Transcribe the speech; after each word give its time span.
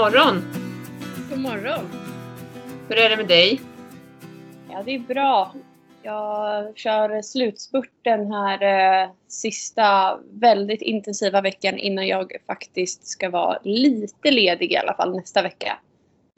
Morgon! 0.00 0.42
God 1.30 1.38
morgon! 1.38 1.86
Hur 2.88 2.98
är 2.98 3.10
det 3.10 3.16
med 3.16 3.28
dig? 3.28 3.60
Ja, 4.70 4.82
det 4.82 4.94
är 4.94 4.98
bra. 4.98 5.54
Jag 6.02 6.78
kör 6.78 7.22
slutspurten 7.22 8.32
här 8.32 8.62
eh, 9.02 9.10
sista 9.28 10.18
väldigt 10.30 10.82
intensiva 10.82 11.40
veckan 11.40 11.78
innan 11.78 12.06
jag 12.08 12.32
faktiskt 12.46 13.06
ska 13.06 13.30
vara 13.30 13.58
lite 13.62 14.30
ledig 14.30 14.72
i 14.72 14.76
alla 14.76 14.94
fall 14.94 15.16
nästa 15.16 15.42
vecka. 15.42 15.78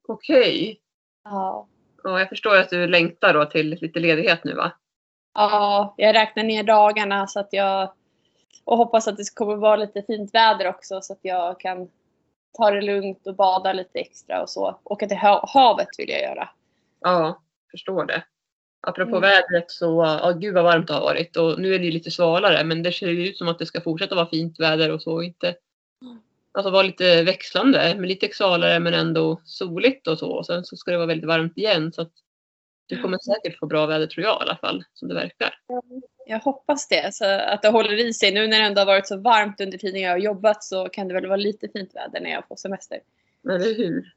Okej. 0.08 0.80
Ja, 1.24 1.68
Ja, 2.02 2.18
jag 2.18 2.28
förstår 2.28 2.56
att 2.56 2.70
du 2.70 2.86
längtar 2.86 3.34
då 3.34 3.44
till 3.44 3.78
lite 3.80 4.00
ledighet 4.00 4.44
nu 4.44 4.54
va? 4.54 4.72
ja 5.34 5.94
jag 5.96 6.14
räknar 6.14 6.42
ner 6.42 6.62
dagarna 6.62 7.26
så 7.26 7.40
att 7.40 7.52
jag 7.52 7.92
och 8.64 8.76
hoppas 8.76 9.08
att 9.08 9.16
det 9.16 9.34
kommer 9.34 9.56
vara 9.56 9.76
lite 9.76 10.02
fint 10.02 10.34
väder 10.34 10.68
också 10.68 11.00
så 11.02 11.12
att 11.12 11.20
jag 11.22 11.60
kan 11.60 11.88
ta 12.52 12.70
det 12.70 12.80
lugnt 12.80 13.26
och 13.26 13.36
bada 13.36 13.72
lite 13.72 13.98
extra 13.98 14.42
och 14.42 14.50
så. 14.50 14.78
Åka 14.84 15.08
till 15.08 15.16
ha- 15.16 15.46
havet 15.54 15.88
vill 15.98 16.08
jag 16.08 16.20
göra. 16.22 16.48
Ja, 17.00 17.42
förstår 17.70 18.04
det. 18.04 18.24
Apropå 18.86 19.16
Mm. 19.16 19.20
vädret 19.20 19.70
så, 19.70 20.18
ja 20.22 20.30
gud 20.30 20.54
vad 20.54 20.64
varmt 20.64 20.86
det 20.86 20.94
har 20.94 21.00
varit 21.00 21.36
och 21.36 21.60
nu 21.60 21.74
är 21.74 21.78
det 21.78 21.84
ju 21.84 21.90
lite 21.90 22.10
svalare 22.10 22.64
men 22.64 22.82
det 22.82 22.92
ser 22.92 23.08
ju 23.08 23.28
ut 23.28 23.38
som 23.38 23.48
att 23.48 23.58
det 23.58 23.66
ska 23.66 23.80
fortsätta 23.80 24.14
vara 24.14 24.26
fint 24.26 24.60
väder 24.60 24.90
och 24.92 25.02
så 25.02 25.22
inte. 25.22 25.54
Alltså 26.54 26.70
vara 26.70 26.82
lite 26.82 27.22
växlande 27.22 27.94
med 27.98 28.08
lite 28.08 28.28
svalare 28.32 28.80
men 28.80 28.94
ändå 28.94 29.40
soligt 29.44 30.06
och 30.08 30.18
så 30.18 30.30
och 30.32 30.46
sen 30.46 30.64
så 30.64 30.76
ska 30.76 30.90
det 30.90 30.96
vara 30.96 31.06
väldigt 31.06 31.28
varmt 31.28 31.56
igen 31.58 31.92
så 31.92 32.02
att 32.02 32.12
du 32.92 33.02
kommer 33.02 33.18
säkert 33.18 33.58
få 33.58 33.66
bra 33.66 33.86
väder 33.86 34.06
tror 34.06 34.24
jag 34.24 34.40
i 34.40 34.42
alla 34.42 34.56
fall 34.56 34.84
som 34.94 35.08
det 35.08 35.14
verkar. 35.14 35.54
Jag 36.26 36.38
hoppas 36.38 36.88
det, 36.88 37.14
så 37.14 37.24
att 37.24 37.62
det 37.62 37.68
håller 37.68 38.00
i 38.00 38.12
sig. 38.12 38.34
Nu 38.34 38.46
när 38.46 38.58
det 38.58 38.64
ändå 38.64 38.80
har 38.80 38.86
varit 38.86 39.06
så 39.06 39.16
varmt 39.16 39.60
under 39.60 39.78
tiden 39.78 40.00
jag 40.00 40.10
har 40.10 40.18
jobbat 40.18 40.64
så 40.64 40.88
kan 40.88 41.08
det 41.08 41.14
väl 41.14 41.26
vara 41.26 41.36
lite 41.36 41.68
fint 41.68 41.94
väder 41.94 42.20
när 42.20 42.30
jag 42.30 42.48
får 42.48 42.56
semester. 42.56 42.98
Eller 43.48 43.76
hur? 43.76 44.12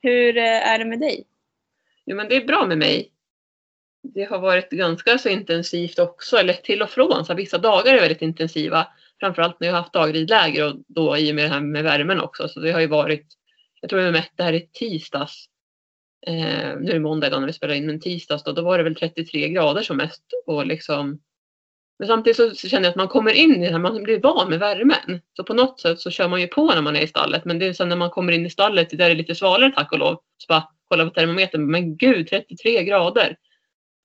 Hur 0.00 0.36
eh, 0.36 0.72
är 0.72 0.78
det 0.78 0.84
med 0.84 1.00
dig? 1.00 1.24
Jo 2.04 2.16
men 2.16 2.28
det 2.28 2.36
är 2.36 2.44
bra 2.44 2.66
med 2.66 2.78
mig. 2.78 3.12
Det 4.02 4.24
har 4.24 4.38
varit 4.38 4.70
ganska 4.70 5.18
så 5.18 5.28
intensivt 5.28 5.98
också, 5.98 6.36
eller 6.36 6.52
till 6.52 6.82
och 6.82 6.90
från. 6.90 7.24
Så 7.24 7.34
vissa 7.34 7.58
dagar 7.58 7.94
är 7.94 8.00
väldigt 8.00 8.22
intensiva. 8.22 8.86
Framförallt 9.20 9.60
när 9.60 9.68
jag 9.68 9.74
har 9.74 9.80
haft 9.80 9.92
dagridläger 9.92 10.66
och 10.66 10.76
då 10.86 11.16
i 11.16 11.30
och 11.30 11.34
med 11.34 11.44
det 11.44 11.48
här 11.48 11.60
med 11.60 11.84
värmen 11.84 12.20
också. 12.20 12.48
Så 12.48 12.60
det 12.60 12.72
har 12.72 12.80
ju 12.80 12.86
varit, 12.86 13.26
jag 13.80 13.90
tror 13.90 14.00
vi 14.00 14.10
mätte 14.10 14.42
här 14.42 14.52
i 14.52 14.68
tisdags. 14.72 15.48
Eh, 16.26 16.76
nu 16.80 16.90
är 16.90 16.92
det 16.94 17.00
måndag 17.00 17.26
idag 17.26 17.40
när 17.40 17.46
vi 17.46 17.52
spelar 17.52 17.74
in, 17.74 17.86
men 17.86 18.00
tisdags 18.00 18.44
då, 18.44 18.52
då 18.52 18.62
var 18.62 18.78
det 18.78 18.84
väl 18.84 18.94
33 18.94 19.48
grader 19.48 19.82
som 19.82 19.96
mest. 19.96 20.22
Och 20.46 20.66
liksom, 20.66 21.20
men 21.98 22.08
samtidigt 22.08 22.36
så 22.58 22.68
känner 22.68 22.84
jag 22.84 22.90
att 22.90 22.96
man 22.96 23.08
kommer 23.08 23.32
in 23.32 23.62
i 23.62 23.66
det 23.66 23.72
här, 23.72 23.78
man 23.78 24.02
blir 24.02 24.20
van 24.20 24.50
med 24.50 24.58
värmen. 24.58 25.20
Så 25.36 25.44
på 25.44 25.54
något 25.54 25.80
sätt 25.80 26.00
så 26.00 26.10
kör 26.10 26.28
man 26.28 26.40
ju 26.40 26.46
på 26.46 26.66
när 26.66 26.82
man 26.82 26.96
är 26.96 27.00
i 27.00 27.06
stallet. 27.06 27.44
Men 27.44 27.58
det 27.58 27.66
är 27.66 27.72
sen 27.72 27.88
när 27.88 27.96
man 27.96 28.10
kommer 28.10 28.32
in 28.32 28.46
i 28.46 28.50
stallet 28.50 28.90
där 28.90 28.96
det 28.96 29.04
är 29.04 29.14
lite 29.14 29.34
svalare 29.34 29.72
tack 29.76 29.92
och 29.92 29.98
lov. 29.98 30.20
Så 30.38 30.46
bara 30.48 30.68
kolla 30.88 31.04
på 31.04 31.10
termometern, 31.10 31.70
men 31.70 31.96
gud 31.96 32.28
33 32.28 32.84
grader. 32.84 33.36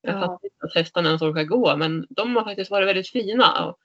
Jag 0.02 0.16
Ja. 0.16 0.20
fattar 0.20 0.40
inte 0.46 0.66
att 0.66 0.76
hästarna 0.76 1.08
ens 1.10 1.22
orkar 1.22 1.44
gå 1.44 1.78
men 1.78 2.08
de 2.10 2.36
har 2.36 2.44
faktiskt 2.44 2.72
varit 2.72 2.88
väldigt 2.88 3.10
fina. 3.10 3.76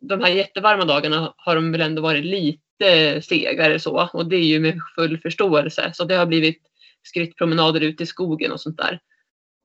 De 0.00 0.20
här 0.20 0.30
jättevarma 0.30 0.84
dagarna 0.84 1.34
har 1.36 1.54
de 1.54 1.72
väl 1.72 1.80
ändå 1.80 2.02
varit 2.02 2.24
lite 2.24 3.22
segare 3.22 3.78
så 3.78 4.08
och 4.12 4.26
det 4.26 4.36
är 4.36 4.44
ju 4.44 4.60
med 4.60 4.80
full 4.94 5.18
förståelse. 5.18 5.90
Så 5.94 6.04
det 6.04 6.14
har 6.14 6.26
blivit 6.26 6.62
skrittpromenader 7.06 7.80
ute 7.80 8.02
i 8.02 8.06
skogen 8.06 8.52
och 8.52 8.60
sånt 8.60 8.76
där. 8.76 9.00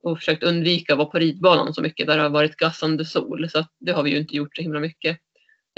Och 0.04 0.18
försökt 0.18 0.44
undvika 0.44 0.94
att 0.94 0.98
vara 0.98 1.10
på 1.10 1.20
ridbanan 1.20 1.74
så 1.74 1.82
mycket 1.82 2.08
där 2.08 2.18
det 2.18 2.24
har 2.24 2.30
varit 2.30 2.56
gassande 2.56 3.06
sol. 3.06 3.50
Så 3.50 3.60
att 3.60 3.72
det 3.80 3.92
har 3.92 4.04
vi 4.04 4.12
ju 4.12 4.18
inte 4.18 4.36
gjort 4.36 4.56
så 4.56 4.62
himla 4.62 4.80
mycket. 4.80 5.18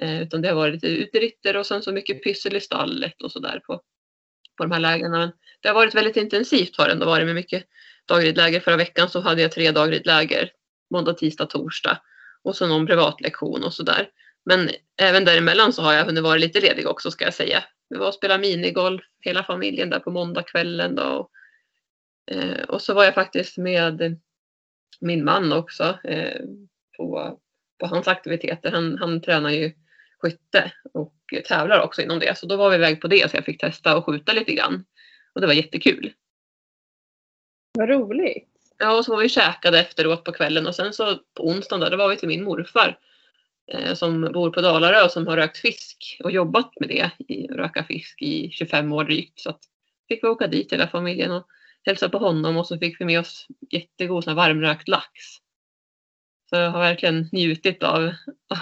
Eh, 0.01 0.22
utan 0.22 0.41
det 0.41 0.47
har 0.47 0.56
varit 0.56 0.74
lite 0.74 0.88
uteritter 0.88 1.57
och 1.57 1.66
sen 1.66 1.81
så 1.81 1.91
mycket 1.91 2.24
pyssel 2.24 2.56
i 2.56 2.62
stallet 2.62 3.22
och 3.22 3.31
sådär 3.31 3.62
på, 3.68 3.81
på 4.57 4.63
de 4.63 4.72
här 4.72 4.79
lägena. 4.79 5.19
Men 5.19 5.31
det 5.62 5.68
har 5.68 5.75
varit 5.75 5.96
väldigt 5.96 6.18
intensivt 6.18 6.78
har 6.78 6.85
det 6.85 6.91
ändå 6.91 7.06
varit 7.06 7.25
med 7.25 7.35
mycket 7.35 7.63
dagridläger. 8.06 8.59
Förra 8.59 8.78
veckan 8.78 9.09
så 9.09 9.22
hade 9.22 9.41
jag 9.41 9.51
tre 9.51 9.72
dagridläger. 9.72 10.51
Måndag, 10.94 11.13
tisdag, 11.13 11.45
torsdag. 11.45 12.01
Och 12.44 12.56
så 12.56 12.68
någon 12.68 12.88
privatlektion 12.88 13.63
och 13.63 13.74
sådär. 13.74 14.09
Men 14.45 14.69
även 15.01 15.25
däremellan 15.25 15.74
så 15.74 15.81
har 15.81 15.94
jag 15.94 16.06
hunnit 16.06 16.24
vara 16.24 16.35
lite 16.35 16.62
ledig 16.62 16.88
också 16.88 17.12
ska 17.12 17.25
jag 17.25 17.34
säga. 17.34 17.63
Vi 17.90 17.97
var 17.97 18.07
och 18.07 18.13
spelade 18.13 18.41
minigolf 18.41 19.01
hela 19.19 19.44
familjen 19.44 19.90
där 19.90 20.00
på 20.00 20.12
måndagskvällen 20.12 20.95
då. 20.95 21.03
Och, 21.03 21.30
eh, 22.31 22.63
och 22.67 22.81
så 22.81 22.94
var 22.94 23.03
jag 23.03 23.13
faktiskt 23.13 23.57
med 23.57 24.19
min 25.00 25.25
man 25.25 25.53
också 25.53 25.97
eh, 26.03 26.41
på, 26.97 27.39
på 27.79 27.85
hans 27.85 28.07
aktiviteter. 28.07 28.72
Han, 28.72 28.97
han 28.97 29.22
tränar 29.22 29.50
ju 29.50 29.72
skytte 30.23 30.72
och 30.94 31.16
tävlar 31.47 31.81
också 31.81 32.01
inom 32.01 32.19
det. 32.19 32.38
Så 32.38 32.45
då 32.45 32.56
var 32.56 32.69
vi 32.69 32.75
iväg 32.75 33.01
på 33.01 33.07
det 33.07 33.31
så 33.31 33.38
jag 33.38 33.45
fick 33.45 33.62
testa 33.62 33.97
och 33.97 34.06
skjuta 34.06 34.33
lite 34.33 34.53
grann. 34.53 34.85
Och 35.33 35.41
det 35.41 35.47
var 35.47 35.53
jättekul. 35.53 36.13
Vad 37.73 37.89
roligt. 37.89 38.50
Ja, 38.78 38.97
och 38.97 39.06
så 39.06 39.12
var 39.12 39.22
vi 39.22 39.29
käkade 39.29 39.79
efteråt 39.79 40.23
på 40.23 40.31
kvällen 40.31 40.67
och 40.67 40.75
sen 40.75 40.94
så 40.94 41.16
på 41.33 41.47
onsdagen 41.47 41.79
där, 41.79 41.91
då 41.91 41.97
var 41.97 42.09
vi 42.09 42.17
till 42.17 42.28
min 42.28 42.44
morfar 42.44 43.00
eh, 43.72 43.94
som 43.94 44.22
bor 44.22 44.50
på 44.50 44.62
Dalarö 44.62 45.03
och 45.03 45.12
som 45.12 45.28
har 45.28 45.38
rökt 45.38 45.57
fisk 45.57 46.19
och 46.23 46.31
jobbat 46.31 46.72
med 46.79 46.89
det, 46.89 47.12
i, 47.33 47.47
röka 47.47 47.83
fisk 47.83 48.22
i 48.22 48.50
25 48.51 48.94
år 48.94 49.03
drygt. 49.03 49.39
Så 49.39 49.50
att 49.50 49.59
fick 50.07 50.23
vi 50.23 50.28
åka 50.28 50.47
dit 50.47 50.73
hela 50.73 50.88
familjen 50.88 51.31
och 51.31 51.47
hälsa 51.85 52.09
på 52.09 52.17
honom 52.17 52.57
och 52.57 52.67
så 52.67 52.77
fick 52.77 53.01
vi 53.01 53.05
med 53.05 53.19
oss 53.19 53.47
jättegod 53.69 54.23
sån 54.23 54.35
varmrökt 54.35 54.88
lax. 54.88 55.09
Så 56.49 56.55
jag 56.55 56.71
har 56.71 56.79
verkligen 56.79 57.29
njutit 57.31 57.83
av, 57.83 58.13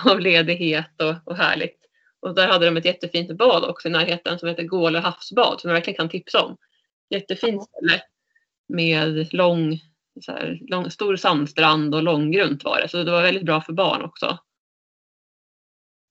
av 0.05 0.19
ledighet 0.19 1.01
och, 1.01 1.15
och 1.25 1.37
härligt. 1.37 1.77
Och 2.19 2.35
där 2.35 2.47
hade 2.47 2.65
de 2.65 2.77
ett 2.77 2.85
jättefint 2.85 3.37
bad 3.37 3.63
också 3.63 3.87
i 3.87 3.91
närheten 3.91 4.39
som 4.39 4.49
heter 4.49 4.63
Gåle 4.63 4.99
havsbad 4.99 5.61
som 5.61 5.69
jag 5.69 5.75
verkligen 5.75 5.97
kan 5.97 6.09
tipsa 6.09 6.43
om. 6.43 6.57
Jättefint 7.09 7.63
ställe 7.63 8.01
med 8.67 9.33
lång, 9.33 9.79
här, 10.27 10.59
lång, 10.61 10.91
stor 10.91 11.15
sandstrand 11.15 11.95
och 11.95 12.03
långgrunt 12.03 12.63
var 12.63 12.81
det. 12.81 12.89
Så 12.89 13.03
det 13.03 13.11
var 13.11 13.21
väldigt 13.21 13.45
bra 13.45 13.61
för 13.61 13.73
barn 13.73 14.01
också. 14.01 14.38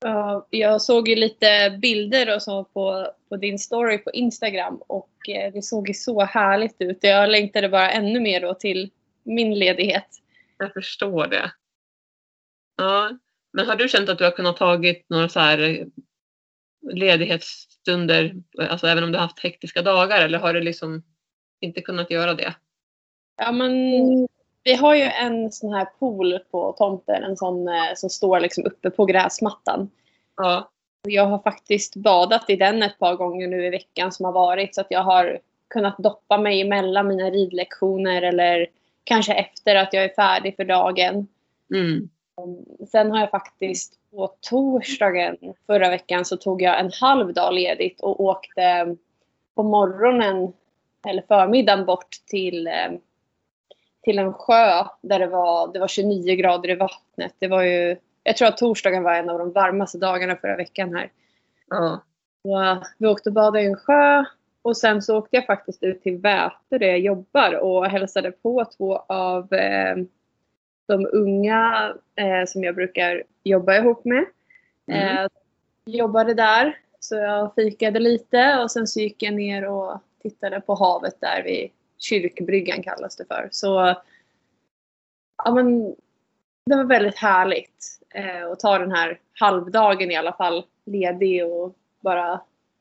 Ja, 0.00 0.46
jag 0.50 0.82
såg 0.82 1.08
ju 1.08 1.16
lite 1.16 1.78
bilder 1.82 2.34
och 2.34 2.42
så 2.42 2.64
på, 2.64 3.12
på 3.28 3.36
din 3.36 3.58
story 3.58 3.98
på 3.98 4.10
Instagram 4.10 4.76
och 4.86 5.28
eh, 5.28 5.52
det 5.52 5.62
såg 5.62 5.88
ju 5.88 5.94
så 5.94 6.20
härligt 6.20 6.76
ut. 6.78 6.98
Jag 7.00 7.30
längtade 7.30 7.68
bara 7.68 7.90
ännu 7.90 8.20
mer 8.20 8.40
då 8.40 8.54
till 8.54 8.90
min 9.22 9.58
ledighet. 9.58 10.06
Jag 10.58 10.72
förstår 10.72 11.26
det. 11.26 11.52
Ja, 12.76 13.18
men 13.52 13.66
har 13.66 13.76
du 13.76 13.88
känt 13.88 14.08
att 14.08 14.18
du 14.18 14.24
har 14.24 14.30
kunnat 14.30 14.56
tagit 14.56 15.06
några 15.08 15.28
så 15.28 15.40
här 15.40 15.58
eh, 15.58 15.86
ledighetsstunder, 16.92 18.34
alltså 18.58 18.86
även 18.86 19.04
om 19.04 19.12
du 19.12 19.18
har 19.18 19.26
haft 19.26 19.40
hektiska 19.40 19.82
dagar 19.82 20.24
eller 20.24 20.38
har 20.38 20.54
du 20.54 20.60
liksom 20.60 21.02
inte 21.60 21.80
kunnat 21.80 22.10
göra 22.10 22.34
det? 22.34 22.54
Ja, 23.36 23.52
men 23.52 23.72
vi 24.62 24.74
har 24.74 24.94
ju 24.94 25.02
en 25.02 25.52
sån 25.52 25.72
här 25.72 25.84
pool 25.98 26.38
på 26.50 26.72
tomten, 26.72 27.24
en 27.24 27.36
sån 27.36 27.68
eh, 27.68 27.94
som 27.96 28.10
står 28.10 28.40
liksom 28.40 28.64
uppe 28.64 28.90
på 28.90 29.04
gräsmattan. 29.04 29.90
Ja, 30.36 30.70
Jag 31.08 31.26
har 31.26 31.38
faktiskt 31.38 31.96
badat 31.96 32.50
i 32.50 32.56
den 32.56 32.82
ett 32.82 32.98
par 32.98 33.14
gånger 33.14 33.48
nu 33.48 33.66
i 33.66 33.70
veckan 33.70 34.12
som 34.12 34.24
har 34.24 34.32
varit 34.32 34.74
så 34.74 34.80
att 34.80 34.90
jag 34.90 35.02
har 35.02 35.38
kunnat 35.68 35.98
doppa 35.98 36.38
mig 36.38 36.60
emellan 36.60 37.08
mina 37.08 37.30
ridlektioner 37.30 38.22
eller 38.22 38.66
kanske 39.04 39.34
efter 39.34 39.76
att 39.76 39.92
jag 39.92 40.04
är 40.04 40.14
färdig 40.14 40.56
för 40.56 40.64
dagen. 40.64 41.26
mm. 41.74 42.08
Sen 42.90 43.10
har 43.10 43.20
jag 43.20 43.30
faktiskt 43.30 43.94
på 44.10 44.34
torsdagen 44.40 45.36
förra 45.66 45.90
veckan 45.90 46.24
så 46.24 46.36
tog 46.36 46.62
jag 46.62 46.80
en 46.80 46.90
halv 47.00 47.32
dag 47.32 47.54
ledigt 47.54 48.00
och 48.00 48.20
åkte 48.20 48.96
på 49.54 49.62
morgonen 49.62 50.52
eller 51.08 51.22
förmiddagen 51.28 51.86
bort 51.86 52.08
till, 52.26 52.66
eh, 52.66 52.90
till 54.02 54.18
en 54.18 54.32
sjö 54.32 54.84
där 55.00 55.18
det 55.18 55.26
var, 55.26 55.72
det 55.72 55.78
var 55.78 55.88
29 55.88 56.34
grader 56.36 56.70
i 56.70 56.74
vattnet. 56.74 57.34
Det 57.38 57.48
var 57.48 57.62
ju, 57.62 57.96
jag 58.22 58.36
tror 58.36 58.48
att 58.48 58.56
torsdagen 58.56 59.02
var 59.02 59.14
en 59.14 59.30
av 59.30 59.38
de 59.38 59.52
varmaste 59.52 59.98
dagarna 59.98 60.36
förra 60.36 60.56
veckan 60.56 60.94
här. 60.94 61.10
ja, 61.70 62.00
Så, 62.42 62.82
vi 62.98 63.06
åkte 63.06 63.28
och 63.28 63.34
badade 63.34 63.62
i 63.62 63.66
en 63.66 63.76
sjö 63.76 64.24
och 64.62 64.76
sen 64.76 65.02
så 65.02 65.18
åkte 65.18 65.36
jag 65.36 65.46
faktiskt 65.46 65.82
ut 65.82 66.02
till 66.02 66.18
Väte 66.18 66.78
där 66.78 66.86
jag 66.86 66.98
jobbar 66.98 67.54
och 67.54 67.86
hälsade 67.86 68.32
på 68.32 68.64
två 68.76 68.96
av 68.96 69.52
eh, 69.52 69.96
de 70.88 71.08
unga 71.12 71.94
eh, 72.16 72.46
som 72.46 72.64
jag 72.64 72.74
brukar 72.74 73.22
jobba 73.44 73.76
ihop 73.76 74.04
med. 74.04 74.24
Mm. 74.86 75.16
Eh, 75.16 75.28
jobbade 75.84 76.34
där 76.34 76.78
så 77.00 77.16
jag 77.16 77.54
fikade 77.54 77.98
lite 77.98 78.58
och 78.62 78.70
sen 78.70 78.86
så 78.86 79.00
gick 79.00 79.22
jag 79.22 79.34
ner 79.34 79.68
och 79.68 80.00
tittade 80.22 80.60
på 80.60 80.74
havet 80.74 81.20
där 81.20 81.42
vid 81.42 81.70
kyrkbryggan 82.00 82.82
kallas 82.82 83.16
det 83.16 83.24
för. 83.24 83.48
Så 83.52 83.94
ja, 85.44 85.54
men, 85.54 85.96
det 86.66 86.76
var 86.76 86.84
väldigt 86.84 87.18
härligt 87.18 87.98
eh, 88.14 88.50
att 88.50 88.60
ta 88.60 88.78
den 88.78 88.92
här 88.92 89.20
halvdagen 89.32 90.10
i 90.10 90.16
alla 90.16 90.32
fall 90.32 90.64
ledig 90.84 91.46
och 91.46 91.74
bara 92.00 92.40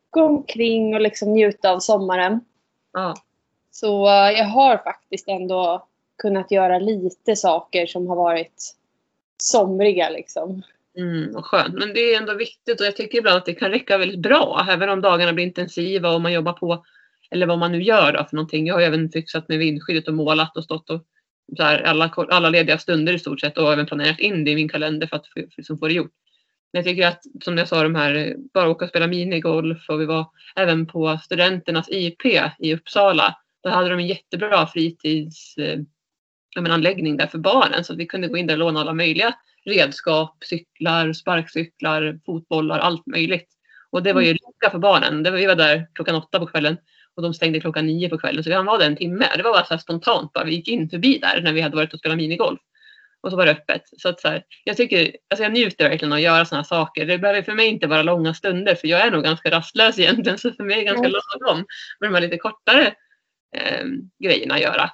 gå 0.09 0.23
omkring 0.23 0.95
och 0.95 1.01
liksom 1.01 1.33
njuta 1.33 1.71
av 1.71 1.79
sommaren. 1.79 2.39
ja. 2.93 3.15
Så 3.71 4.07
eh, 4.07 4.31
jag 4.31 4.45
har 4.45 4.77
faktiskt 4.77 5.27
ändå 5.27 5.87
kunnat 6.17 6.51
göra 6.51 6.79
lite 6.79 7.35
saker 7.35 7.85
som 7.85 8.07
har 8.07 8.15
varit 8.15 8.75
somriga 9.37 10.09
liksom. 10.09 10.63
Mm, 10.97 11.35
och 11.35 11.45
skönt. 11.45 11.73
Men 11.73 11.93
det 11.93 11.99
är 11.99 12.17
ändå 12.17 12.33
viktigt 12.33 12.79
och 12.79 12.85
jag 12.85 12.95
tycker 12.95 13.17
ibland 13.17 13.37
att 13.37 13.45
det 13.45 13.53
kan 13.53 13.71
räcka 13.71 13.97
väldigt 13.97 14.19
bra. 14.19 14.67
Även 14.69 14.89
om 14.89 15.01
dagarna 15.01 15.33
blir 15.33 15.45
intensiva 15.45 16.09
och 16.09 16.21
man 16.21 16.33
jobbar 16.33 16.53
på 16.53 16.85
eller 17.31 17.45
vad 17.45 17.59
man 17.59 17.71
nu 17.71 17.83
gör 17.83 18.13
då 18.13 18.25
för 18.29 18.35
någonting. 18.35 18.67
Jag 18.67 18.75
har 18.75 18.81
även 18.81 19.11
fixat 19.11 19.49
med 19.49 19.59
vindskyddet 19.59 20.07
och 20.07 20.13
målat 20.13 20.57
och 20.57 20.63
stått 20.63 20.89
och 20.89 21.05
så 21.57 21.63
här, 21.63 21.81
alla, 21.81 22.13
alla 22.29 22.49
lediga 22.49 22.77
stunder 22.77 23.13
i 23.13 23.19
stort 23.19 23.39
sett 23.39 23.57
och 23.57 23.73
även 23.73 23.85
planerat 23.85 24.19
in 24.19 24.45
det 24.45 24.51
i 24.51 24.55
min 24.55 24.69
kalender 24.69 25.07
för 25.07 25.15
att 25.15 25.25
liksom 25.57 25.77
få 25.77 25.87
det 25.87 25.93
gjort. 25.93 26.11
Men 26.73 26.79
jag 26.79 26.85
tycker 26.85 27.07
att 27.07 27.21
som 27.43 27.57
jag 27.57 27.67
sa 27.67 27.83
de 27.83 27.95
här, 27.95 28.35
bara 28.53 28.69
åka 28.69 28.85
och 28.85 28.89
spela 28.89 29.07
minigolf 29.07 29.89
och 29.89 30.01
vi 30.01 30.05
var 30.05 30.25
även 30.55 30.85
på 30.85 31.19
studenternas 31.23 31.89
IP 31.91 32.25
i 32.59 32.73
Uppsala. 32.73 33.35
Då 33.63 33.69
hade 33.69 33.89
de 33.89 33.99
en 33.99 34.07
jättebra 34.07 34.67
fritidsanläggning 34.67 37.17
där 37.17 37.27
för 37.27 37.37
barnen 37.37 37.83
så 37.83 37.93
att 37.93 37.99
vi 37.99 38.05
kunde 38.05 38.27
gå 38.27 38.37
in 38.37 38.47
där 38.47 38.53
och 38.53 38.59
låna 38.59 38.79
alla 38.79 38.93
möjliga 38.93 39.35
redskap, 39.65 40.43
cyklar, 40.43 41.13
sparkcyklar, 41.13 42.19
fotbollar, 42.25 42.79
allt 42.79 43.05
möjligt. 43.05 43.47
Och 43.89 44.03
det 44.03 44.13
var 44.13 44.21
ju 44.21 44.27
mm. 44.27 44.37
lycka 44.47 44.69
för 44.71 44.79
barnen. 44.79 45.23
Det 45.23 45.31
var, 45.31 45.37
vi 45.37 45.45
var 45.45 45.55
där 45.55 45.87
klockan 45.93 46.15
åtta 46.15 46.39
på 46.39 46.45
kvällen 46.45 46.77
och 47.19 47.23
de 47.23 47.33
stängde 47.33 47.59
klockan 47.59 47.85
nio 47.85 48.09
på 48.09 48.17
kvällen 48.17 48.43
så 48.43 48.49
vi 48.49 48.55
var 48.55 48.79
där 48.79 48.85
en 48.85 48.95
timme. 48.95 49.25
Det 49.35 49.43
var 49.43 49.53
bara 49.53 49.65
så 49.65 49.77
spontant 49.77 50.33
bara. 50.33 50.43
Vi 50.43 50.55
gick 50.55 50.67
in 50.67 50.89
förbi 50.89 51.17
där 51.17 51.41
när 51.41 51.53
vi 51.53 51.61
hade 51.61 51.75
varit 51.75 51.93
och 51.93 51.99
spelat 51.99 52.17
minigolf. 52.17 52.59
Och 53.21 53.31
så 53.31 53.37
var 53.37 53.45
det 53.45 53.51
öppet. 53.51 53.81
Så 53.97 54.09
att 54.09 54.21
så 54.21 54.27
här, 54.27 54.43
jag 54.63 54.77
tycker, 54.77 55.15
alltså 55.29 55.43
jag 55.43 55.53
njuter 55.53 55.89
verkligen 55.89 56.11
av 56.11 56.15
att 56.15 56.21
göra 56.21 56.45
sådana 56.45 56.63
saker. 56.63 57.05
Det 57.05 57.17
behöver 57.17 57.41
för 57.41 57.53
mig 57.53 57.67
inte 57.67 57.87
vara 57.87 58.03
långa 58.03 58.33
stunder 58.33 58.75
för 58.75 58.87
jag 58.87 59.01
är 59.01 59.11
nog 59.11 59.23
ganska 59.23 59.51
rastlös 59.51 59.99
egentligen. 59.99 60.37
Så 60.37 60.51
för 60.51 60.63
mig 60.63 60.75
är 60.75 60.79
det 60.79 60.85
ganska 60.85 61.07
mm. 61.07 61.21
lagom 61.39 61.65
med 61.99 62.09
de 62.09 62.13
här 62.13 62.21
lite 62.21 62.37
kortare 62.37 62.93
eh, 63.55 63.85
grejerna 64.19 64.53
att 64.53 64.61
göra. 64.61 64.91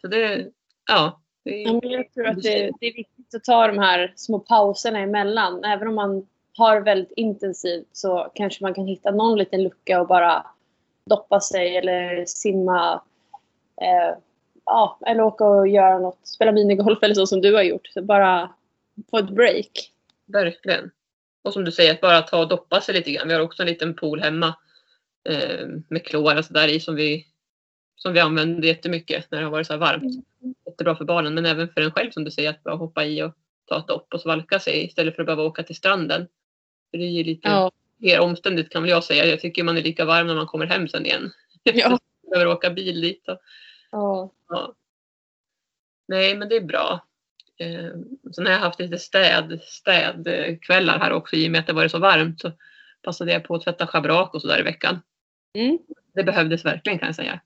Så 0.00 0.06
det, 0.06 0.46
ja. 0.88 1.20
Det 1.44 1.64
är, 1.64 1.66
ja, 1.66 1.80
jag 1.82 2.12
tror 2.12 2.26
att 2.26 2.42
det, 2.42 2.70
det, 2.80 2.86
är 2.86 2.94
viktigt 2.94 3.34
att 3.34 3.44
ta 3.44 3.66
de 3.66 3.78
här 3.78 4.12
små 4.16 4.38
pauserna 4.38 4.98
emellan. 4.98 5.64
Även 5.64 5.88
om 5.88 5.94
man 5.94 6.26
har 6.56 6.80
väldigt 6.80 7.12
intensivt 7.16 7.88
så 7.92 8.32
kanske 8.34 8.64
man 8.64 8.74
kan 8.74 8.86
hitta 8.86 9.10
någon 9.10 9.38
liten 9.38 9.62
lucka 9.62 10.00
och 10.00 10.06
bara 10.06 10.46
doppa 11.10 11.40
sig 11.40 11.76
eller 11.76 12.24
simma. 12.26 13.02
Eh, 13.80 14.18
ja, 14.64 14.98
eller 15.06 15.22
åka 15.22 15.44
och 15.44 15.68
göra 15.68 15.98
något, 15.98 16.26
spela 16.26 16.52
minigolf 16.52 17.02
eller 17.02 17.14
så 17.14 17.26
som 17.26 17.40
du 17.40 17.54
har 17.54 17.62
gjort. 17.62 17.86
Så 17.86 18.02
bara 18.02 18.50
få 19.10 19.18
ett 19.18 19.30
break. 19.30 19.92
Verkligen. 20.26 20.90
Och 21.44 21.52
som 21.52 21.64
du 21.64 21.72
säger, 21.72 21.92
att 21.92 22.00
bara 22.00 22.22
ta 22.22 22.38
och 22.38 22.48
doppa 22.48 22.80
sig 22.80 22.94
lite 22.94 23.10
grann. 23.10 23.28
Vi 23.28 23.34
har 23.34 23.40
också 23.40 23.62
en 23.62 23.68
liten 23.68 23.94
pool 23.94 24.20
hemma 24.20 24.54
eh, 25.28 25.68
med 25.88 26.06
klor 26.06 26.38
och 26.38 26.44
sådär 26.44 26.68
i 26.68 26.80
som 26.80 26.94
vi, 26.94 27.26
som 27.96 28.12
vi 28.12 28.20
använder 28.20 28.68
jättemycket 28.68 29.30
när 29.30 29.38
det 29.38 29.44
har 29.44 29.52
varit 29.52 29.66
så 29.66 29.72
här 29.72 29.80
varmt. 29.80 30.02
Mm. 30.02 30.54
Jättebra 30.66 30.96
för 30.96 31.04
barnen 31.04 31.34
men 31.34 31.46
även 31.46 31.68
för 31.68 31.80
en 31.80 31.90
själv 31.90 32.10
som 32.10 32.24
du 32.24 32.30
säger, 32.30 32.50
att 32.50 32.62
bara 32.62 32.74
hoppa 32.74 33.04
i 33.04 33.22
och 33.22 33.34
ta 33.64 33.78
ett 33.78 33.86
dopp 33.86 34.14
och 34.14 34.20
svalka 34.20 34.58
sig 34.58 34.84
istället 34.84 35.14
för 35.14 35.22
att 35.22 35.26
behöva 35.26 35.42
åka 35.42 35.62
till 35.62 35.76
stranden. 35.76 36.28
För 36.90 36.98
det 36.98 37.04
ju 37.04 37.24
lite 37.24 37.48
ja. 37.48 37.70
Mer 38.00 38.20
omständigt 38.20 38.72
kan 38.72 38.82
väl 38.82 38.90
jag 38.90 39.04
säga. 39.04 39.26
Jag 39.26 39.40
tycker 39.40 39.64
man 39.64 39.76
är 39.76 39.82
lika 39.82 40.04
varm 40.04 40.26
när 40.26 40.34
man 40.34 40.46
kommer 40.46 40.66
hem 40.66 40.88
sen 40.88 41.06
igen. 41.06 41.32
Ja. 41.62 41.98
behöver 42.30 42.52
åka 42.52 42.70
bil 42.70 43.00
dit. 43.00 43.28
Och, 43.28 43.38
ja. 43.90 44.32
ja. 44.48 44.74
Nej, 46.08 46.36
men 46.36 46.48
det 46.48 46.56
är 46.56 46.60
bra. 46.60 47.06
Eh, 47.58 47.90
sen 48.34 48.46
har 48.46 48.52
jag 48.52 48.60
haft 48.60 48.80
lite 48.80 48.98
städ, 48.98 49.60
städkvällar 49.62 50.98
här 50.98 51.12
också 51.12 51.36
i 51.36 51.46
och 51.46 51.50
med 51.50 51.60
att 51.60 51.66
det 51.66 51.72
varit 51.72 51.90
så 51.90 51.98
varmt. 51.98 52.40
Så 52.40 52.52
passade 53.02 53.32
jag 53.32 53.44
på 53.44 53.54
att 53.54 53.62
tvätta 53.62 53.86
schabrak 53.86 54.34
och 54.34 54.40
sådär 54.40 54.60
i 54.60 54.62
veckan. 54.62 55.02
Mm. 55.54 55.78
Det 56.14 56.24
behövdes 56.24 56.64
verkligen 56.64 56.98
kan 56.98 57.06
jag 57.06 57.16
säga. 57.16 57.40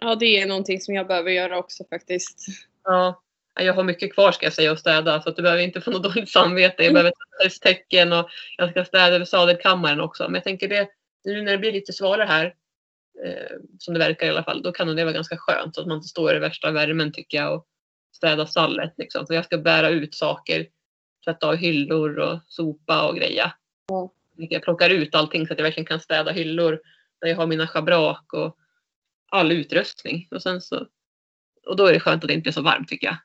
Ja, 0.00 0.14
det 0.14 0.40
är 0.40 0.46
någonting 0.46 0.80
som 0.80 0.94
jag 0.94 1.06
behöver 1.06 1.30
göra 1.30 1.58
också 1.58 1.84
faktiskt. 1.90 2.46
Ja, 2.84 3.22
jag 3.62 3.74
har 3.74 3.84
mycket 3.84 4.14
kvar 4.14 4.32
ska 4.32 4.46
jag 4.46 4.52
säga 4.52 4.72
att 4.72 4.80
städa 4.80 5.22
så 5.22 5.28
att 5.28 5.36
du 5.36 5.42
behöver 5.42 5.62
inte 5.62 5.80
få 5.80 5.90
något 5.90 6.02
dåligt 6.02 6.30
samvete. 6.30 6.84
Jag 6.84 6.92
behöver 6.92 7.12
tvätta 7.42 7.54
tecken 7.62 8.12
och 8.12 8.28
jag 8.56 8.70
ska 8.70 8.84
städa 8.84 9.14
över 9.14 9.24
sadelkammaren 9.24 10.00
också. 10.00 10.24
Men 10.24 10.34
jag 10.34 10.44
tänker 10.44 10.68
det, 10.68 10.88
nu 11.24 11.42
när 11.42 11.52
det 11.52 11.58
blir 11.58 11.72
lite 11.72 11.92
svalare 11.92 12.26
här, 12.26 12.54
eh, 13.24 13.56
som 13.78 13.94
det 13.94 14.00
verkar 14.00 14.26
i 14.26 14.30
alla 14.30 14.44
fall, 14.44 14.62
då 14.62 14.72
kan 14.72 14.96
det 14.96 15.04
vara 15.04 15.14
ganska 15.14 15.36
skönt 15.36 15.74
så 15.74 15.80
att 15.80 15.86
man 15.86 15.96
inte 15.96 16.08
står 16.08 16.36
i 16.36 16.38
värsta 16.38 16.70
värmen 16.70 17.12
tycker 17.12 17.38
jag 17.38 17.54
och 17.54 17.66
städa 18.12 18.46
stallet. 18.46 18.94
Liksom. 18.98 19.26
Så 19.26 19.34
jag 19.34 19.44
ska 19.44 19.58
bära 19.58 19.88
ut 19.88 20.14
saker, 20.14 20.66
tvätta 21.24 21.48
av 21.48 21.56
hyllor 21.56 22.18
och 22.18 22.38
sopa 22.46 23.08
och 23.08 23.16
greja. 23.16 23.52
Mm. 23.90 24.08
Jag 24.50 24.62
plockar 24.62 24.90
ut 24.90 25.14
allting 25.14 25.46
så 25.46 25.52
att 25.52 25.58
jag 25.58 25.64
verkligen 25.64 25.86
kan 25.86 26.00
städa 26.00 26.32
hyllor 26.32 26.80
där 27.20 27.28
jag 27.28 27.36
har 27.36 27.46
mina 27.46 27.66
schabrak 27.66 28.32
och 28.32 28.56
all 29.30 29.52
utrustning. 29.52 30.28
Och, 30.30 30.42
sen 30.42 30.60
så, 30.60 30.86
och 31.66 31.76
då 31.76 31.86
är 31.86 31.92
det 31.92 32.00
skönt 32.00 32.24
att 32.24 32.28
det 32.28 32.34
inte 32.34 32.50
är 32.50 32.52
så 32.52 32.62
varmt 32.62 32.88
tycker 32.88 33.06
jag. 33.06 33.16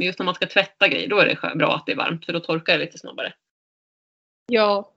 Men 0.00 0.06
just 0.06 0.18
när 0.18 0.26
man 0.26 0.34
ska 0.34 0.46
tvätta 0.46 0.88
grejer, 0.88 1.08
då 1.08 1.18
är 1.18 1.26
det 1.26 1.56
bra 1.56 1.74
att 1.74 1.86
det 1.86 1.92
är 1.92 1.96
varmt 1.96 2.26
för 2.26 2.32
då 2.32 2.40
torkar 2.40 2.72
det 2.72 2.84
lite 2.84 2.98
snabbare. 2.98 3.32
Ja, 4.46 4.92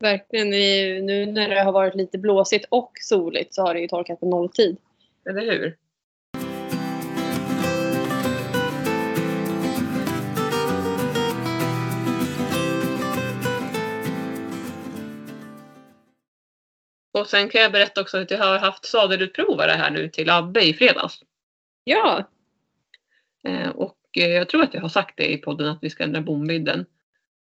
verkligen. 0.00 0.50
Nu 1.06 1.26
när 1.26 1.48
det 1.48 1.62
har 1.62 1.72
varit 1.72 1.94
lite 1.94 2.18
blåsigt 2.18 2.66
och 2.70 2.92
soligt 3.00 3.54
så 3.54 3.62
har 3.62 3.74
det 3.74 3.80
ju 3.80 3.88
torkat 3.88 4.20
på 4.20 4.26
nolltid. 4.26 4.76
Eller 5.28 5.42
hur? 5.42 5.76
Och 17.18 17.26
sen 17.26 17.48
kan 17.48 17.60
jag 17.60 17.72
berätta 17.72 18.00
också 18.00 18.18
att 18.18 18.30
jag 18.30 18.38
har 18.38 18.58
haft 18.58 18.84
sadelutprovare 18.84 19.72
här 19.72 19.90
nu 19.90 20.08
till 20.08 20.30
Abbe 20.30 20.62
i 20.64 20.74
fredags. 20.74 21.20
Ja. 21.84 22.24
Eh, 23.44 23.68
och 23.68 23.97
Eh, 24.16 24.28
jag 24.28 24.48
tror 24.48 24.62
att 24.62 24.74
jag 24.74 24.80
har 24.80 24.88
sagt 24.88 25.16
det 25.16 25.32
i 25.32 25.36
podden 25.38 25.68
att 25.68 25.78
vi 25.82 25.90
ska 25.90 26.04
ändra 26.04 26.20
bomvidden. 26.20 26.86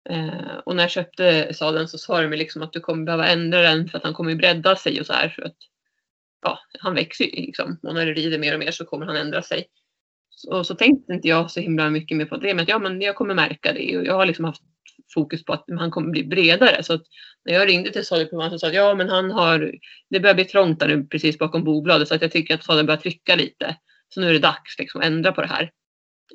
Eh, 0.09 0.57
och 0.65 0.75
när 0.75 0.83
jag 0.83 0.92
köpte 0.92 1.54
sadeln 1.54 1.88
så 1.88 1.98
sa 1.98 2.21
de 2.21 2.38
liksom 2.38 2.62
att 2.62 2.74
du 2.74 2.80
kommer 2.80 3.06
behöva 3.06 3.27
ändra 3.27 3.62
den 3.62 3.88
för 3.88 3.98
att 3.98 4.04
han 4.04 4.13
kommer 4.13 4.36
bredda 4.36 4.75
sig 4.75 5.00
och 5.00 5.06
så 5.06 5.13
här. 5.13 5.30
För 5.30 5.42
att, 5.42 5.56
ja, 6.42 6.59
han 6.80 6.95
växer 6.95 7.25
ju 7.25 7.31
liksom 7.31 7.80
och 7.83 7.94
när 7.94 8.06
det 8.06 8.13
rider 8.13 8.39
mer 8.39 8.54
och 8.54 8.59
mer 8.59 8.71
så 8.71 8.86
kommer 8.86 9.06
han 9.06 9.15
ändra 9.15 9.42
sig. 9.42 9.65
Så, 10.30 10.63
så 10.63 10.75
tänkte 10.75 11.13
inte 11.13 11.27
jag 11.27 11.51
så 11.51 11.59
himla 11.59 11.89
mycket 11.89 12.18
mer 12.18 12.25
på 12.25 12.38
det. 12.38 12.54
Men, 12.54 12.63
att, 12.63 12.69
ja, 12.69 12.80
men 12.80 13.01
jag 13.01 13.15
kommer 13.15 13.33
märka 13.33 13.74
det 13.74 13.98
och 13.98 14.06
jag 14.06 14.13
har 14.13 14.25
liksom 14.25 14.45
haft 14.45 14.62
fokus 15.13 15.45
på 15.45 15.54
att 15.54 15.65
han 15.80 15.92
kommer 15.92 16.12
bli 16.12 16.24
bredare. 16.24 16.83
Så 16.83 16.94
att 16.94 17.04
när 17.45 17.54
jag 17.54 17.68
ringde 17.68 17.92
till 17.92 18.06
sadelprovaren 18.06 18.51
så 18.51 18.59
sa 18.59 18.68
att 18.68 18.74
ja, 18.74 18.95
men 18.95 19.09
han 19.09 19.31
har, 19.31 19.74
det 20.09 20.19
börjar 20.19 20.36
bli 20.36 20.45
trångt 20.45 20.80
där 20.80 20.88
nu 20.88 21.04
precis 21.04 21.38
bakom 21.38 21.64
bobladet 21.64 22.07
så 22.07 22.16
att 22.16 22.21
jag 22.21 22.31
tycker 22.31 22.54
att 22.54 22.64
sadeln 22.64 22.85
börjar 22.85 23.02
trycka 23.02 23.35
lite. 23.35 23.76
Så 24.09 24.21
nu 24.21 24.30
är 24.30 24.33
det 24.33 24.40
dags 24.40 24.80
liksom 24.80 25.02
att 25.02 25.07
ändra 25.07 25.31
på 25.31 25.42
det 25.42 25.47
här. 25.47 25.71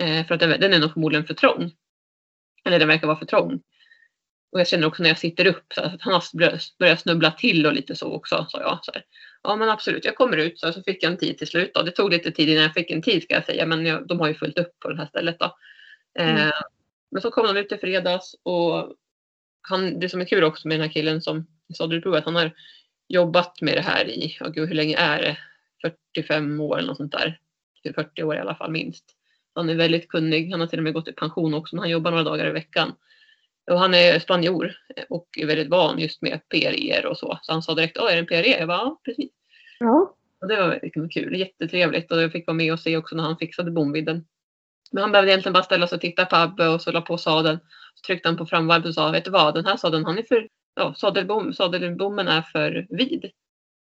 Eh, 0.00 0.26
för 0.26 0.34
att 0.34 0.40
den, 0.40 0.60
den 0.60 0.72
är 0.72 0.78
nog 0.78 0.92
förmodligen 0.92 1.26
för 1.26 1.34
trång. 1.34 1.72
Eller 2.64 2.78
den 2.78 2.88
verkar 2.88 3.06
vara 3.06 3.18
för 3.18 3.26
trång. 3.26 3.62
Och 4.52 4.60
jag 4.60 4.68
känner 4.68 4.86
också 4.86 5.02
när 5.02 5.10
jag 5.10 5.18
sitter 5.18 5.46
upp 5.46 5.72
så 5.74 5.80
att 5.80 6.02
han 6.02 6.12
har 6.12 6.22
börjat 6.78 7.00
snubbla 7.00 7.30
till 7.30 7.66
och 7.66 7.72
lite 7.72 7.94
så 7.94 8.12
också, 8.12 8.46
sa 8.48 8.60
jag. 8.60 8.78
Så 8.82 8.92
här. 8.94 9.04
Ja 9.42 9.56
men 9.56 9.68
absolut, 9.68 10.04
jag 10.04 10.16
kommer 10.16 10.36
ut. 10.36 10.60
Så, 10.60 10.72
så 10.72 10.82
fick 10.82 11.02
jag 11.02 11.12
en 11.12 11.18
tid 11.18 11.38
till 11.38 11.46
slut. 11.46 11.74
Då. 11.74 11.82
Det 11.82 11.90
tog 11.90 12.10
lite 12.10 12.30
tid 12.30 12.48
innan 12.48 12.62
jag 12.62 12.74
fick 12.74 12.90
en 12.90 13.02
tid 13.02 13.22
ska 13.22 13.34
jag 13.34 13.44
säga, 13.44 13.66
men 13.66 13.86
jag, 13.86 14.06
de 14.06 14.20
har 14.20 14.28
ju 14.28 14.34
fullt 14.34 14.58
upp 14.58 14.78
på 14.78 14.88
det 14.88 14.96
här 14.96 15.06
stället. 15.06 15.38
Då. 15.38 15.56
Eh, 16.18 16.40
mm. 16.40 16.52
Men 17.10 17.22
så 17.22 17.30
kom 17.30 17.46
de 17.46 17.56
ut 17.56 17.72
i 17.72 17.76
fredags 17.76 18.34
och 18.42 18.96
han, 19.62 20.00
det 20.00 20.08
som 20.08 20.20
är 20.20 20.24
kul 20.24 20.44
också 20.44 20.68
med 20.68 20.74
den 20.78 20.86
här 20.86 20.92
killen 20.92 21.22
som 21.22 21.46
sa 21.74 21.86
du 21.86 22.16
att 22.16 22.24
han 22.24 22.36
har 22.36 22.52
jobbat 23.08 23.60
med 23.60 23.74
det 23.74 23.82
här 23.82 24.08
i, 24.08 24.38
oh 24.40 24.48
gud, 24.48 24.68
hur 24.68 24.74
länge 24.74 24.96
är 24.96 25.22
det? 25.22 25.38
45 26.14 26.60
år 26.60 26.78
eller 26.78 26.88
något 26.88 26.96
sånt 26.96 27.12
där. 27.12 27.38
40 27.94 28.22
år 28.22 28.36
i 28.36 28.38
alla 28.38 28.54
fall 28.54 28.70
minst. 28.70 29.16
Han 29.54 29.70
är 29.70 29.74
väldigt 29.74 30.08
kunnig. 30.08 30.50
Han 30.50 30.60
har 30.60 30.66
till 30.66 30.78
och 30.78 30.82
med 30.82 30.94
gått 30.94 31.08
i 31.08 31.12
pension 31.12 31.54
också, 31.54 31.76
men 31.76 31.80
han 31.80 31.90
jobbar 31.90 32.10
några 32.10 32.24
dagar 32.24 32.46
i 32.46 32.52
veckan. 32.52 32.92
Och 33.70 33.78
han 33.78 33.94
är 33.94 34.18
spanjor 34.18 34.72
och 35.08 35.28
är 35.38 35.46
väldigt 35.46 35.68
van 35.68 35.98
just 35.98 36.22
med 36.22 36.40
PRE 36.48 37.06
och 37.08 37.18
så. 37.18 37.38
Så 37.42 37.52
han 37.52 37.62
sa 37.62 37.74
direkt, 37.74 37.96
är 37.96 38.12
det 38.12 38.18
en 38.18 38.26
PRE? 38.26 38.58
Jag 38.58 38.68
bara, 38.68 38.78
ja 38.78 39.00
precis. 39.04 39.30
Ja. 39.78 40.16
Och 40.40 40.48
det 40.48 40.56
var 40.56 40.68
väldigt 40.68 41.12
kul, 41.12 41.36
jättetrevligt 41.36 42.12
och 42.12 42.22
jag 42.22 42.32
fick 42.32 42.46
vara 42.46 42.54
med 42.54 42.72
och 42.72 42.80
se 42.80 42.96
också 42.96 43.16
när 43.16 43.22
han 43.22 43.38
fixade 43.38 43.70
bomvidden. 43.70 44.24
Men 44.92 45.02
han 45.02 45.12
behövde 45.12 45.30
egentligen 45.30 45.52
bara 45.52 45.62
ställa 45.62 45.86
sig 45.86 45.96
och 45.96 46.02
titta 46.02 46.26
på 46.26 46.36
Abbe 46.36 46.68
och 46.68 46.82
så 46.82 46.92
la 46.92 47.00
på 47.00 47.18
sadeln. 47.18 47.58
Så 47.94 48.06
tryckte 48.06 48.28
han 48.28 48.36
på 48.36 48.46
framvarvet 48.46 48.86
och 48.86 48.94
sa, 48.94 49.10
vet 49.10 49.24
du 49.24 49.30
vad, 49.30 49.54
den 49.54 49.66
här 49.66 49.76
sadeln, 49.76 50.04
han 50.04 50.18
är 50.18 50.22
för, 50.22 50.48
ja, 50.74 50.94
sadelbom, 50.94 51.54
sadelbommen 51.54 52.28
är 52.28 52.42
för 52.42 52.86
vid. 52.90 53.30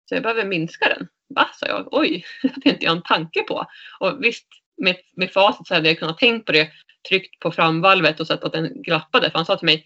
Så 0.09 0.15
jag 0.15 0.23
behöver 0.23 0.45
minska 0.45 0.89
den. 0.89 1.07
Va, 1.35 1.49
sa 1.53 1.67
jag. 1.67 1.87
Oj, 1.91 2.25
det 2.41 2.49
hade 2.49 2.69
inte 2.69 2.85
jag 2.85 2.95
en 2.95 3.01
tanke 3.01 3.43
på. 3.43 3.65
Och 3.99 4.23
visst, 4.23 4.47
med, 4.81 4.95
med 5.15 5.31
facit 5.31 5.67
så 5.67 5.73
hade 5.73 5.87
jag 5.87 5.99
kunnat 5.99 6.17
tänkt 6.17 6.45
på 6.45 6.51
det, 6.51 6.69
tryckt 7.09 7.39
på 7.39 7.51
framvalvet 7.51 8.19
och 8.19 8.27
sett 8.27 8.43
att 8.43 8.53
den 8.53 8.81
glappade. 8.81 9.31
För 9.31 9.37
han 9.37 9.45
sa 9.45 9.57
till 9.57 9.65
mig, 9.65 9.85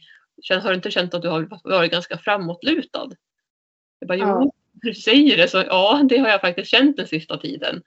har 0.49 0.69
du 0.69 0.75
inte 0.75 0.91
känt 0.91 1.13
att 1.13 1.21
du 1.21 1.27
har 1.27 1.47
varit 1.63 1.91
ganska 1.91 2.17
framåtlutad? 2.17 3.09
Jag 3.99 4.07
bara, 4.07 4.17
jo, 4.17 4.27
ja. 4.27 4.51
du 4.73 4.93
säger 4.93 5.37
det 5.37 5.47
så 5.47 5.63
ja, 5.67 6.05
det 6.09 6.17
har 6.17 6.29
jag 6.29 6.41
faktiskt 6.41 6.71
känt 6.71 6.97
den 6.97 7.07
sista 7.07 7.37
tiden. 7.37 7.81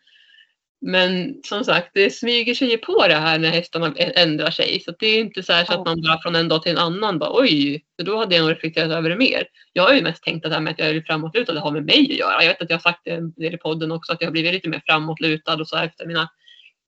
Men 0.80 1.40
som 1.44 1.64
sagt, 1.64 1.90
det 1.94 2.10
smyger 2.10 2.54
sig 2.54 2.70
ju 2.70 2.78
på 2.78 3.06
det 3.08 3.14
här 3.14 3.38
när 3.38 3.50
hästarna 3.50 3.94
ändrar 3.96 4.50
sig. 4.50 4.80
Så 4.80 4.94
det 4.98 5.06
är 5.06 5.20
inte 5.20 5.42
så, 5.42 5.52
så 5.66 5.72
att 5.72 5.86
man 5.86 6.02
bara 6.02 6.22
från 6.22 6.36
en 6.36 6.48
dag 6.48 6.62
till 6.62 6.72
en 6.72 6.78
annan 6.78 7.18
bara 7.18 7.40
oj, 7.40 7.84
för 7.96 8.06
då 8.06 8.16
hade 8.16 8.34
jag 8.34 8.42
nog 8.42 8.50
reflekterat 8.50 8.90
över 8.90 9.10
det 9.10 9.16
mer. 9.16 9.46
Jag 9.72 9.82
har 9.82 9.94
ju 9.94 10.02
mest 10.02 10.22
tänkt 10.22 10.44
att 10.44 10.50
det 10.50 10.54
här 10.54 10.62
med 10.62 10.72
att 10.72 10.78
jag 10.78 10.88
är 10.88 11.02
framåtlutad, 11.02 11.52
det 11.52 11.60
har 11.60 11.70
med 11.70 11.84
mig 11.84 12.00
att 12.10 12.18
göra. 12.18 12.42
Jag 12.42 12.48
vet 12.48 12.62
att 12.62 12.70
jag 12.70 12.76
har 12.76 12.82
sagt 12.82 13.04
det 13.36 13.46
i 13.46 13.56
podden 13.56 13.92
också, 13.92 14.12
att 14.12 14.20
jag 14.20 14.26
har 14.26 14.32
blivit 14.32 14.52
lite 14.52 14.68
mer 14.68 14.82
framåtlutad 14.86 15.54
och 15.54 15.68
så 15.68 15.76
efter 15.76 16.06
mina 16.06 16.28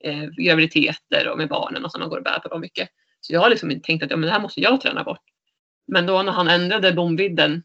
eh, 0.04 0.24
graviditeter 0.24 1.28
och 1.28 1.38
med 1.38 1.48
barnen 1.48 1.84
och 1.84 1.92
så 1.92 1.98
man 1.98 2.08
går 2.08 2.18
och 2.18 2.24
bär 2.24 2.38
på 2.38 2.48
dem 2.48 2.60
mycket. 2.60 2.88
Så 3.20 3.32
jag 3.32 3.40
har 3.40 3.50
liksom 3.50 3.80
tänkt 3.80 4.02
att 4.02 4.10
ja, 4.10 4.16
men 4.16 4.26
det 4.26 4.32
här 4.32 4.40
måste 4.40 4.60
jag 4.60 4.80
träna 4.80 5.04
bort. 5.04 5.24
Men 5.86 6.06
då 6.06 6.22
när 6.22 6.32
han 6.32 6.48
ändrade 6.48 6.92
bomvidden 6.92 7.62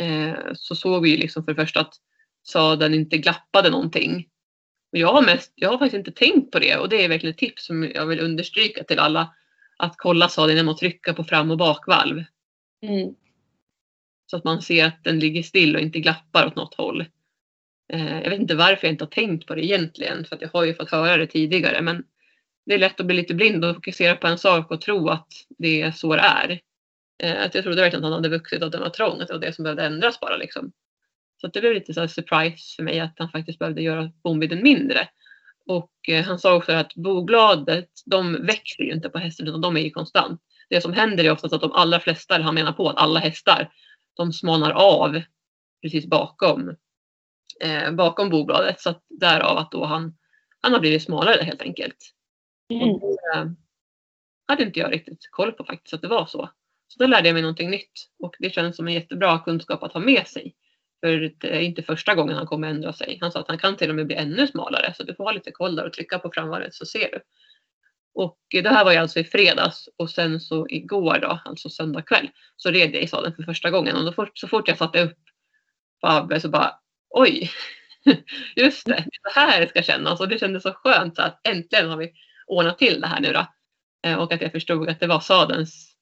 eh, 0.00 0.34
så 0.54 0.74
såg 0.74 1.02
vi 1.02 1.16
liksom 1.16 1.44
för 1.44 1.54
det 1.54 1.62
första 1.62 1.80
att 1.80 1.94
sadeln 2.42 2.94
inte 2.94 3.18
glappade 3.18 3.70
någonting. 3.70 4.28
Och 4.92 4.98
jag, 4.98 5.12
har 5.12 5.22
mest, 5.22 5.52
jag 5.54 5.68
har 5.68 5.78
faktiskt 5.78 5.98
inte 5.98 6.12
tänkt 6.12 6.50
på 6.50 6.58
det 6.58 6.76
och 6.76 6.88
det 6.88 7.04
är 7.04 7.08
verkligen 7.08 7.32
ett 7.32 7.38
tips 7.38 7.66
som 7.66 7.90
jag 7.94 8.06
vill 8.06 8.20
understryka 8.20 8.84
till 8.84 8.98
alla. 8.98 9.34
Att 9.76 9.94
kolla 9.96 10.28
sadeln 10.28 10.56
genom 10.56 10.72
att 10.72 10.78
trycka 10.78 11.14
på 11.14 11.24
fram 11.24 11.50
och 11.50 11.58
bakvalv. 11.58 12.24
Mm. 12.82 13.14
Så 14.26 14.36
att 14.36 14.44
man 14.44 14.62
ser 14.62 14.84
att 14.84 15.04
den 15.04 15.18
ligger 15.18 15.42
still 15.42 15.76
och 15.76 15.82
inte 15.82 16.00
glappar 16.00 16.46
åt 16.46 16.56
något 16.56 16.74
håll. 16.74 17.04
Eh, 17.92 18.22
jag 18.22 18.30
vet 18.30 18.40
inte 18.40 18.54
varför 18.54 18.86
jag 18.86 18.94
inte 18.94 19.04
har 19.04 19.10
tänkt 19.10 19.46
på 19.46 19.54
det 19.54 19.64
egentligen 19.64 20.24
för 20.24 20.36
att 20.36 20.42
jag 20.42 20.48
har 20.52 20.64
ju 20.64 20.74
fått 20.74 20.90
höra 20.90 21.16
det 21.16 21.26
tidigare 21.26 21.82
men 21.82 22.04
det 22.66 22.74
är 22.74 22.78
lätt 22.78 23.00
att 23.00 23.06
bli 23.06 23.16
lite 23.16 23.34
blind 23.34 23.64
och 23.64 23.74
fokusera 23.74 24.16
på 24.16 24.26
en 24.26 24.38
sak 24.38 24.70
och 24.70 24.80
tro 24.80 25.08
att 25.08 25.28
det 25.58 25.82
är 25.82 25.90
så 25.90 26.16
det 26.16 26.22
är. 26.22 26.60
Eh, 27.22 27.44
att 27.44 27.54
jag 27.54 27.64
trodde 27.64 27.80
verkligen 27.80 28.04
att 28.04 28.10
han 28.10 28.22
hade 28.22 28.36
vuxit 28.36 28.60
och 28.60 28.66
att 28.66 28.72
den 28.72 28.80
var 28.80 28.90
trång, 28.90 29.20
att 29.20 29.28
det 29.28 29.34
var 29.34 29.40
det 29.40 29.52
som 29.52 29.62
behövde 29.62 29.84
ändras 29.84 30.20
bara 30.20 30.36
liksom. 30.36 30.72
Så 31.40 31.46
att 31.46 31.52
det 31.52 31.60
blev 31.60 31.74
lite 31.74 31.94
så 31.94 32.08
surprise 32.08 32.76
för 32.76 32.82
mig 32.82 33.00
att 33.00 33.14
han 33.18 33.30
faktiskt 33.30 33.58
behövde 33.58 33.82
göra 33.82 34.12
bomvidden 34.22 34.62
mindre. 34.62 35.08
Och 35.66 35.90
eh, 36.08 36.24
han 36.24 36.38
sa 36.38 36.54
också 36.54 36.72
att 36.72 36.94
bogladet, 36.94 37.90
de 38.06 38.46
växer 38.46 38.82
ju 38.82 38.92
inte 38.92 39.08
på 39.08 39.18
hästen 39.18 39.48
utan 39.48 39.60
de 39.60 39.76
är 39.76 39.80
ju 39.80 39.90
konstant. 39.90 40.40
Det 40.68 40.80
som 40.80 40.92
händer 40.92 41.24
är 41.24 41.30
oftast 41.30 41.54
att 41.54 41.60
de 41.60 41.72
allra 41.72 42.00
flesta, 42.00 42.42
han 42.42 42.54
menar 42.54 42.72
på 42.72 42.88
att 42.88 42.96
alla 42.96 43.20
hästar, 43.20 43.72
de 44.16 44.32
smalnar 44.32 44.70
av 44.70 45.22
precis 45.82 46.06
bakom, 46.06 46.76
eh, 47.60 47.92
bakom 47.92 48.30
bobladet. 48.30 48.80
Så 48.80 48.90
att 48.90 49.02
därav 49.08 49.58
att 49.58 49.70
då 49.70 49.84
han, 49.84 50.16
han 50.60 50.72
har 50.72 50.80
blivit 50.80 51.02
smalare 51.02 51.42
helt 51.42 51.62
enkelt. 51.62 51.96
Mm. 52.72 52.90
Och 52.90 53.00
det 53.00 53.38
eh, 53.38 53.46
hade 54.48 54.62
inte 54.62 54.80
jag 54.80 54.92
riktigt 54.92 55.28
koll 55.30 55.52
på 55.52 55.64
faktiskt 55.64 55.94
att 55.94 56.02
det 56.02 56.08
var 56.08 56.26
så. 56.26 56.50
Så 56.88 56.98
då 56.98 57.06
lärde 57.06 57.28
jag 57.28 57.34
mig 57.34 57.42
någonting 57.42 57.70
nytt 57.70 58.10
och 58.18 58.36
det 58.38 58.50
känns 58.50 58.76
som 58.76 58.88
en 58.88 58.94
jättebra 58.94 59.38
kunskap 59.38 59.82
att 59.82 59.92
ha 59.92 60.00
med 60.00 60.26
sig. 60.26 60.54
För 61.00 61.32
det 61.40 61.56
är 61.56 61.60
inte 61.60 61.82
första 61.82 62.14
gången 62.14 62.36
han 62.36 62.46
kommer 62.46 62.68
ändra 62.68 62.92
sig. 62.92 63.18
Han 63.20 63.32
sa 63.32 63.40
att 63.40 63.48
han 63.48 63.58
kan 63.58 63.76
till 63.76 63.90
och 63.90 63.96
med 63.96 64.06
bli 64.06 64.16
ännu 64.16 64.46
smalare 64.46 64.94
så 64.96 65.02
du 65.02 65.14
får 65.14 65.24
ha 65.24 65.32
lite 65.32 65.50
koll 65.50 65.76
där 65.76 65.86
och 65.86 65.92
trycka 65.92 66.18
på 66.18 66.30
framvarvet 66.34 66.74
så 66.74 66.86
ser 66.86 67.10
du. 67.10 67.20
Och 68.14 68.38
det 68.50 68.68
här 68.68 68.84
var 68.84 68.92
ju 68.92 68.98
alltså 68.98 69.20
i 69.20 69.24
fredags 69.24 69.88
och 69.96 70.10
sen 70.10 70.40
så 70.40 70.66
igår 70.68 71.18
då, 71.18 71.40
alltså 71.44 71.68
söndag 71.68 72.02
kväll, 72.02 72.30
så 72.56 72.70
red 72.70 72.94
jag 72.94 73.02
i 73.02 73.06
sadeln 73.06 73.34
för 73.36 73.42
första 73.42 73.70
gången 73.70 73.96
och 73.96 74.04
då 74.04 74.12
fort, 74.12 74.38
så 74.38 74.48
fort 74.48 74.68
jag 74.68 74.78
satte 74.78 75.02
upp 75.02 75.18
på 76.00 76.06
Abbe 76.06 76.40
så 76.40 76.48
bara 76.48 76.78
oj, 77.14 77.50
just 78.56 78.86
det, 78.86 78.92
det 78.92 79.28
är 79.28 79.32
så 79.32 79.40
här 79.40 79.60
det 79.60 79.68
ska 79.68 79.82
kännas 79.82 80.20
och 80.20 80.28
det 80.28 80.38
kändes 80.38 80.62
så 80.62 80.72
skönt 80.72 81.16
så 81.16 81.22
att 81.22 81.46
äntligen 81.48 81.88
har 81.88 81.96
vi 81.96 82.12
ordnat 82.46 82.78
till 82.78 83.00
det 83.00 83.06
här 83.06 83.20
nu 83.20 83.32
då. 83.32 83.46
Eh, 84.06 84.18
Och 84.18 84.32
att 84.32 84.40
jag 84.40 84.52
förstod 84.52 84.88
att 84.88 85.00
det 85.00 85.06
var 85.06 85.20
sadelns 85.20 85.94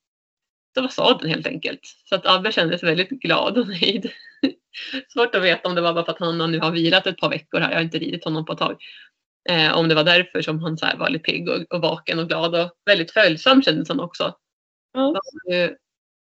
det 0.74 0.80
var 0.80 0.88
sadeln 0.88 1.30
helt 1.30 1.46
enkelt. 1.46 1.80
Så 2.04 2.14
att 2.14 2.26
Abbe 2.26 2.52
kändes 2.52 2.82
väldigt 2.82 3.08
glad 3.08 3.58
och 3.58 3.68
nöjd. 3.68 4.10
Svårt 5.08 5.34
att 5.34 5.42
veta 5.42 5.68
om 5.68 5.74
det 5.74 5.80
var 5.80 5.92
bara 5.92 6.04
för 6.04 6.12
att 6.12 6.18
han 6.18 6.50
nu 6.50 6.58
har 6.58 6.70
vilat 6.70 7.06
ett 7.06 7.16
par 7.16 7.30
veckor 7.30 7.60
här. 7.60 7.70
Jag 7.70 7.76
har 7.76 7.82
inte 7.84 7.98
ridit 7.98 8.24
honom 8.24 8.44
på 8.44 8.52
ett 8.52 8.58
tag. 8.58 8.76
Eh, 9.48 9.78
om 9.78 9.88
det 9.88 9.94
var 9.94 10.04
därför 10.04 10.42
som 10.42 10.60
han 10.62 10.78
så 10.78 10.86
var 10.96 11.08
lite 11.10 11.22
pigg 11.22 11.48
och, 11.48 11.74
och 11.74 11.82
vaken 11.82 12.18
och 12.18 12.28
glad 12.28 12.54
och 12.54 12.70
väldigt 12.86 13.10
följsam 13.12 13.62
kändes 13.62 13.88
han 13.88 14.00
också. 14.00 14.36
Ja. 14.92 15.00
Han, 15.00 15.14
har 15.14 15.54
ju, 15.54 15.76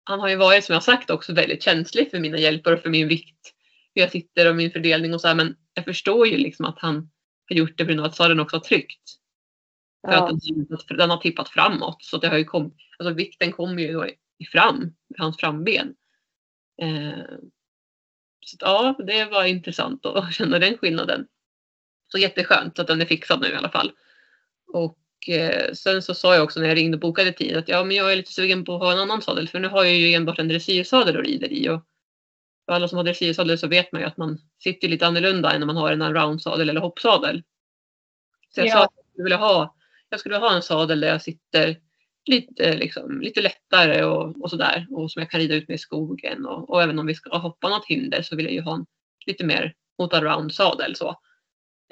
han 0.03 0.19
har 0.19 0.29
ju 0.29 0.35
varit 0.35 0.65
som 0.65 0.73
jag 0.73 0.83
sagt 0.83 1.09
också 1.09 1.33
väldigt 1.33 1.63
känslig 1.63 2.11
för 2.11 2.19
mina 2.19 2.37
hjälper 2.37 2.73
och 2.73 2.79
för 2.79 2.89
min 2.89 3.07
vikt. 3.07 3.53
Hur 3.99 4.03
jag 4.03 4.11
sitter 4.11 4.49
och 4.49 4.55
min 4.55 4.71
fördelning 4.71 5.13
och 5.13 5.21
så 5.21 5.27
här. 5.27 5.35
Men 5.35 5.55
jag 5.73 5.85
förstår 5.85 6.27
ju 6.27 6.37
liksom 6.37 6.65
att 6.65 6.79
han 6.79 7.09
har 7.49 7.55
gjort 7.55 7.77
det 7.77 7.83
på 7.83 7.87
grund 7.87 7.99
av 7.99 8.05
att 8.05 8.15
sadeln 8.15 8.39
också 8.39 8.55
har 8.55 8.61
tryckt. 8.61 9.09
För 10.07 10.13
Ja. 10.13 10.29
att 10.29 10.39
den, 10.87 10.97
den 10.97 11.09
har 11.09 11.17
tippat 11.17 11.49
framåt. 11.49 12.03
Så 12.03 12.17
det 12.17 12.27
har 12.27 12.37
ju 12.37 12.43
kommit, 12.43 12.73
alltså 12.97 13.13
vikten 13.13 13.51
kommer 13.51 13.81
ju 13.81 13.93
då 13.93 14.07
i 14.37 14.45
fram, 14.51 14.95
hans 15.17 15.37
framben. 15.37 15.95
Eh, 16.81 17.37
så 18.45 18.57
ja, 18.59 18.95
det 19.07 19.25
var 19.25 19.43
intressant 19.43 20.05
att 20.05 20.33
känna 20.33 20.59
den 20.59 20.77
skillnaden. 20.77 21.27
Så 22.07 22.17
jätteskönt 22.17 22.79
att 22.79 22.87
den 22.87 23.01
är 23.01 23.05
fixad 23.05 23.41
nu 23.41 23.47
i 23.47 23.55
alla 23.55 23.69
fall. 23.69 23.91
Och 24.73 25.29
eh, 25.29 25.73
sen 25.73 26.01
så 26.01 26.13
sa 26.13 26.35
jag 26.35 26.43
också 26.43 26.59
när 26.59 26.67
jag 26.67 26.77
ringde 26.77 26.95
och 26.95 27.01
bokade 27.01 27.31
tid 27.31 27.57
att 27.57 27.67
ja, 27.67 27.83
men 27.83 27.95
jag 27.95 28.11
är 28.11 28.15
lite 28.15 28.31
sugen 28.31 28.65
på 28.65 28.75
att 28.75 28.81
ha 28.81 28.91
en 28.91 28.99
annan 28.99 29.21
sadel 29.21 29.47
för 29.47 29.59
nu 29.59 29.67
har 29.67 29.83
jag 29.83 29.95
ju 29.95 30.13
enbart 30.13 30.39
en 30.39 30.47
dressyrsadel 30.47 31.17
och 31.17 31.23
rider 31.23 31.53
i. 31.53 31.69
Och 31.69 31.85
för 32.69 32.73
alla 32.75 32.87
som 32.87 32.97
har 32.97 33.03
dressyrsadel 33.03 33.57
så 33.57 33.67
vet 33.67 33.91
man 33.91 34.01
ju 34.01 34.07
att 34.07 34.17
man 34.17 34.37
sitter 34.63 34.87
lite 34.87 35.07
annorlunda 35.07 35.51
än 35.51 35.59
när 35.59 35.67
man 35.67 35.77
har 35.77 35.91
en 35.91 36.13
roundsadel 36.13 36.69
eller 36.69 36.81
hoppsadel. 36.81 37.43
Så 38.49 38.59
jag 38.59 38.67
Ja. 38.67 38.71
sa 38.71 38.83
att 38.83 38.91
jag 38.95 39.05
skulle 39.11 39.23
vilja 39.23 39.37
ha, 39.37 39.75
jag 40.09 40.19
skulle 40.19 40.35
vilja 40.35 40.47
ha 40.49 40.55
en 40.55 40.61
sadel 40.61 40.99
där 40.99 41.07
jag 41.07 41.21
sitter 41.21 41.77
lite, 42.25 42.77
liksom, 42.77 43.21
lite 43.21 43.41
lättare 43.41 44.03
och, 44.03 44.41
och 44.41 44.49
sådär. 44.49 44.87
Och 44.89 45.11
som 45.11 45.19
jag 45.21 45.31
kan 45.31 45.39
rida 45.39 45.55
ut 45.55 45.67
med 45.67 45.75
i 45.75 45.77
skogen. 45.77 46.45
Och, 46.45 46.69
och 46.69 46.83
även 46.83 46.99
om 46.99 47.05
vi 47.05 47.15
ska 47.15 47.37
hoppa 47.37 47.69
något 47.69 47.85
hinder 47.87 48.21
så 48.21 48.35
vill 48.35 48.45
jag 48.45 48.53
ju 48.53 48.61
ha 48.61 48.75
en 48.75 48.85
lite 49.25 49.45
mer 49.45 49.73
mot 49.99 50.13
around 50.13 50.53
sadel. 50.53 50.95
Så. 50.95 51.15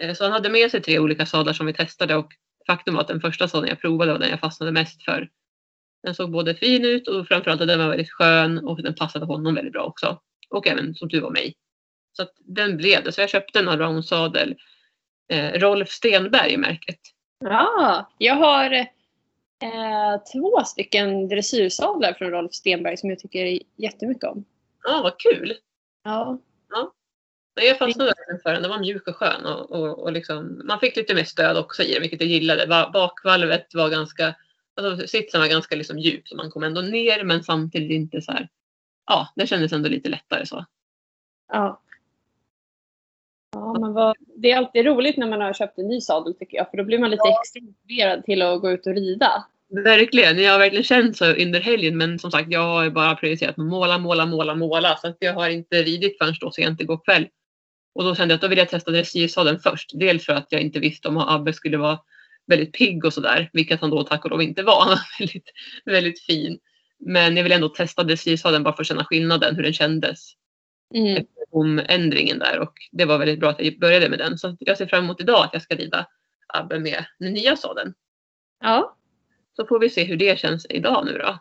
Eh, 0.02 0.14
så 0.14 0.24
han 0.24 0.34
hade 0.34 0.50
med 0.50 0.72
sig 0.72 0.82
tre 0.82 1.00
olika 1.00 1.26
sadlar 1.26 1.54
som 1.54 1.66
vi 1.66 1.74
testade 1.74 2.16
och 2.16 2.34
faktum 2.68 2.94
var 2.94 3.02
att 3.02 3.08
den 3.08 3.22
första 3.22 3.48
sadeln 3.48 3.70
jag 3.70 3.82
provade 3.82 4.12
var 4.12 4.20
den 4.20 4.30
jag 4.30 4.40
fastnade 4.40 4.72
mest 4.72 5.04
för. 5.04 5.30
Den 6.04 6.16
såg 6.16 6.32
både 6.32 6.56
fin 6.56 6.86
ut 6.86 7.08
och 7.08 7.28
framförallt 7.28 7.68
den 7.68 7.80
var 7.80 7.90
väldigt 7.90 8.12
skön 8.12 8.58
och 8.58 8.84
den 8.84 8.96
passade 8.96 9.26
honom 9.26 9.56
väldigt 9.56 9.74
bra 9.74 9.84
också. 9.84 10.22
Och 10.50 10.68
även 10.68 10.96
som 10.96 11.10
tur 11.10 11.22
var 11.22 11.30
mig. 11.32 11.56
Så 12.14 12.24
att 12.24 12.34
den 12.40 12.78
blev 12.78 13.04
det. 13.04 13.12
Så 13.12 13.22
jag 13.22 13.30
köpte 13.30 13.60
en 13.60 13.70
around 13.70 14.06
sadel. 14.06 14.56
Eh, 15.34 15.52
Rolf 15.52 15.90
Stenberg 15.90 16.54
är 16.54 16.58
märket. 16.58 17.00
Ja, 17.40 18.12
jag 18.18 18.36
har 18.36 18.72
eh, 18.74 20.22
två 20.34 20.64
stycken 20.66 21.28
dressyrsadlar 21.28 22.14
från 22.14 22.32
Rolf 22.32 22.54
Stenberg 22.54 22.98
som 22.98 23.10
jag 23.10 23.20
tycker 23.20 23.60
jättemycket 23.76 24.24
om. 24.24 24.46
Ja, 24.84 25.02
vad 25.04 25.20
kul! 25.20 25.54
Ja. 26.04 26.40
Nej, 27.56 27.68
jag 27.68 27.78
fastnade 27.78 28.14
för 28.44 28.54
den. 28.54 28.62
Den 28.62 28.72
var 28.72 28.80
mjuk 28.80 29.08
och 29.08 29.16
skön. 29.16 29.46
Och, 29.46 29.72
och, 29.72 30.00
och 30.00 30.12
liksom, 30.12 30.62
man 30.66 30.80
fick 30.80 30.96
lite 30.96 31.14
mer 31.16 31.24
stöd 31.24 31.58
också 31.58 31.84
i 31.84 31.94
den, 31.94 32.02
vilket 32.02 32.22
jag 32.22 32.30
gillade. 32.30 32.66
Va- 32.66 32.90
Bakvalvet 32.94 33.74
var 33.76 33.90
ganska, 33.90 34.36
alltså 34.82 35.08
sitsen 35.08 35.42
var 35.42 35.48
ganska 35.48 35.76
liksom 35.76 36.00
djup, 36.00 36.28
så 36.28 36.36
man 36.36 36.52
kom 36.52 36.64
ändå 36.64 36.82
ner 36.82 37.24
men 37.24 37.44
samtidigt 37.44 37.92
inte 37.92 38.22
så 38.22 38.32
här. 38.32 38.50
Ja, 39.08 39.28
det 39.36 39.48
kändes 39.48 39.74
ändå 39.74 39.90
lite 39.90 40.10
lättare 40.10 40.46
så. 40.46 40.66
Ja. 41.52 41.82
Ja, 43.52 43.80
men 43.80 43.94
vad, 43.94 44.16
det 44.36 44.52
är 44.52 44.58
alltid 44.58 44.86
roligt 44.86 45.18
när 45.18 45.28
man 45.28 45.42
har 45.42 45.54
köpt 45.54 45.78
en 45.78 45.88
ny 45.88 46.02
sadel 46.02 46.34
tycker 46.34 46.58
jag. 46.58 46.70
För 46.70 46.78
då 46.78 46.84
blir 46.84 47.00
man 47.00 47.10
lite 47.10 47.30
extra 47.42 47.62
motiverad 47.62 48.26
till 48.26 48.42
att 48.42 48.62
gå 48.62 48.72
ut 48.72 48.88
och 48.88 48.94
rida. 48.94 49.46
Verkligen, 49.70 50.40
jag 50.40 50.52
har 50.52 50.60
verkligen 50.60 50.84
känt 50.84 51.18
så 51.18 51.26
under 51.26 51.60
helgen 51.60 51.98
men 51.98 52.20
som 52.20 52.32
sagt 52.32 52.52
jag 52.52 52.60
har 52.60 52.84
ju 52.84 52.92
bara 52.92 53.16
prioriterat 53.16 53.58
måla, 53.58 53.98
måla, 53.98 54.26
måla, 54.26 54.56
måla 54.56 54.98
så 54.98 55.08
att 55.08 55.18
jag 55.20 55.34
har 55.34 55.50
inte 55.50 55.84
ridit 55.84 56.18
förrän 56.18 56.34
då 56.42 56.52
sent 56.52 56.82
igår 56.82 57.00
kväll. 57.06 57.28
Och 57.96 58.04
då 58.04 58.16
kände 58.16 58.32
jag 58.32 58.38
att 58.38 58.42
då 58.42 58.48
vill 58.48 58.58
jag 58.58 58.70
testa 58.70 58.92
dressyrsadeln 58.92 59.60
först. 59.60 59.92
Dels 59.94 60.26
för 60.26 60.34
att 60.34 60.48
jag 60.50 60.62
inte 60.62 60.80
visste 60.80 61.08
om 61.08 61.18
Abbe 61.18 61.54
skulle 61.54 61.78
vara 61.78 62.00
väldigt 62.48 62.74
pigg 62.74 63.06
och 63.06 63.14
sådär, 63.14 63.50
vilket 63.54 63.82
han 63.82 63.90
då 63.90 64.04
tack 64.04 64.26
och 64.26 64.32
lov 64.32 64.42
inte 64.42 64.64
var. 64.64 64.80
Han 64.86 64.90
var 64.90 65.20
väldigt, 65.20 65.52
väldigt 65.86 66.22
fin. 66.22 66.60
Men 67.00 67.38
jag 67.38 67.44
vill 67.44 67.52
ändå 67.52 67.70
testa 67.70 68.04
dressyrsadeln 68.04 68.64
bara 68.64 68.76
för 68.76 68.84
att 68.84 68.88
känna 68.88 69.06
skillnaden, 69.06 69.56
hur 69.56 69.64
den 69.64 69.74
kändes. 69.74 70.34
Mm. 70.94 71.26
Om 71.52 71.80
ändringen 71.88 72.40
där 72.40 72.60
och 72.60 72.74
det 72.92 73.06
var 73.06 73.18
väldigt 73.18 73.40
bra 73.40 73.50
att 73.50 73.64
jag 73.64 73.80
började 73.80 74.10
med 74.10 74.20
den. 74.20 74.38
Så 74.38 74.58
jag 74.60 74.78
ser 74.78 74.86
fram 74.86 75.04
emot 75.04 75.22
idag 75.22 75.46
att 75.46 75.54
jag 75.54 75.62
ska 75.62 75.76
rida 75.76 76.08
Abbe 76.48 76.80
med 76.80 77.06
den 77.20 77.34
nya 77.34 77.56
sadeln. 77.56 77.94
Ja. 78.64 78.96
Så 79.56 79.66
får 79.66 79.80
vi 79.80 79.90
se 79.90 80.04
hur 80.04 80.18
det 80.18 80.40
känns 80.40 80.66
idag 80.70 81.06
nu 81.06 81.18
då. 81.18 81.40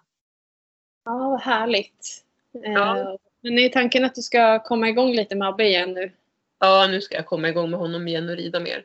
ja, 1.04 1.18
vad 1.30 1.40
härligt. 1.40 2.24
Ja. 2.52 2.98
Eh, 2.98 3.14
Men 3.40 3.58
är 3.58 3.68
tanken 3.68 4.04
att 4.04 4.14
du 4.14 4.22
ska 4.22 4.62
komma 4.62 4.88
igång 4.88 5.12
lite 5.12 5.36
med 5.36 5.48
Abbe 5.48 5.64
igen 5.64 5.92
nu? 5.92 6.12
Ja, 6.60 6.86
nu 6.90 7.00
ska 7.00 7.16
jag 7.16 7.26
komma 7.26 7.48
igång 7.48 7.70
med 7.70 7.80
honom 7.80 8.08
igen 8.08 8.28
och 8.28 8.36
rida 8.36 8.60
mer. 8.60 8.84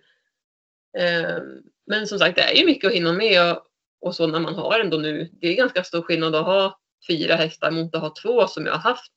Ehm, 0.97 1.63
Men 1.85 2.07
som 2.07 2.19
sagt, 2.19 2.35
det 2.35 2.41
är 2.41 2.55
ju 2.55 2.65
mycket 2.65 2.87
att 2.87 2.95
hinna 2.95 3.13
med 3.13 3.51
och, 3.51 3.63
och 4.01 4.15
så 4.15 4.27
när 4.27 4.39
man 4.39 4.55
har 4.55 4.79
ändå 4.79 4.97
nu. 4.97 5.29
Det 5.41 5.47
är 5.47 5.55
ganska 5.55 5.83
stor 5.83 6.01
skillnad 6.01 6.35
att 6.35 6.45
ha 6.45 6.79
fyra 7.07 7.35
hästar 7.35 7.71
mot 7.71 7.95
att 7.95 8.01
ha 8.01 8.13
två 8.21 8.47
som 8.47 8.65
jag 8.65 8.73
har 8.73 8.79
haft 8.79 9.11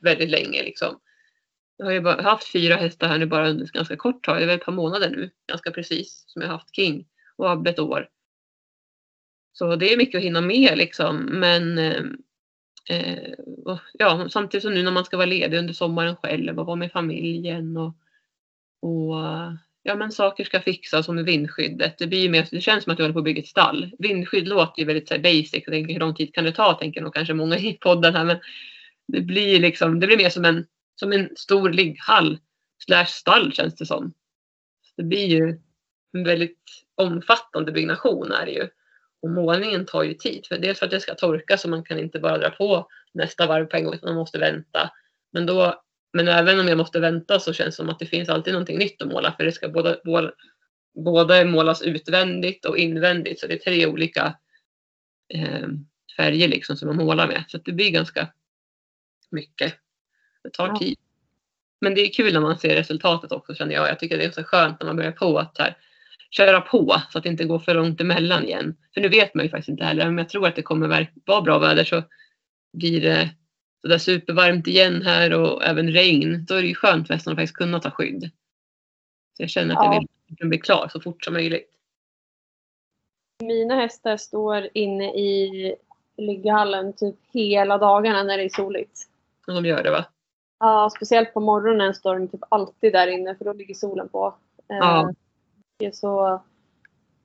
väldigt 0.00 0.30
länge. 0.30 0.62
Liksom. 0.62 1.00
Jag 1.76 1.86
har 1.86 1.92
ju 1.92 2.00
bara 2.00 2.22
haft 2.22 2.52
fyra 2.52 2.76
hästar 2.76 3.08
här 3.08 3.18
nu 3.18 3.26
bara 3.26 3.48
under 3.48 3.64
ett 3.64 3.72
ganska 3.72 3.96
kort 3.96 4.24
tag. 4.24 4.36
Det 4.36 4.42
är 4.42 4.46
väl 4.46 4.56
ett 4.56 4.64
par 4.64 4.72
månader 4.72 5.10
nu, 5.10 5.30
ganska 5.48 5.70
precis, 5.70 6.24
som 6.26 6.42
jag 6.42 6.48
har 6.48 6.58
haft 6.58 6.76
King 6.76 7.06
och 7.36 7.50
Abbe 7.50 7.70
ett 7.70 7.78
år. 7.78 8.08
Så 9.52 9.76
det 9.76 9.92
är 9.92 9.96
mycket 9.96 10.18
att 10.18 10.24
hinna 10.24 10.40
med 10.40 10.78
liksom. 10.78 11.16
Men 11.16 11.78
eh, 11.78 12.02
eh, 12.90 13.32
och, 13.64 13.78
ja, 13.92 14.28
samtidigt 14.28 14.62
som 14.62 14.74
nu 14.74 14.82
när 14.82 14.92
man 14.92 15.04
ska 15.04 15.16
vara 15.16 15.26
ledig 15.26 15.58
under 15.58 15.74
sommaren 15.74 16.16
själv 16.16 16.58
och 16.58 16.66
vara 16.66 16.76
med 16.76 16.92
familjen 16.92 17.76
och, 17.76 17.96
och 18.80 19.16
ja, 19.86 19.94
men 19.94 20.12
saker 20.12 20.44
ska 20.44 20.60
fixas 20.60 21.06
som 21.06 21.14
med 21.14 21.24
vindskyddet. 21.24 21.98
Det, 21.98 22.06
blir 22.06 22.20
ju 22.20 22.28
mer, 22.28 22.48
det 22.50 22.60
känns 22.60 22.84
som 22.84 22.90
att 22.90 22.96
du 22.96 23.02
håller 23.02 23.12
på 23.12 23.18
att 23.18 23.24
bygga 23.24 23.42
ett 23.42 23.48
stall. 23.48 23.90
Vindskydd 23.98 24.48
låter 24.48 24.80
ju 24.80 24.86
väldigt 24.86 25.08
så 25.08 25.14
här, 25.14 25.22
basic. 25.22 25.52
Jag 25.52 25.64
tänker 25.64 25.92
hur 25.92 26.00
lång 26.00 26.14
tid 26.14 26.34
kan 26.34 26.44
det 26.44 26.52
ta? 26.52 26.74
Tänker 26.74 27.00
nog 27.00 27.14
kanske 27.14 27.34
många 27.34 27.58
i 27.58 27.72
podden 27.72 28.14
här. 28.14 28.24
Men 28.24 28.38
det 29.08 29.20
blir 29.20 29.60
liksom, 29.60 30.00
det 30.00 30.06
blir 30.06 30.16
mer 30.16 30.30
som 30.30 30.44
en, 30.44 30.66
som 31.00 31.12
en 31.12 31.36
stor 31.36 31.70
ligghall 31.70 32.38
slash 32.86 33.06
stall 33.06 33.52
känns 33.52 33.74
det 33.74 33.86
som. 33.86 34.12
Det 34.96 35.02
blir 35.02 35.26
ju 35.26 35.58
en 36.12 36.24
väldigt 36.24 36.62
omfattande 36.94 37.72
byggnation 37.72 38.32
är 38.32 38.46
det 38.46 38.52
ju. 38.52 38.68
Och 39.22 39.30
målningen 39.30 39.86
tar 39.86 40.02
ju 40.02 40.14
tid. 40.14 40.46
För 40.46 40.58
dels 40.58 40.78
för 40.78 40.86
att 40.86 40.92
det 40.92 41.00
ska 41.00 41.14
torka 41.14 41.58
så 41.58 41.68
man 41.68 41.84
kan 41.84 41.98
inte 41.98 42.18
bara 42.18 42.38
dra 42.38 42.50
på 42.50 42.88
nästa 43.12 43.46
varv 43.46 43.64
på 43.64 43.76
en 43.76 43.84
gång 43.84 43.94
utan 43.94 44.08
man 44.08 44.18
måste 44.18 44.38
vänta. 44.38 44.90
Men, 45.32 45.46
då, 45.46 45.82
men 46.12 46.28
även 46.28 46.60
om 46.60 46.68
jag 46.68 46.78
måste 46.78 47.00
vänta 47.00 47.40
så 47.40 47.52
känns 47.52 47.66
det 47.76 47.82
som 47.82 47.88
att 47.88 47.98
det 47.98 48.06
finns 48.06 48.28
alltid 48.28 48.52
någonting 48.52 48.78
nytt 48.78 49.02
att 49.02 49.08
måla 49.08 49.32
för 49.32 49.44
det 49.44 49.52
ska 49.52 49.68
både, 49.68 50.00
både 50.94 51.44
målas 51.44 51.82
utvändigt 51.82 52.64
och 52.64 52.78
invändigt. 52.78 53.40
Så 53.40 53.46
det 53.46 53.54
är 53.54 53.58
tre 53.58 53.86
olika 53.86 54.36
eh, 55.34 55.68
färger 56.16 56.48
liksom 56.48 56.76
som 56.76 56.88
man 56.88 56.96
målar 56.96 57.26
med. 57.26 57.44
Så 57.48 57.58
det 57.58 57.72
blir 57.72 57.90
ganska 57.90 58.28
mycket. 59.30 59.74
Det 60.42 60.50
tar 60.50 60.68
Ja. 60.68 60.76
tid. 60.78 60.98
Men 61.80 61.94
det 61.94 62.00
är 62.00 62.12
kul 62.12 62.32
när 62.32 62.40
man 62.40 62.58
ser 62.58 62.74
resultatet 62.76 63.32
också 63.32 63.54
känner 63.54 63.74
jag. 63.74 63.88
Jag 63.88 63.98
tycker 63.98 64.18
det 64.18 64.24
är 64.24 64.30
så 64.30 64.44
skönt 64.44 64.80
när 64.80 64.86
man 64.86 64.96
börjar 64.96 65.12
på 65.12 65.38
att 65.38 65.58
här, 65.58 65.76
köra 66.30 66.60
på 66.60 67.02
så 67.12 67.18
att 67.18 67.24
det 67.24 67.30
inte 67.30 67.44
går 67.44 67.58
för 67.58 67.74
långt 67.74 68.00
emellan 68.00 68.44
igen. 68.44 68.76
För 68.94 69.00
nu 69.00 69.08
vet 69.08 69.34
man 69.34 69.44
ju 69.44 69.50
faktiskt 69.50 69.68
inte 69.68 69.84
heller. 69.84 70.08
Om 70.08 70.18
jag 70.18 70.28
tror 70.28 70.46
att 70.46 70.56
det 70.56 70.62
kommer 70.62 71.06
vara 71.26 71.42
bra 71.42 71.58
väder 71.58 71.84
så 71.84 72.02
blir 72.72 73.00
det 73.00 73.30
så 73.86 73.90
där 73.90 73.98
supervarmt 73.98 74.66
igen 74.66 75.02
här 75.02 75.32
och 75.34 75.64
även 75.64 75.90
regn. 75.92 76.44
Då 76.48 76.54
är 76.54 76.62
det 76.62 76.68
ju 76.68 76.74
skönt 76.74 77.06
för 77.06 77.14
hästarna 77.14 77.32
att 77.32 77.38
faktiskt 77.38 77.56
kunna 77.56 77.80
ta 77.80 77.90
skydd. 77.90 78.30
Så 79.36 79.42
jag 79.42 79.50
känner 79.50 79.74
att 79.76 79.84
jag 79.84 79.94
Ja. 79.94 79.98
vill 80.28 80.36
att 80.42 80.48
blir 80.48 80.58
klar 80.58 80.88
så 80.92 81.00
fort 81.00 81.24
som 81.24 81.34
möjligt. 81.34 81.70
Mina 83.42 83.74
hästar 83.76 84.16
står 84.16 84.68
inne 84.72 85.04
i 85.14 85.74
ligghallen 86.16 86.92
typ 86.92 87.14
hela 87.32 87.78
dagarna 87.78 88.22
när 88.22 88.36
det 88.38 88.44
är 88.44 88.48
soligt. 88.48 89.00
Och 89.46 89.54
de 89.54 89.64
gör 89.64 89.82
det 89.82 89.90
va? 89.90 90.04
Ja, 90.58 90.90
speciellt 90.96 91.34
på 91.34 91.40
morgonen 91.40 91.94
står 91.94 92.14
de 92.18 92.28
typ 92.28 92.40
alltid 92.48 92.92
där 92.92 93.06
inne 93.06 93.34
för 93.34 93.44
då 93.44 93.52
ligger 93.52 93.74
solen 93.74 94.08
på. 94.08 94.34
Eh, 94.70 94.76
Ja. 94.76 95.12
det 95.78 95.86
är 95.86 95.92
Så 95.92 96.40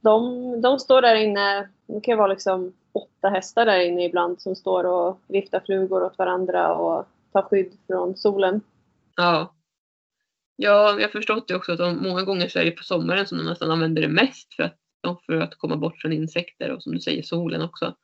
de, 0.01 0.62
de 0.62 0.80
står 0.80 1.01
där 1.01 1.15
inne, 1.15 1.70
det 1.88 2.01
kan 2.01 2.18
vara 2.18 2.27
liksom 2.27 2.74
åtta 2.92 3.30
hästar 3.30 3.66
där 3.66 3.80
inne 3.80 4.06
ibland 4.06 4.42
som 4.42 4.56
står 4.56 4.84
och 4.84 5.22
viftar 5.28 5.60
flugor 5.60 6.04
åt 6.04 6.18
varandra 6.18 6.76
och 6.76 7.08
tar 7.32 7.42
skydd 7.42 7.78
från 7.88 8.18
solen. 8.18 8.62
Ja. 9.16 9.56
Ja, 10.56 11.00
jag 11.00 11.12
förstått 11.12 11.48
det 11.48 11.56
också 11.56 11.72
att 11.72 11.78
de, 11.78 12.04
många 12.04 12.24
gånger 12.24 12.48
så 12.48 12.60
är 12.60 12.66
det 12.66 12.72
på 12.72 12.84
sommaren 12.84 13.28
som 13.28 13.38
de 13.38 13.44
nästan 13.44 13.72
använder 13.72 14.02
det 14.02 14.08
mest 14.08 14.54
för 14.54 14.64
att, 14.64 14.78
för 15.26 15.34
att 15.34 15.56
komma 15.56 15.76
bort 15.76 15.98
från 15.98 16.14
insekter 16.14 16.72
och 16.72 16.84
som 16.84 16.94
du 16.94 17.00
säger 17.00 17.24
solen 17.24 17.62
också. 17.62 17.96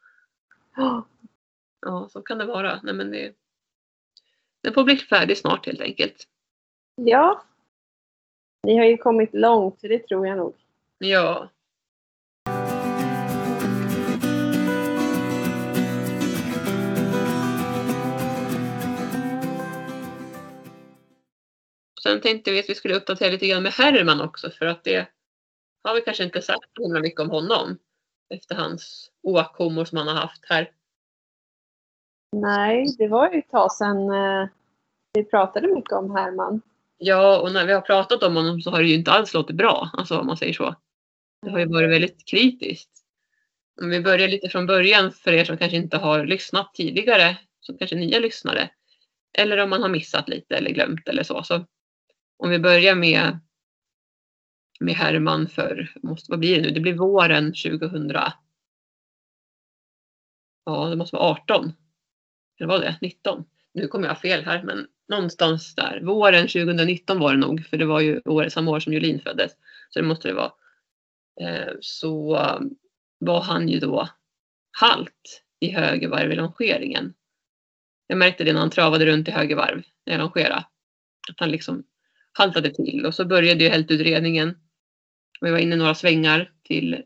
Ja, 1.82 2.08
så 2.10 2.22
kan 2.22 2.38
det 2.38 2.46
vara. 2.46 2.80
Nej, 2.84 2.94
men 2.94 3.12
det, 3.12 3.34
den 4.64 4.74
får 4.74 4.84
bli 4.84 4.98
färdig 4.98 5.38
snart 5.38 5.66
helt 5.66 5.82
enkelt. 5.82 6.28
Ja. 6.96 7.44
Ni 8.64 8.78
har 8.78 8.86
ju 8.86 8.98
kommit 8.98 9.34
långt, 9.34 9.80
det 9.82 10.08
tror 10.08 10.28
jag 10.28 10.38
nog. 10.38 10.56
Ja. 10.98 11.50
Sen 22.08 22.22
tänkte 22.22 22.52
vi 22.52 22.60
att 22.60 22.70
vi 22.70 22.76
skulle 22.76 22.96
uppdatera 22.96 23.32
lite 23.32 23.48
grann 23.48 23.64
med 23.64 23.72
Herman 23.72 24.22
också 24.22 24.50
för 24.50 24.66
att 24.66 24.84
det 24.84 25.08
har 25.84 25.96
vi 25.96 26.02
kanske 26.02 26.24
inte 26.24 26.42
sagt 26.42 26.70
så 26.78 26.84
himla 26.84 27.00
mycket 27.00 27.20
om 27.20 27.30
honom 27.30 27.78
efter 28.34 28.56
hans 28.56 29.12
åkommor 29.24 29.86
som 29.86 29.98
han 29.98 30.08
har 30.08 30.16
haft 30.16 30.46
här. 30.50 30.72
Nej, 32.32 32.86
det 32.98 33.08
var 33.08 33.32
ju 33.32 33.40
ett 33.40 33.50
tag 33.50 33.72
sedan 33.72 33.98
eh, 33.98 34.48
vi 35.14 35.24
pratade 35.24 35.68
mycket 35.68 35.92
om 35.92 36.16
Herman. 36.16 36.62
Ja, 36.98 37.40
och 37.40 37.54
när 37.54 37.66
vi 37.66 37.74
har 37.74 37.82
pratat 37.82 38.24
om 38.24 38.36
honom 38.36 38.62
så 38.62 38.72
har 38.72 38.82
det 38.82 38.88
ju 38.88 38.96
inte 38.96 39.12
alls 39.12 39.34
låtit 39.34 39.56
bra, 39.56 39.90
alltså 39.94 40.20
om 40.20 40.28
man 40.28 40.38
säger 40.38 40.54
så. 40.54 40.76
Det 41.42 41.52
har 41.52 41.60
ju 41.60 41.66
varit 41.66 41.90
väldigt 41.90 42.26
kritiskt. 42.26 42.92
Om 43.82 43.90
vi 43.90 44.02
börjar 44.02 44.28
lite 44.28 44.50
från 44.50 44.66
början 44.66 45.12
för 45.12 45.34
er 45.34 45.46
som 45.46 45.58
kanske 45.58 45.78
inte 45.78 45.98
har 45.98 46.26
lyssnat 46.26 46.74
tidigare, 46.74 47.38
som 47.60 47.78
kanske 47.78 47.96
nya 47.96 48.20
lyssnare. 48.20 48.70
Eller 49.38 49.58
om 49.58 49.70
man 49.70 49.82
har 49.82 49.90
missat 49.90 50.30
lite 50.30 50.56
eller 50.56 50.72
glömt 50.72 51.08
eller 51.08 51.24
så. 51.24 51.44
så 51.44 51.66
om 52.38 52.50
vi 52.50 52.60
börjar 52.60 52.96
med, 52.96 53.40
med 54.80 54.94
Herman 54.94 55.48
för, 55.48 55.94
måste, 56.04 56.32
vad 56.32 56.40
blir 56.40 56.56
det 56.56 56.62
nu? 56.62 56.72
Det 56.72 56.80
blir 56.80 56.94
våren 56.94 57.54
2000. 57.54 58.12
Ja, 60.66 60.88
det 60.90 60.96
måste 60.96 61.16
vara 61.16 61.32
18. 61.32 61.74
Eller 62.60 62.68
var 62.68 62.80
det 62.80 62.98
19? 63.02 63.46
Nu 63.74 63.88
kommer 63.88 64.08
jag 64.08 64.14
ha 64.14 64.22
fel 64.22 64.46
här, 64.46 64.64
men 64.64 64.88
någonstans 65.08 65.76
där. 65.76 66.02
Våren 66.04 66.48
2019 66.48 67.20
var 67.20 67.34
det 67.34 67.40
nog, 67.40 67.66
för 67.66 67.78
det 67.78 67.86
var 67.86 68.00
ju 68.00 68.22
året 68.26 68.54
samma 68.54 68.72
år 68.72 68.80
som 68.80 68.94
Jolin 68.94 69.22
föddes. 69.22 69.52
Så 69.90 70.00
det 70.00 70.06
måste 70.06 70.28
det 70.28 70.34
vara. 70.34 70.52
Eh, 71.42 71.74
så 71.82 72.38
um, 72.38 72.76
var 73.20 73.42
han 73.42 73.70
ju 73.70 73.80
då 73.80 74.10
halt 74.72 75.44
i 75.60 75.72
högervarv 75.72 76.32
i 76.32 76.36
longeringen. 76.36 77.14
Jag 78.08 78.18
märkte 78.18 78.44
det 78.44 78.54
när 78.54 78.60
han 78.60 78.70
travade 78.70 79.06
runt 79.06 79.28
i 79.28 79.32
högervarv 79.32 79.84
när 80.06 80.14
jag 80.14 80.20
longerade. 80.20 80.66
Att 81.30 81.40
han 81.40 81.52
liksom 81.52 81.84
haltade 82.38 82.74
till 82.74 83.06
och 83.06 83.16
så 83.16 83.26
började 83.26 83.64
ju 83.64 83.70
hältutredningen. 83.70 84.58
Vi 85.42 85.52
var 85.52 85.58
inne 85.58 85.76
några 85.76 85.96
svängar 85.96 86.52
till, 86.64 87.04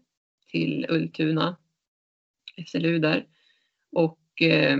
till 0.52 0.86
Ultuna, 0.89 1.58
SLU 2.67 3.00
där. 3.00 3.26
Och 3.91 4.41
eh, 4.41 4.78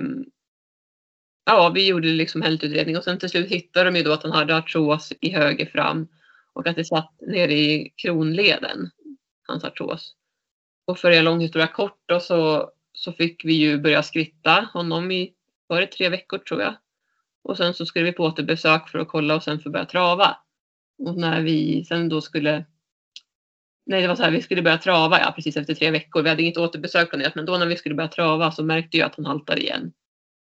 ja, 1.46 1.72
vi 1.76 1.88
gjorde 1.88 2.08
liksom 2.08 2.42
hältutredning 2.42 2.98
och 2.98 3.04
sen 3.04 3.20
till 3.20 3.30
slut 3.30 3.50
hittade 3.50 3.92
de 3.92 3.98
ju 3.98 4.04
då 4.04 4.14
att 4.14 4.24
han 4.24 4.32
hade 4.32 4.58
artros 4.58 5.14
i 5.22 5.32
höger 5.32 5.66
fram 5.66 6.08
och 6.54 6.68
att 6.68 6.76
det 6.76 6.86
satt 6.86 7.14
nere 7.22 7.54
i 7.54 7.94
kronleden, 7.96 8.90
hans 9.48 9.64
artros. 9.64 10.16
Och 10.86 11.00
för 11.00 11.12
en 11.12 11.26
lång 11.26 11.40
historia 11.40 11.68
kort 11.68 12.04
då 12.06 12.20
så, 12.20 12.72
så 12.94 13.14
fick 13.14 13.46
vi 13.46 13.54
ju 13.54 13.78
börja 13.78 14.04
skritta 14.04 14.70
honom 14.74 15.12
i, 15.12 15.34
var 15.68 15.82
det 15.82 15.88
tre 15.88 16.10
veckor 16.10 16.38
tror 16.38 16.62
jag. 16.62 16.76
Och 17.44 17.58
sen 17.58 17.74
så 17.74 17.86
skulle 17.86 18.06
vi 18.06 18.12
på 18.12 18.24
återbesök 18.24 18.90
för 18.90 19.00
att 19.00 19.08
kolla 19.08 19.36
och 19.36 19.44
sen 19.44 19.60
för 19.60 19.70
att 19.70 19.74
börja 19.74 19.86
trava. 19.86 20.38
Och 21.04 21.18
när 21.18 21.42
vi 21.42 21.86
sen 21.86 22.10
då 22.10 22.22
skulle 22.22 22.66
Nej, 23.86 24.02
det 24.02 24.08
var 24.08 24.16
så 24.16 24.24
här, 24.24 24.32
vi 24.32 24.42
skulle 24.42 24.62
börja 24.62 24.78
trava 24.78 25.20
ja, 25.20 25.32
precis 25.36 25.58
efter 25.58 25.76
tre 25.76 25.92
veckor. 25.92 26.22
Vi 26.22 26.30
hade 26.30 26.42
inget 26.42 26.58
återbesök 26.58 27.10
planerat, 27.10 27.36
men 27.36 27.46
då 27.46 27.58
när 27.58 27.66
vi 27.66 27.76
skulle 27.78 27.96
börja 27.96 28.08
trava 28.08 28.52
så 28.52 28.64
märkte 28.64 28.98
jag 28.98 29.06
att 29.06 29.16
han 29.16 29.26
haltade 29.26 29.62
igen. 29.62 29.94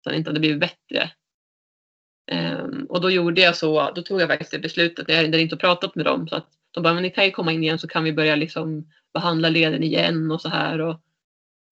Så 0.02 0.10
han 0.10 0.18
inte 0.18 0.30
hade 0.30 0.40
blivit 0.40 0.60
bättre. 0.60 1.10
Um, 2.32 2.86
och 2.88 3.00
då 3.00 3.10
gjorde 3.10 3.40
jag 3.40 3.56
så, 3.56 3.90
då 3.94 4.02
tog 4.02 4.20
jag 4.20 4.28
faktiskt 4.28 4.50
det 4.50 4.58
beslutet 4.58 5.08
när 5.08 5.14
jag 5.14 5.24
hade 5.24 5.40
inte 5.40 5.56
pratat 5.56 5.94
med 5.94 6.04
dem. 6.04 6.28
Så 6.28 6.36
att 6.36 6.46
de 6.70 6.82
bara, 6.82 6.94
men 6.94 7.02
ni 7.02 7.10
kan 7.10 7.24
ju 7.24 7.30
komma 7.30 7.52
in 7.52 7.62
igen 7.62 7.78
så 7.78 7.88
kan 7.88 8.04
vi 8.04 8.12
börja 8.12 8.36
liksom 8.36 8.90
behandla 9.14 9.48
leden 9.48 9.82
igen 9.82 10.30
och 10.30 10.40
så 10.40 10.48
här. 10.48 10.80
Och, 10.80 11.00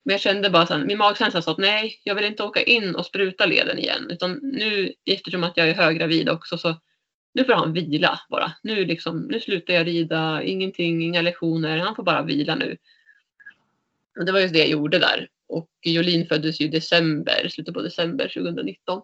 men 0.05 0.12
jag 0.12 0.21
kände 0.21 0.51
bara 0.51 0.67
så 0.67 0.75
här, 0.75 0.85
min 0.85 0.99
magkänsla 0.99 1.43
sa 1.43 1.51
att 1.51 1.59
nej, 1.59 2.01
jag 2.05 2.15
vill 2.15 2.25
inte 2.25 2.43
åka 2.43 2.62
in 2.62 2.95
och 2.95 3.07
spruta 3.07 3.47
leden 3.47 3.79
igen. 3.79 4.11
Utan 4.11 4.41
nu, 4.43 4.93
eftersom 5.05 5.45
att 5.45 5.57
jag 5.57 5.69
är 5.69 5.75
höggravid 5.75 6.29
också, 6.29 6.59
så 6.59 6.77
nu 7.35 7.45
får 7.45 7.53
han 7.53 7.73
vila 7.73 8.21
bara. 8.31 8.53
Nu, 8.62 8.85
liksom, 8.85 9.21
nu 9.21 9.41
slutar 9.41 9.75
jag 9.75 9.87
rida, 9.87 10.43
ingenting, 10.43 11.03
inga 11.03 11.23
lektioner. 11.23 11.79
Han 11.79 11.97
får 11.97 12.03
bara 12.03 12.23
vila 12.23 12.55
nu. 12.55 12.77
Och 14.19 14.25
det 14.25 14.33
var 14.33 14.41
just 14.41 14.55
det 14.55 14.61
jag 14.61 14.69
gjorde 14.69 14.99
där. 14.99 15.29
Och 15.49 15.71
Jolin 15.83 16.27
föddes 16.27 16.61
ju 16.61 16.65
i 16.65 16.69
december, 16.69 17.49
slutet 17.49 17.75
på 17.75 17.83
december 17.83 18.29
2019. 18.29 19.03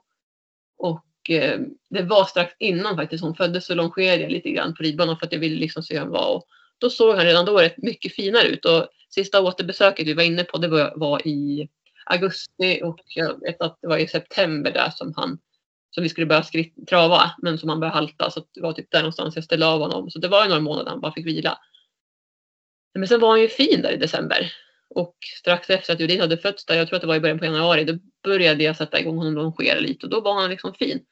Och 0.79 1.31
eh, 1.31 1.61
det 1.91 2.03
var 2.03 2.25
strax 2.25 2.55
innan 2.59 2.97
faktiskt 2.97 3.25
hon 3.25 3.35
föddes 3.35 3.67
så 3.67 3.75
longerade 3.75 4.23
jag 4.23 4.33
lite 4.33 4.51
grann 4.51 4.75
på 4.75 4.83
ridbanan 4.83 5.19
för 5.19 5.27
att 5.27 5.33
jag 5.33 5.41
ville 5.41 5.61
liksom 5.61 5.83
se 5.83 5.95
hur 5.95 6.01
han 6.01 6.11
var. 6.11 6.35
Och 6.35 6.45
då 6.79 6.91
såg 6.91 7.17
han 7.17 7.25
redan 7.25 7.45
då 7.45 7.59
rätt 7.59 7.77
mycket 7.77 8.15
finare 8.15 8.49
ut. 8.49 8.65
Och 8.65 8.89
sista 9.15 9.41
återbesöket 9.41 10.07
vi 10.07 10.15
var 10.15 10.23
inne 10.23 10.45
på 10.45 10.59
det 10.59 10.69
var, 10.69 10.93
var 10.97 11.27
i 11.27 11.69
augusti 12.07 12.81
och 12.85 13.01
jag 13.05 13.41
vet 13.41 13.61
att 13.61 13.79
det 13.81 13.89
var 13.89 13.99
i 13.99 14.09
september 14.09 14.73
där 14.73 14.91
som 14.91 15.13
han 15.17 15.39
som 15.91 16.03
vi 16.03 16.09
skulle 16.09 16.27
börja 16.27 16.43
skritt, 16.43 16.89
trava 16.89 17.31
men 17.43 17.59
som 17.59 17.69
han 17.69 17.81
började 17.81 17.97
halta 17.97 18.31
så 18.31 18.45
det 18.55 18.61
var 18.61 18.73
typ 18.73 18.91
där 18.91 19.01
någonstans 19.01 19.35
jag 19.35 19.45
ställde 19.45 19.67
av 19.67 19.81
honom. 19.81 20.11
Så 20.11 20.19
det 20.19 20.29
var 20.29 20.43
ju 20.43 20.49
några 20.49 20.61
månader 20.61 20.91
han 20.91 21.01
bara 21.01 21.13
fick 21.13 21.27
vila. 21.27 21.59
Men 22.95 23.09
sen 23.09 23.21
var 23.21 23.29
han 23.29 23.41
ju 23.41 23.49
fin 23.49 23.83
där 23.83 23.93
i 23.93 23.97
december. 23.97 24.53
Och 24.91 25.17
strax 25.39 25.71
efter 25.71 25.93
att 25.93 26.01
Judin 26.01 26.21
hade 26.21 26.39
fötts 26.39 26.67
där, 26.67 26.75
jag 26.75 26.89
tror 26.89 26.97
att 26.97 27.01
det 27.01 27.09
var 27.09 27.15
i 27.15 27.21
början 27.21 27.39
på 27.39 27.45
januari, 27.45 27.85
då 27.85 27.99
började 28.25 28.65
jag 28.65 28.77
sätta 28.77 29.01
igång 29.01 29.17
honom 29.17 29.37
och 29.37 29.43
longera 29.43 29.81
lite 29.81 30.07
och 30.07 30.11
då 30.11 30.21
var 30.21 30.35
han 30.35 30.51
liksom 30.51 30.75
fin. 30.75 31.05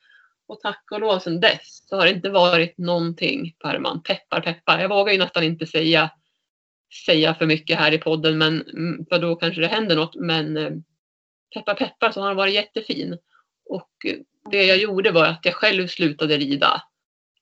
Och 0.49 0.61
tack 0.61 0.85
och 0.91 1.01
lov 1.01 1.19
sedan 1.19 1.41
dess 1.41 1.89
så 1.89 1.97
har 1.97 2.05
det 2.05 2.11
inte 2.11 2.31
varit 2.31 2.79
någonting 2.79 3.55
på 3.59 3.69
Herman. 3.69 4.03
Peppar 4.03 4.41
peppar. 4.41 4.81
Jag 4.81 4.89
vågar 4.89 5.13
ju 5.13 5.19
nästan 5.19 5.45
inte 5.45 5.67
säga, 5.67 6.11
säga 7.07 7.35
för 7.35 7.47
mycket 7.47 7.79
här 7.79 7.93
i 7.93 7.99
podden 7.99 8.39
men, 8.39 8.65
för 9.09 9.19
då 9.19 9.37
kanske 9.37 9.61
det 9.61 9.67
händer 9.67 9.97
något. 9.97 10.15
Men 10.15 10.57
eh, 10.57 10.71
peppar 11.55 11.75
peppar 11.75 12.11
så 12.11 12.21
har 12.21 12.27
han 12.27 12.37
varit 12.37 12.55
jättefin. 12.55 13.19
Och 13.71 13.91
eh, 14.07 14.17
det 14.51 14.65
jag 14.65 14.79
gjorde 14.79 15.11
var 15.11 15.27
att 15.27 15.45
jag 15.45 15.55
själv 15.55 15.87
slutade 15.87 16.37
rida. 16.37 16.83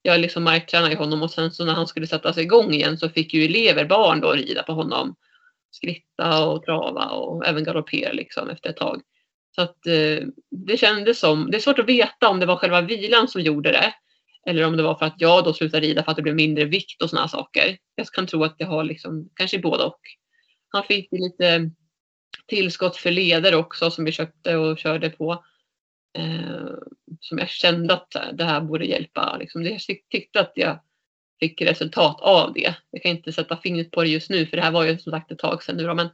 Jag 0.02 0.20
liksom 0.20 0.44
marktränade 0.44 0.96
honom 0.96 1.22
och 1.22 1.30
sen 1.30 1.50
så 1.50 1.64
när 1.64 1.74
han 1.74 1.86
skulle 1.86 2.06
sätta 2.06 2.32
sig 2.32 2.42
igång 2.42 2.72
igen 2.72 2.98
så 2.98 3.08
fick 3.08 3.34
ju 3.34 3.44
elever, 3.44 3.84
barn 3.84 4.20
då, 4.20 4.32
rida 4.32 4.62
på 4.62 4.72
honom. 4.72 5.16
Skritta 5.70 6.46
och 6.46 6.64
trava 6.64 7.04
och 7.04 7.46
även 7.46 7.64
galoppera 7.64 8.12
liksom 8.12 8.50
efter 8.50 8.70
ett 8.70 8.76
tag. 8.76 9.02
Så 9.54 9.62
att 9.62 9.86
eh, 9.86 10.26
det 10.50 10.76
kändes 10.76 11.20
som, 11.20 11.50
det 11.50 11.56
är 11.56 11.60
svårt 11.60 11.78
att 11.78 11.88
veta 11.88 12.28
om 12.28 12.40
det 12.40 12.46
var 12.46 12.56
själva 12.56 12.80
vilan 12.80 13.28
som 13.28 13.40
gjorde 13.40 13.72
det. 13.72 13.94
Eller 14.46 14.66
om 14.66 14.76
det 14.76 14.82
var 14.82 14.94
för 14.94 15.06
att 15.06 15.14
jag 15.16 15.44
då 15.44 15.52
slutade 15.52 15.86
rida 15.86 16.04
för 16.04 16.10
att 16.10 16.16
det 16.16 16.22
blev 16.22 16.34
mindre 16.34 16.64
vikt 16.64 17.02
och 17.02 17.10
sådana 17.10 17.28
saker. 17.28 17.78
Jag 17.94 18.06
kan 18.06 18.26
tro 18.26 18.44
att 18.44 18.58
det 18.58 18.64
har 18.64 18.84
liksom, 18.84 19.30
kanske 19.34 19.58
både 19.58 19.84
och. 19.84 20.00
Han 20.68 20.84
fick 20.84 21.08
lite 21.12 21.70
tillskott 22.46 22.96
för 22.96 23.10
leder 23.10 23.54
också 23.54 23.90
som 23.90 24.04
vi 24.04 24.12
köpte 24.12 24.56
och 24.56 24.78
körde 24.78 25.10
på. 25.10 25.44
Eh, 26.18 26.74
som 27.20 27.38
jag 27.38 27.48
kände 27.48 27.94
att 27.94 28.16
det 28.32 28.44
här 28.44 28.60
borde 28.60 28.84
hjälpa. 28.84 29.36
Liksom. 29.36 29.64
Jag 29.64 29.80
tyckte 30.10 30.40
att 30.40 30.52
jag 30.54 30.78
fick 31.40 31.62
resultat 31.62 32.20
av 32.20 32.52
det. 32.52 32.74
Jag 32.90 33.02
kan 33.02 33.10
inte 33.10 33.32
sätta 33.32 33.56
fingret 33.56 33.90
på 33.90 34.02
det 34.02 34.08
just 34.08 34.30
nu 34.30 34.46
för 34.46 34.56
det 34.56 34.62
här 34.62 34.70
var 34.70 34.84
ju 34.84 34.98
som 34.98 35.12
sagt 35.12 35.32
ett 35.32 35.38
tag 35.38 35.62
sedan 35.62 35.76
nu 35.76 35.86
då, 35.86 35.94
men, 35.94 36.08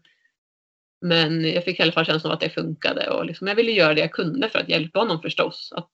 men 1.00 1.44
jag 1.44 1.64
fick 1.64 1.80
i 1.80 1.82
alla 1.82 1.92
fall 1.92 2.06
känslan 2.06 2.30
av 2.30 2.34
att 2.34 2.40
det 2.40 2.50
funkade 2.50 3.10
och 3.10 3.26
liksom 3.26 3.46
jag 3.46 3.54
ville 3.54 3.72
göra 3.72 3.94
det 3.94 4.00
jag 4.00 4.12
kunde 4.12 4.48
för 4.48 4.58
att 4.58 4.68
hjälpa 4.68 4.98
honom 4.98 5.22
förstås. 5.22 5.72
Att, 5.76 5.90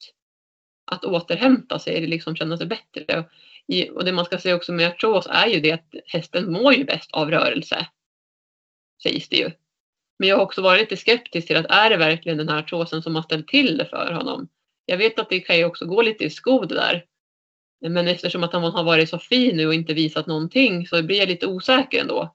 att 0.87 1.05
återhämta 1.05 1.79
sig, 1.79 2.07
liksom 2.07 2.37
känna 2.37 2.57
sig 2.57 2.67
bättre. 2.67 3.25
Och, 3.95 4.05
det 4.05 4.13
man 4.13 4.25
ska 4.25 4.39
säga 4.39 4.57
också 4.57 4.73
med 4.73 4.89
artros 4.89 5.27
är 5.31 5.47
ju 5.47 5.61
det 5.61 5.73
att 5.73 5.95
hästen 6.07 6.53
mår 6.53 6.75
ju 6.75 6.85
bäst 6.85 7.11
av 7.13 7.31
rörelse. 7.31 7.87
Sägs 9.03 9.29
det 9.29 9.37
ju. 9.37 9.51
Men 10.19 10.29
jag 10.29 10.37
har 10.37 10.43
också 10.43 10.63
varit 10.63 10.81
lite 10.81 10.97
skeptisk 10.97 11.47
till 11.47 11.57
att 11.57 11.67
är 11.67 11.91
det 11.91 11.97
verkligen 11.97 12.39
den 12.39 12.49
här 12.49 12.59
artrosen 12.59 13.03
som 13.03 13.15
har 13.15 13.23
ställt 13.23 13.49
till 13.49 13.79
det 13.79 13.87
för 13.87 14.13
honom? 14.13 14.49
Jag 14.87 14.99
vet 14.99 15.19
att 15.19 15.31
det 15.31 15.41
kan 15.41 15.57
ju 15.57 15.65
också 15.65 15.87
gå 15.87 16.03
lite 16.03 16.25
i 16.25 16.31
skod 16.31 16.69
det 16.69 16.75
där. 16.75 17.05
Men 17.81 18.09
eftersom 18.09 18.45
att 18.45 18.53
han 18.53 18.63
har 18.63 18.85
varit 18.85 19.11
så 19.11 19.19
fin 19.19 19.57
nu 19.57 19.67
och 19.67 19.75
inte 19.75 19.95
visat 19.95 20.27
någonting 20.27 20.87
så 20.87 21.03
blir 21.03 21.19
jag 21.19 21.29
lite 21.29 21.47
osäker 21.47 22.01
ändå. 22.01 22.35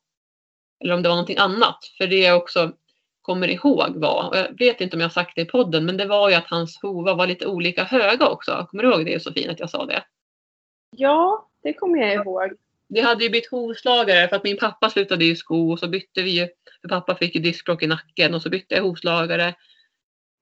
Eller 0.84 0.94
om 0.94 1.04
det 1.04 1.10
var 1.10 1.16
någonting 1.16 1.38
annat. 1.38 1.86
För 1.98 2.08
det 2.08 2.26
är 2.26 2.34
också 2.34 2.74
kommer 3.22 3.48
ihåg 3.48 3.96
var, 3.96 4.36
jag 4.36 4.58
vet 4.60 4.82
inte 4.82 4.96
om 4.96 5.00
jag 5.00 5.08
har 5.08 5.14
sagt 5.14 5.36
det 5.36 5.42
i 5.42 5.46
podden, 5.46 5.86
men 5.86 5.98
det 5.98 6.06
var 6.06 6.30
ju 6.30 6.36
att 6.36 6.48
hans 6.48 6.82
hovar 6.82 7.16
var 7.16 7.28
lite 7.28 7.48
olika 7.48 7.84
höga 7.84 8.28
också. 8.28 8.68
Kommer 8.70 8.84
du 8.84 8.90
ihåg 8.90 9.06
det 9.06 9.12
Josefin 9.12 9.50
att 9.50 9.60
jag 9.60 9.70
sa 9.70 9.86
det? 9.86 10.04
Ja, 10.98 11.50
det 11.64 11.74
kommer 11.74 11.98
jag 11.98 12.14
ihåg. 12.14 12.52
Vi 12.90 13.02
hade 13.02 13.24
ju 13.24 13.30
bytt 13.30 13.52
hovslagare 13.52 14.28
för 14.28 14.36
att 14.36 14.44
min 14.44 14.58
pappa 14.58 14.90
slutade 14.90 15.26
i 15.26 15.36
sko 15.36 15.72
och 15.72 15.80
så 15.80 15.88
bytte 15.88 16.22
vi 16.22 16.30
ju. 16.30 16.48
För 16.82 16.90
pappa 16.90 17.16
fick 17.16 17.36
ju 17.36 17.42
diskbråck 17.42 17.84
i 17.84 17.88
nacken 17.88 18.34
och 18.34 18.42
så 18.42 18.50
bytte 18.50 18.76
jag 18.76 18.84
hovslagare. 18.84 19.56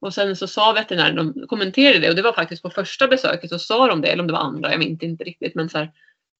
Och 0.02 0.14
sen 0.14 0.36
så 0.36 0.48
sa 0.48 0.74
veterinären, 0.74 1.16
de 1.16 1.48
kommenterade 1.48 2.00
det 2.00 2.10
och 2.10 2.16
det 2.16 2.22
var 2.22 2.34
faktiskt 2.34 2.64
på 2.64 2.70
första 2.70 3.08
besöket 3.08 3.50
så 3.50 3.60
sa 3.60 3.88
de 3.88 4.02
det, 4.02 4.08
eller 4.08 4.24
om 4.24 4.28
det 4.28 4.34
var 4.34 4.40
andra, 4.40 4.72
jag 4.72 4.80
minns 4.80 5.04
inte 5.04 5.24
riktigt. 5.24 5.56
Men 5.56 5.70
så 5.70 5.78
här, 5.78 5.92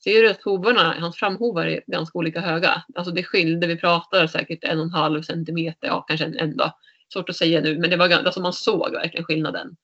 ser 0.04 0.24
du 0.24 0.30
att 0.30 0.44
hovarna, 0.44 0.96
hans 1.00 1.18
framhovar 1.18 1.66
är 1.66 1.84
ganska 1.88 2.20
olika 2.20 2.42
höga. 2.42 2.84
Alltså 2.96 3.12
det 3.12 3.24
skilde, 3.24 3.68
vi 3.68 3.78
pratar 3.78 4.28
säkert 4.28 4.64
en 4.64 4.80
och 4.80 4.86
en 4.86 4.92
halv 4.92 5.22
centimeter, 5.22 5.88
ja 5.88 6.02
kanske 6.02 6.26
en, 6.26 6.38
en 6.38 6.58
då. 6.58 6.72
Svårt 7.14 7.30
att 7.30 7.36
säga 7.36 7.62
nu, 7.62 7.78
men 7.80 7.90
det 7.90 7.98
var 7.98 8.10
alltså 8.10 8.42
man 8.42 8.54
såg 8.54 8.92
verkligen 8.92 9.26
skillnaden. 9.26 9.76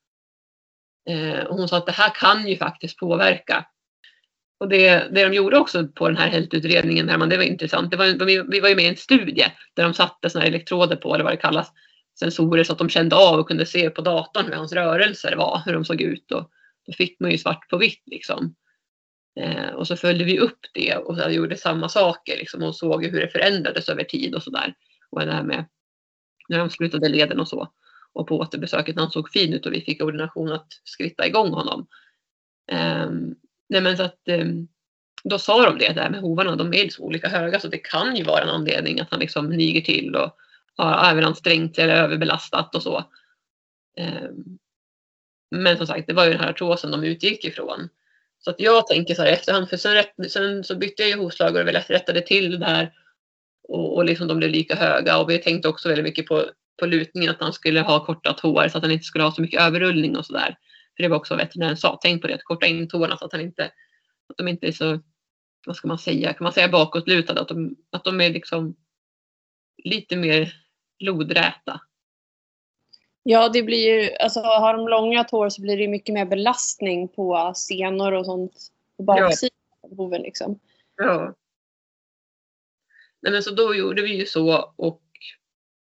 Eh, 1.10 1.40
och 1.40 1.58
hon 1.58 1.68
sa 1.68 1.78
att 1.78 1.86
det 1.86 1.92
här 1.92 2.10
kan 2.16 2.48
ju 2.48 2.58
faktiskt 2.58 2.98
påverka. 2.98 3.66
Och 4.58 4.70
det, 4.70 4.90
det 5.12 5.24
de 5.24 5.34
gjorde 5.34 5.58
också 5.58 5.88
på 5.88 6.08
den 6.08 6.18
här 6.18 6.30
hältutredningen, 6.30 7.08
det 7.08 7.38
var 7.38 7.44
intressant. 7.44 7.92
Det 7.92 7.98
var, 7.98 8.26
vi 8.52 8.60
var 8.60 8.70
ju 8.70 8.76
med 8.76 8.86
i 8.86 8.88
en 8.88 8.96
studie 8.96 9.46
där 9.74 9.84
de 9.84 9.94
satte 9.94 10.30
såna 10.30 10.46
elektroder 10.46 10.96
på, 10.96 11.14
eller 11.14 11.24
vad 11.24 11.34
det 11.34 11.38
kallas, 11.38 11.72
sensorer 12.20 12.64
så 12.64 12.74
att 12.74 12.80
de 12.80 12.90
kände 12.90 13.16
av 13.16 13.40
och 13.40 13.48
kunde 13.48 13.66
se 13.66 13.90
på 13.90 14.02
datorn 14.02 14.46
hur 14.46 14.54
hans 14.54 14.74
rörelser 14.74 15.36
var, 15.36 15.62
hur 15.66 15.74
de 15.74 15.86
såg 15.86 16.02
ut. 16.02 16.32
Och 16.32 16.50
då 16.86 16.94
fick 16.94 17.20
man 17.20 17.32
ju 17.32 17.38
svart 17.38 17.70
på 17.70 17.78
vitt 17.78 18.04
liksom. 18.06 18.56
Eh, 19.40 19.70
och 19.70 19.88
så 19.88 19.96
följde 19.96 20.24
vi 20.24 20.40
upp 20.40 20.60
det 20.74 20.96
och 20.96 21.18
så 21.18 21.30
gjorde 21.30 21.58
samma 21.58 21.90
saker 21.90 22.38
liksom, 22.38 22.64
och 22.64 22.76
såg 22.76 23.06
hur 23.06 23.22
det 23.22 23.28
förändrades 23.28 23.90
över 23.90 24.04
tid 24.04 24.36
och 24.36 24.44
sådär. 24.44 24.74
Och 25.10 25.26
det 25.26 25.32
här 25.32 25.44
med 25.44 25.66
när 26.50 26.60
de 26.60 26.70
slutade 26.70 27.10
leden 27.10 27.40
och 27.40 27.48
så. 27.48 27.72
Och 28.14 28.28
på 28.28 28.40
återbesöket 28.40 28.96
när 28.96 29.04
han 29.04 29.12
såg 29.12 29.32
fin 29.32 29.54
ut 29.54 29.66
och 29.66 29.74
vi 29.74 29.82
fick 29.82 30.04
ordination 30.04 30.52
att 30.52 30.68
skritta 30.84 31.28
igång 31.28 31.54
honom. 31.54 31.88
Eh, 32.72 33.10
nej 33.70 33.82
men 33.82 33.98
så 33.98 34.04
att 34.04 34.28
eh, 34.28 34.46
då 35.24 35.40
sa 35.40 35.66
de 35.66 35.78
det 35.78 35.94
där 35.94 36.10
med 36.10 36.22
hovarna, 36.22 36.56
de 36.56 36.68
är 36.68 36.78
så 36.78 36.84
liksom 36.84 37.06
olika 37.06 37.30
höga 37.30 37.60
så 37.60 37.68
det 37.68 37.78
kan 37.78 38.16
ju 38.16 38.24
vara 38.24 38.42
en 38.42 38.50
anledning 38.50 39.00
att 39.00 39.12
han 39.12 39.20
liksom 39.20 39.50
niger 39.50 39.82
till 39.82 40.16
och 40.16 40.38
har 40.76 41.12
överansträngt 41.12 41.76
sig 41.76 41.84
eller 41.84 41.96
överbelastat 41.96 42.76
och 42.76 42.84
så. 42.84 43.04
Ehm, 43.98 44.58
men 45.52 45.78
som 45.78 45.88
sagt, 45.88 46.08
det 46.08 46.14
var 46.14 46.26
ju 46.26 46.32
den 46.32 46.40
här 46.40 46.50
artrosen 46.50 46.92
de 46.92 47.04
utgick 47.04 47.46
ifrån. 47.46 47.90
Så 48.46 48.52
att 48.52 48.60
jag 48.60 48.88
tänker 48.88 49.16
så 49.16 49.22
här 49.22 49.32
efterhand, 49.32 49.70
för 49.70 49.78
sen, 49.78 50.04
sen 50.30 50.64
så 50.64 50.76
bytte 50.76 51.02
jag 51.02 51.10
ju 51.10 51.18
hovslagare 51.18 51.64
och 51.64 51.68
väl 51.68 51.82
rättade 51.88 52.22
till 52.22 52.52
det 52.52 52.58
där 52.58 52.94
och, 53.68 53.96
och 53.96 54.06
liksom 54.06 54.28
de 54.28 54.38
blev 54.38 54.50
lika 54.50 54.76
höga 54.76 55.18
och 55.18 55.30
vi 55.30 55.38
tänkte 55.38 55.68
också 55.68 55.90
väldigt 55.90 56.06
mycket 56.06 56.26
på, 56.26 56.46
på 56.80 56.86
lutningen 56.86 57.30
att 57.30 57.42
han 57.42 57.54
skulle 57.54 57.82
ha 57.82 58.06
korta 58.06 58.34
tår 58.34 58.68
så 58.68 58.78
att 58.78 58.84
han 58.84 58.92
inte 58.92 59.04
skulle 59.06 59.24
ha 59.24 59.32
så 59.32 59.42
mycket 59.42 59.62
överrullning 59.62 60.18
och 60.18 60.26
sådär. 60.26 60.58
För 60.96 61.04
det 61.04 61.10
var 61.10 61.18
också 61.18 61.34
vad 61.34 61.46
veterinären 61.46 61.78
sa, 61.78 62.00
tänk 62.02 62.22
på 62.22 62.28
det, 62.28 62.34
att 62.34 62.44
korta 62.44 62.66
in 62.66 62.88
tårna 62.88 63.18
så 63.18 63.26
att 63.26 63.32
han 63.32 63.42
inte, 63.42 63.66
att 64.30 64.38
de 64.38 64.48
inte 64.48 64.68
är 64.68 64.72
så, 64.72 65.00
vad 65.66 65.76
ska 65.76 65.88
man 65.88 66.00
säga, 66.00 66.34
kan 66.34 66.44
man 66.44 66.54
säga 66.54 66.68
bakåtlutade, 66.68 67.42
att 67.42 67.48
de, 67.48 67.76
att 67.92 68.04
de 68.04 68.22
är 68.22 68.30
liksom 68.30 68.76
lite 69.84 70.16
mer 70.16 70.54
lodräta. 71.00 71.82
Ja, 73.28 73.50
det 73.50 73.64
blir 73.64 73.94
ju, 73.94 74.16
alltså 74.16 74.40
har 74.40 74.78
de 74.78 74.88
långa 74.88 75.24
tår 75.24 75.50
så 75.50 75.62
blir 75.62 75.78
det 75.78 75.88
mycket 75.88 76.14
mer 76.14 76.26
belastning 76.26 77.08
på 77.08 77.54
senor 77.56 78.12
och 78.12 78.26
sånt 78.26 78.54
på 78.98 79.04
baksidan 79.04 79.58
ja. 79.82 79.90
av 79.90 79.98
hoven 79.98 80.22
liksom. 80.22 80.60
Ja. 80.98 81.36
Nej 83.22 83.32
men 83.32 83.44
så 83.44 83.52
då 83.52 83.76
gjorde 83.76 84.02
vi 84.02 84.16
ju 84.16 84.26
så 84.26 84.74
och 84.76 85.02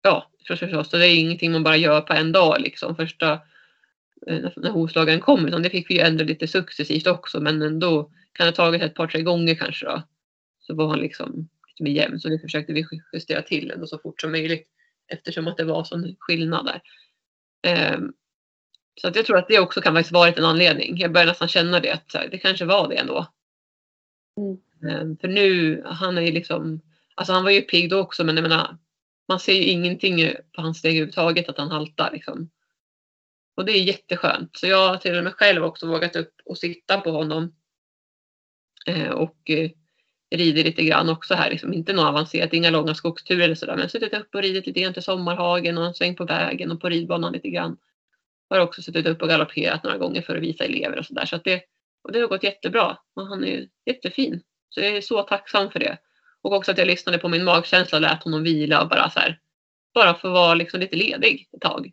ja, 0.02 0.32
förstås, 0.48 0.90
så 0.90 0.98
det 0.98 1.08
är 1.08 1.20
ingenting 1.20 1.52
man 1.52 1.64
bara 1.64 1.78
gör 1.78 2.02
på 2.02 2.14
en 2.14 2.32
dag 2.32 2.62
liksom 2.62 2.96
första 2.96 3.32
eh, 4.28 4.50
när 4.56 4.70
hovslagaren 4.70 5.20
kom 5.20 5.46
utan 5.46 5.64
det 5.64 5.70
fick 5.70 5.90
vi 5.90 5.96
ju 5.96 6.02
ändra 6.02 6.26
lite 6.26 6.48
successivt 6.48 7.08
också 7.08 7.40
men 7.40 7.62
ändå 7.62 8.12
kan 8.32 8.46
det 8.46 8.52
ha 8.52 8.66
tagit 8.66 8.82
ett 8.82 8.96
par 8.96 9.08
tre 9.08 9.22
gånger 9.22 9.56
kanske 9.56 9.86
då. 9.86 10.04
Så 10.60 10.76
var 10.76 10.88
han 10.88 11.00
liksom 11.00 11.50
lite 11.68 11.84
mer 11.84 11.92
jämn 11.92 12.20
så 12.20 12.30
det 12.30 12.40
försökte 12.40 12.74
vi 12.74 12.86
justera 13.14 13.42
till 13.42 13.72
ändå 13.72 13.88
så 13.88 14.00
fort 14.00 14.22
som 14.22 14.32
möjligt 14.32 14.68
eftersom 15.08 15.48
att 15.48 15.58
det 15.58 15.64
var 15.64 15.84
sån 15.84 16.16
skillnad 16.20 16.66
där. 16.66 16.82
Um, 17.68 18.14
så 19.02 19.08
att 19.08 19.16
jag 19.16 19.26
tror 19.26 19.38
att 19.38 19.48
det 19.48 19.60
också 19.60 19.82
kan 19.82 19.94
faktiskt 19.94 20.14
varit 20.14 20.38
en 20.38 20.46
anledning. 20.46 20.98
Jag 20.98 21.12
börjar 21.12 21.28
nästan 21.28 21.48
känna 21.48 21.80
det, 21.80 21.92
att 21.92 22.32
det 22.32 22.38
kanske 22.38 22.66
var 22.66 22.88
det 22.88 22.96
ändå. 22.96 23.28
Mm. 24.38 25.02
Um, 25.02 25.18
för 25.18 25.28
nu, 25.28 25.82
han 25.86 26.18
är 26.18 26.22
ju 26.22 26.32
liksom, 26.32 26.82
alltså 27.16 27.34
han 27.34 27.44
var 27.44 27.52
ju 27.52 27.62
pigg 27.62 27.90
då 27.90 28.00
också 28.00 28.24
men 28.24 28.36
jag 28.36 28.44
menar, 28.44 28.78
man 29.28 29.40
ser 29.40 29.54
ju 29.54 29.64
ingenting 29.64 30.34
på 30.56 30.62
hans 30.62 30.78
steg 30.78 30.92
överhuvudtaget 30.92 31.50
att 31.50 31.58
han 31.58 31.72
haltar 31.72 32.12
liksom. 32.12 32.50
Och 33.56 33.66
det 33.66 33.72
är 33.72 33.84
jätteskönt. 33.84 34.58
Så 34.58 34.68
jag 34.68 34.90
har 34.90 34.98
till 34.98 35.18
och 35.18 35.24
med 35.24 35.34
själv 35.34 35.64
också 35.64 35.88
vågat 35.88 36.16
upp 36.16 36.34
och 36.46 36.58
sitta 36.58 37.02
på 37.02 37.12
honom. 37.12 37.56
Eh, 38.88 39.10
och 39.10 39.50
eh, 39.50 39.72
rider 40.32 40.64
lite 40.64 40.84
grann 40.84 41.10
också 41.10 41.34
här. 41.34 41.50
Liksom 41.50 41.74
inte 41.74 41.94
något 41.94 42.06
avancerat, 42.06 42.54
inga 42.54 42.70
långa 42.70 42.96
skogsturer 42.96 43.44
eller 43.44 43.56
sådär. 43.56 43.76
Men 43.76 43.90
suttit 43.90 44.14
upp 44.14 44.36
och 44.36 44.42
ridit 44.42 44.68
lite 44.68 44.82
grann 44.82 44.94
till 44.94 45.04
sommarhagen 45.04 45.78
och 45.78 45.86
en 45.86 45.94
sväng 45.94 46.16
på 46.16 46.26
vägen 46.26 46.72
och 46.72 46.82
på 46.82 46.90
ridbanan 46.90 47.34
lite 47.34 47.50
grann. 47.50 47.78
Har 48.50 48.60
också 48.60 48.82
suttit 48.82 49.06
upp 49.06 49.22
och 49.22 49.30
galopperat 49.30 49.84
några 49.84 49.98
gånger 49.98 50.22
för 50.22 50.36
att 50.36 50.44
visa 50.44 50.64
elever 50.64 51.00
och 51.00 51.06
sådär. 51.06 51.26
Så 51.26 51.38
det, 51.38 51.64
och 52.04 52.12
det 52.12 52.20
har 52.20 52.28
gått 52.28 52.44
jättebra. 52.44 52.98
Och 53.16 53.26
han 53.28 53.44
är 53.44 53.68
jättefin. 53.86 54.42
Så 54.70 54.80
jag 54.80 54.98
är 54.98 55.02
så 55.02 55.22
tacksam 55.22 55.72
för 55.72 55.80
det. 55.80 55.98
Och 56.42 56.54
också 56.54 56.72
att 56.72 56.78
jag 56.78 56.88
lyssnade 56.88 57.18
på 57.18 57.28
min 57.28 57.44
magkänsla 57.44 57.98
och 57.98 58.02
lät 58.02 58.24
honom 58.24 58.44
vila 58.44 58.82
och 58.82 58.90
bara 58.90 59.10
så 59.10 59.20
här. 59.20 59.40
Bara 59.94 60.14
få 60.14 60.30
vara 60.30 60.54
liksom 60.54 60.80
lite 60.80 60.96
ledig 60.96 61.50
ett 61.54 61.62
tag. 61.62 61.92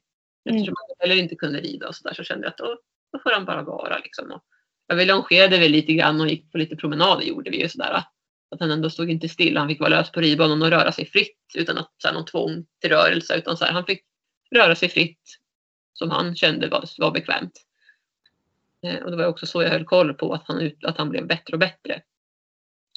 Mm. 0.49 0.57
Eftersom 0.57 0.75
han 0.77 1.09
heller 1.09 1.23
inte 1.23 1.35
kunde 1.35 1.61
rida 1.61 1.89
och 1.89 1.95
sådär 1.95 2.15
så 2.15 2.25
kände 2.25 2.47
jag 2.47 2.51
att 2.51 2.59
då, 2.59 2.79
då 3.13 3.19
får 3.19 3.31
han 3.31 3.45
bara 3.45 3.63
vara 3.63 3.99
liksom. 3.99 4.31
Och 4.31 4.43
jag 4.87 5.07
longerade 5.07 5.59
väl 5.59 5.71
lite 5.71 5.93
grann 5.93 6.21
och 6.21 6.29
gick 6.29 6.53
på 6.53 6.59
lite 6.59 6.77
promenader 6.77 7.23
gjorde 7.23 7.51
vi 7.51 7.63
ju 7.63 7.69
sådär. 7.69 8.03
Att 8.51 8.61
han 8.61 8.71
ändå 8.71 8.91
stod 8.91 9.11
inte 9.11 9.29
still. 9.29 9.57
Han 9.57 9.69
fick 9.69 9.81
vara 9.81 9.91
lös 9.91 10.13
på 10.13 10.21
ridbanan 10.21 10.63
och 10.63 10.71
röra 10.71 10.93
sig 10.93 11.07
fritt 11.07 11.53
utan 11.55 11.79
att 11.79 11.93
så 11.99 12.09
här, 12.09 12.15
någon 12.15 12.25
tvång 12.25 12.67
till 12.81 12.91
rörelse. 12.91 13.37
Utan 13.37 13.57
så 13.57 13.65
här, 13.65 13.73
han 13.73 13.87
fick 13.87 14.05
röra 14.55 14.75
sig 14.75 14.89
fritt 14.89 15.21
som 15.93 16.11
han 16.11 16.37
kände 16.37 16.69
var, 16.69 16.85
var 16.99 17.11
bekvämt. 17.11 17.67
Eh, 18.87 19.03
och 19.03 19.11
det 19.11 19.17
var 19.17 19.27
också 19.27 19.47
så 19.47 19.63
jag 19.63 19.71
höll 19.71 19.85
koll 19.85 20.15
på 20.15 20.33
att 20.33 20.43
han, 20.47 20.71
att 20.83 20.99
han 20.99 21.11
blev 21.11 21.27
bättre 21.27 21.53
och 21.53 21.59
bättre. 21.59 22.03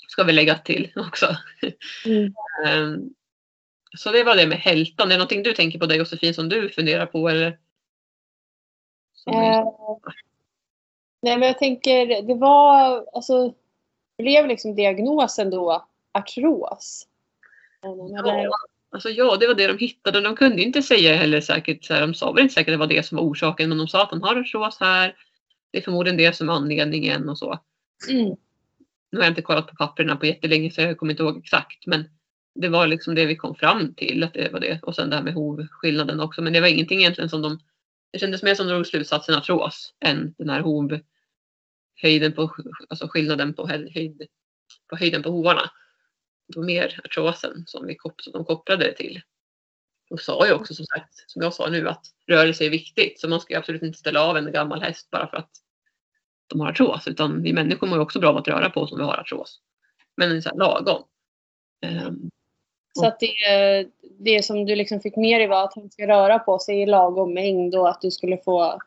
Ska 0.07 0.23
vi 0.23 0.33
lägga 0.33 0.55
till 0.55 0.91
också. 0.95 1.37
Mm. 2.05 2.25
eh, 2.65 3.09
så 3.97 4.11
det 4.11 4.23
var 4.23 4.35
det 4.35 4.47
med 4.47 4.57
hältan. 4.57 5.07
Är 5.07 5.09
det 5.09 5.17
någonting 5.17 5.43
du 5.43 5.53
tänker 5.53 5.79
på 5.79 5.85
där 5.85 5.95
Josefin 5.95 6.33
som 6.33 6.49
du 6.49 6.69
funderar 6.69 7.05
på? 7.05 7.29
Eller? 7.29 7.47
Eh, 9.27 9.63
nej 11.21 11.37
men 11.37 11.47
jag 11.47 11.57
tänker 11.57 12.21
det 12.21 12.35
var 12.35 13.05
alltså 13.13 13.53
blev 14.19 14.47
liksom 14.47 14.75
diagnosen 14.75 15.49
då 15.49 15.87
artros? 16.11 17.07
Ja, 17.81 18.49
alltså 18.91 19.09
ja, 19.09 19.37
det 19.39 19.47
var 19.47 19.53
det 19.53 19.67
de 19.67 19.77
hittade. 19.77 20.21
De 20.21 20.35
kunde 20.35 20.61
inte 20.61 20.81
säga 20.81 21.15
heller 21.15 21.41
säkert, 21.41 21.85
så 21.85 21.93
här, 21.93 22.01
de 22.01 22.13
sa 22.13 22.31
väl 22.31 22.43
inte 22.43 22.53
säkert 22.53 22.71
att 22.71 22.73
det 22.73 22.77
var 22.77 22.87
det 22.87 23.05
som 23.05 23.15
var 23.15 23.23
orsaken, 23.23 23.69
men 23.69 23.77
de 23.77 23.87
sa 23.87 24.03
att 24.03 24.11
han 24.11 24.23
har 24.23 24.35
artros 24.35 24.77
här. 24.79 25.15
Det 25.71 25.77
är 25.77 25.81
förmodligen 25.81 26.17
det 26.17 26.35
som 26.35 26.49
är 26.49 26.53
anledningen 26.53 27.29
och 27.29 27.37
så. 27.37 27.59
Mm. 28.09 28.35
Nu 29.11 29.17
har 29.17 29.23
jag 29.23 29.31
inte 29.31 29.41
kollat 29.41 29.67
på 29.67 29.75
papperna 29.75 30.15
på 30.15 30.25
jättelänge 30.25 30.71
så 30.71 30.81
jag 30.81 30.97
kommer 30.97 31.13
inte 31.13 31.23
ihåg 31.23 31.37
exakt, 31.37 31.87
men 31.87 32.09
det 32.55 32.69
var 32.69 32.87
liksom 32.87 33.15
det 33.15 33.25
vi 33.25 33.35
kom 33.35 33.55
fram 33.55 33.93
till 33.93 34.23
att 34.23 34.33
det 34.33 34.53
var 34.53 34.59
det. 34.59 34.79
Och 34.83 34.95
sen 34.95 35.09
det 35.09 35.15
här 35.15 35.23
med 35.23 35.33
hovskillnaden 35.33 36.19
också, 36.19 36.41
men 36.41 36.53
det 36.53 36.61
var 36.61 36.67
ingenting 36.67 36.99
egentligen 36.99 37.29
som 37.29 37.41
de 37.41 37.59
det 38.11 38.19
kändes 38.19 38.43
mer 38.43 38.55
som 38.55 38.67
de 38.67 38.73
drog 38.73 38.87
slutsatsen 38.87 39.35
artros 39.35 39.93
än 39.99 40.35
den 40.37 40.49
här 40.49 40.59
hov, 40.59 40.99
höjden 42.01 42.33
på, 42.33 42.55
alltså 42.89 43.07
skillnaden 43.07 43.53
på, 43.53 43.67
höjd, 43.67 44.27
på 44.89 44.95
höjden 44.95 45.23
på 45.23 45.29
hovarna. 45.29 45.71
Det 46.47 46.59
var 46.59 46.65
mer 46.65 46.99
artrosen 47.03 47.63
som, 47.65 47.85
vi, 47.87 47.97
som 48.17 48.33
de 48.33 48.45
kopplade 48.45 48.85
det 48.85 48.93
till. 48.93 49.21
och 50.09 50.19
sa 50.19 50.47
ju 50.47 50.53
också 50.53 50.73
som 50.73 50.85
sagt, 50.85 51.13
som 51.27 51.41
jag 51.41 51.53
sa 51.53 51.69
nu, 51.69 51.89
att 51.89 52.05
rörelse 52.27 52.65
är 52.65 52.69
viktigt. 52.69 53.19
Så 53.19 53.29
man 53.29 53.41
ska 53.41 53.57
absolut 53.57 53.81
inte 53.81 53.99
ställa 53.99 54.23
av 54.23 54.37
en 54.37 54.51
gammal 54.51 54.81
häst 54.81 55.09
bara 55.11 55.27
för 55.27 55.37
att 55.37 55.51
de 56.47 56.59
har 56.59 56.69
artros. 56.69 57.07
Utan 57.07 57.41
vi 57.41 57.53
människor 57.53 57.87
mår 57.87 57.97
ju 57.97 58.01
också 58.01 58.19
bra 58.19 58.29
av 58.29 58.37
att 58.37 58.47
röra 58.47 58.69
på 58.69 58.81
oss 58.81 58.91
om 58.91 58.97
vi 58.97 59.03
har 59.03 59.17
artros. 59.17 59.59
Men 60.17 60.41
så 60.41 60.49
här, 60.49 60.57
lagom. 60.57 61.03
Um, 61.85 62.29
så 62.93 63.07
att 63.07 63.19
det, 63.19 63.87
det 64.19 64.45
som 64.45 64.65
du 64.65 64.75
liksom 64.75 64.99
fick 64.99 65.15
med 65.15 65.39
dig 65.39 65.47
var 65.47 65.63
att 65.63 65.75
han 65.75 65.91
ska 65.91 66.07
röra 66.07 66.39
på 66.39 66.59
sig 66.59 66.81
i 66.81 66.85
lagom 66.85 67.33
mängd 67.33 67.75
och 67.75 67.89
att 67.89 68.01
du 68.01 68.11
skulle 68.11 68.37
få 68.37 68.81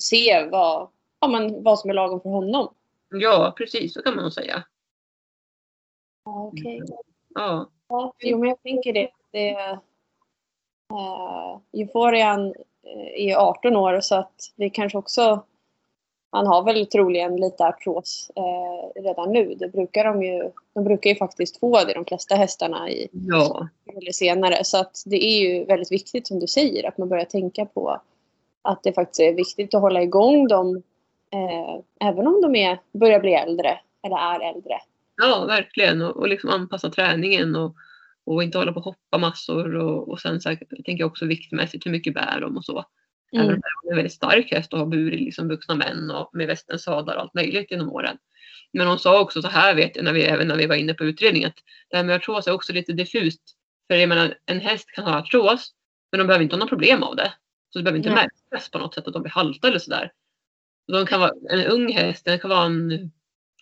se 0.00 0.48
vad, 0.50 0.88
ja, 1.20 1.28
men 1.28 1.62
vad 1.62 1.78
som 1.78 1.90
är 1.90 1.94
lagom 1.94 2.20
för 2.20 2.30
honom. 2.30 2.74
Ja, 3.10 3.54
precis 3.56 3.94
så 3.94 4.02
kan 4.02 4.14
man 4.14 4.24
nog 4.24 4.32
säga. 4.32 4.64
Ja, 6.24 6.50
Okej. 6.52 6.82
Okay. 6.82 6.96
Ja. 7.34 7.68
ja. 7.88 8.14
Jo, 8.18 8.38
men 8.38 8.48
jag 8.48 8.62
tänker 8.62 8.92
det. 8.92 9.10
det 9.30 9.52
uh, 10.92 11.58
Euforian 11.72 12.54
är 13.16 13.36
18 13.36 13.76
år 13.76 14.00
så 14.00 14.14
att 14.14 14.52
vi 14.56 14.70
kanske 14.70 14.98
också 14.98 15.42
han 16.30 16.46
har 16.46 16.62
väl 16.62 16.86
troligen 16.86 17.36
lite 17.36 17.64
artros 17.64 18.30
eh, 18.36 19.02
redan 19.02 19.32
nu. 19.32 19.54
Det 19.54 19.68
brukar 19.68 20.04
de 20.04 20.22
ju. 20.22 20.50
De 20.74 20.84
brukar 20.84 21.10
ju 21.10 21.16
faktiskt 21.16 21.60
få 21.60 21.84
det 21.84 21.94
de 21.94 22.04
flesta 22.04 22.34
hästarna 22.34 22.90
i 22.90 23.08
ja. 23.12 23.68
eller 23.96 24.12
senare. 24.12 24.64
Så 24.64 24.78
att 24.78 25.02
det 25.06 25.24
är 25.24 25.40
ju 25.40 25.64
väldigt 25.64 25.92
viktigt 25.92 26.26
som 26.26 26.40
du 26.40 26.46
säger 26.46 26.88
att 26.88 26.98
man 26.98 27.08
börjar 27.08 27.24
tänka 27.24 27.66
på 27.66 28.00
att 28.62 28.82
det 28.82 28.92
faktiskt 28.92 29.20
är 29.20 29.32
viktigt 29.32 29.74
att 29.74 29.80
hålla 29.80 30.02
igång 30.02 30.48
dem 30.48 30.82
eh, 31.32 32.08
även 32.08 32.26
om 32.26 32.40
de 32.42 32.54
är, 32.54 32.78
börjar 32.92 33.20
bli 33.20 33.34
äldre 33.34 33.80
eller 34.06 34.16
är 34.16 34.54
äldre. 34.54 34.78
Ja, 35.16 35.44
verkligen. 35.44 36.02
Och, 36.02 36.16
och 36.16 36.28
liksom 36.28 36.50
anpassa 36.50 36.90
träningen 36.90 37.56
och, 37.56 37.76
och 38.26 38.42
inte 38.42 38.58
hålla 38.58 38.72
på 38.72 38.78
och 38.78 38.84
hoppa 38.84 39.18
massor. 39.18 39.76
Och, 39.76 40.08
och 40.08 40.20
sen 40.20 40.40
så 40.40 40.48
här, 40.48 40.58
jag 40.70 40.84
tänker 40.84 41.04
också 41.04 41.26
viktmässigt 41.26 41.86
hur 41.86 41.90
mycket 41.90 42.14
bär 42.14 42.40
de 42.40 42.56
och 42.56 42.64
så. 42.64 42.84
Mm. 43.32 43.44
Även 43.44 43.54
om 43.54 43.60
det 43.82 43.88
är 43.88 43.92
en 43.92 43.96
väldigt 43.96 44.12
stark 44.12 44.52
häst 44.52 44.72
och 44.72 44.78
har 44.78 44.86
burit 44.86 45.20
liksom 45.20 45.48
vuxna 45.48 45.74
män 45.74 46.10
och 46.10 46.30
med 46.32 46.46
västens 46.46 46.82
sadlar 46.82 47.16
och 47.16 47.22
allt 47.22 47.34
möjligt 47.34 47.70
genom 47.70 47.92
åren. 47.92 48.16
Men 48.72 48.86
hon 48.86 48.98
sa 48.98 49.20
också 49.20 49.42
så 49.42 49.48
här 49.48 49.74
vet 49.74 49.96
jag, 49.96 50.04
när 50.04 50.12
vi, 50.12 50.22
även 50.22 50.48
när 50.48 50.56
vi 50.56 50.66
var 50.66 50.76
inne 50.76 50.94
på 50.94 51.04
utredningen, 51.04 51.48
att 51.48 51.58
det 51.90 51.96
här 51.96 52.04
med 52.04 52.16
artros 52.16 52.46
är 52.46 52.52
också 52.52 52.72
lite 52.72 52.92
diffust. 52.92 53.42
För 53.86 53.96
jag 53.96 54.08
menar, 54.08 54.34
en 54.46 54.60
häst 54.60 54.90
kan 54.90 55.04
ha 55.04 55.18
artros, 55.18 55.74
men 56.12 56.18
de 56.18 56.26
behöver 56.26 56.42
inte 56.42 56.54
ha 56.54 56.58
några 56.58 56.68
problem 56.68 57.02
av 57.02 57.16
det. 57.16 57.32
Så 57.70 57.78
det 57.78 57.82
behöver 57.82 57.96
inte 57.96 58.08
mm. 58.08 58.20
märkas 58.22 58.70
på 58.70 58.78
något 58.78 58.94
sätt 58.94 59.06
att 59.06 59.12
de 59.12 59.22
blir 59.22 59.32
halta 59.32 59.68
eller 59.68 59.78
sådär. 59.78 60.12
De 60.92 61.06
kan 61.06 61.20
vara 61.20 61.32
en 61.50 61.66
ung 61.66 61.92
häst, 61.92 62.24
det 62.24 62.38
kan 62.38 62.50
vara 62.50 62.64
en 62.64 63.10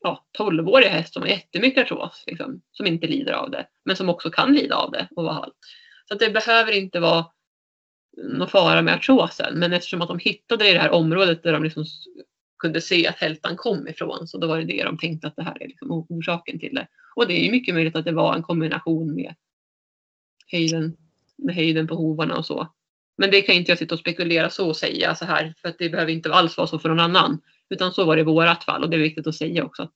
ja, 0.01 0.27
12-årig 0.39 0.87
häst 0.87 1.13
som 1.13 1.23
har 1.23 1.29
jättemycket 1.29 1.83
artros, 1.83 2.25
liksom, 2.27 2.61
som 2.73 2.87
inte 2.87 3.07
lider 3.07 3.33
av 3.33 3.51
det, 3.51 3.67
men 3.85 3.97
som 3.97 4.09
också 4.09 4.31
kan 4.31 4.53
lida 4.53 4.77
av 4.77 4.91
det 4.91 5.09
och 5.17 5.25
vara 5.25 5.35
halt. 5.35 5.55
Så 6.09 6.15
att 6.15 6.21
det 6.21 6.31
behöver 6.31 6.73
inte 6.73 7.01
vara 7.01 7.27
någon 8.17 8.49
fara 8.49 8.83
med 8.83 8.95
artrosen. 8.95 9.59
Men 9.59 9.73
eftersom 9.73 10.03
att 10.03 10.09
de 10.09 10.19
hittade 10.19 10.65
det 10.65 10.71
i 10.71 10.73
det 10.73 10.81
här 10.81 10.91
området 10.91 11.43
där 11.43 11.53
de 11.53 11.65
liksom 11.65 11.85
kunde 12.59 12.81
se 12.81 13.07
att 13.07 13.17
hältan 13.17 13.57
kom 13.57 13.89
ifrån 13.89 14.29
så 14.29 14.39
då 14.39 14.47
var 14.47 14.59
det 14.59 14.65
det 14.65 14.85
de 14.85 14.99
tänkte 14.99 15.27
att 15.27 15.37
det 15.37 15.43
här 15.43 15.63
är 15.63 15.69
liksom 15.69 15.91
orsaken 16.09 16.59
till 16.59 16.75
det. 16.75 16.87
Och 17.17 17.27
det 17.27 17.41
är 17.41 17.45
ju 17.45 17.51
mycket 17.51 17.75
möjligt 17.75 17.97
att 17.97 18.05
det 18.05 18.13
var 18.13 18.35
en 18.35 18.43
kombination 18.43 19.15
med 19.15 19.35
höjden, 20.53 20.97
med 21.37 21.55
höjden 21.55 21.87
på 21.87 21.95
hovarna 21.95 22.37
och 22.37 22.47
så. 22.47 22.69
Men 23.17 23.31
det 23.31 23.43
kan 23.43 23.55
inte 23.55 23.71
jag 23.71 23.79
sitta 23.79 23.95
och 23.95 24.01
spekulera 24.01 24.51
så 24.51 24.69
och 24.69 24.77
säga 24.77 25.15
så 25.15 25.25
här 25.25 25.55
för 25.61 25.69
att 25.69 25.79
det 25.79 25.89
behöver 25.89 26.13
inte 26.13 26.35
alls 26.35 26.57
vara 26.57 26.67
så 26.67 26.79
för 26.79 26.89
någon 26.89 27.01
annan. 27.01 27.41
Utan 27.71 27.93
så 27.93 28.05
var 28.05 28.17
det 28.17 28.21
i 28.21 28.25
vårat 28.25 28.65
fall 28.65 28.83
och 28.83 28.91
det 28.91 28.97
är 28.97 29.01
viktigt 29.01 29.27
att 29.27 29.35
säga 29.35 29.65
också 29.65 29.83
att 29.83 29.93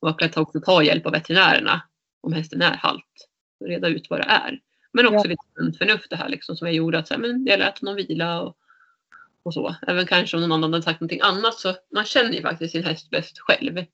att 0.00 0.36
också 0.36 0.60
ta 0.60 0.82
hjälp 0.82 1.06
av 1.06 1.12
veterinärerna 1.12 1.82
om 2.20 2.32
hästen 2.32 2.62
är 2.62 2.76
halt 2.76 3.28
och 3.60 3.66
reda 3.66 3.88
ut 3.88 4.10
vad 4.10 4.20
det 4.20 4.24
är. 4.24 4.60
Men 4.92 5.06
också 5.06 5.28
ja. 5.28 5.30
lite 5.30 5.78
förnuft 5.78 6.10
det 6.10 6.16
här 6.16 6.28
liksom, 6.28 6.56
som 6.56 6.66
jag 6.66 6.74
gjorde. 6.74 6.98
Att 6.98 7.08
så 7.08 7.14
här, 7.14 7.20
men 7.20 7.46
jag 7.46 7.58
lät 7.58 7.78
honom 7.78 7.96
vila 7.96 8.40
och, 8.40 8.56
och 9.42 9.54
så. 9.54 9.76
Även 9.86 10.06
kanske 10.06 10.36
om 10.36 10.42
någon 10.42 10.52
annan 10.52 10.72
hade 10.72 10.82
sagt 10.82 11.00
någonting 11.00 11.20
annat 11.20 11.54
så 11.54 11.74
man 11.94 12.04
känner 12.04 12.32
ju 12.32 12.42
faktiskt 12.42 12.72
sin 12.72 12.84
häst 12.84 13.10
bäst 13.10 13.38
själv. 13.38 13.84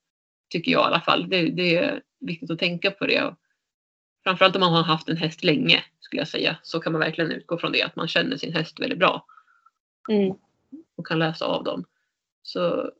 Tycker 0.49 0.71
jag 0.71 0.81
i 0.81 0.85
alla 0.85 1.01
fall. 1.01 1.29
Det, 1.29 1.49
det 1.49 1.77
är 1.77 2.01
viktigt 2.19 2.51
att 2.51 2.59
tänka 2.59 2.91
på 2.91 3.05
det. 3.05 3.23
Och 3.23 3.33
framförallt 4.27 4.55
om 4.55 4.59
man 4.59 4.73
har 4.73 4.83
haft 4.83 5.09
en 5.09 5.17
häst 5.17 5.43
länge 5.43 5.83
skulle 5.99 6.21
jag 6.21 6.27
säga. 6.27 6.57
Så 6.63 6.79
kan 6.79 6.91
man 6.91 7.01
verkligen 7.01 7.31
utgå 7.31 7.57
från 7.57 7.71
det. 7.71 7.83
Att 7.83 7.95
man 7.95 8.07
känner 8.07 8.37
sin 8.37 8.53
häst 8.53 8.79
väldigt 8.79 8.99
bra. 8.99 9.25
Mm. 10.09 10.33
Och 10.95 11.07
kan 11.07 11.19
läsa 11.19 11.45
av 11.45 11.63
dem. 11.63 11.85
Så, 12.41 12.91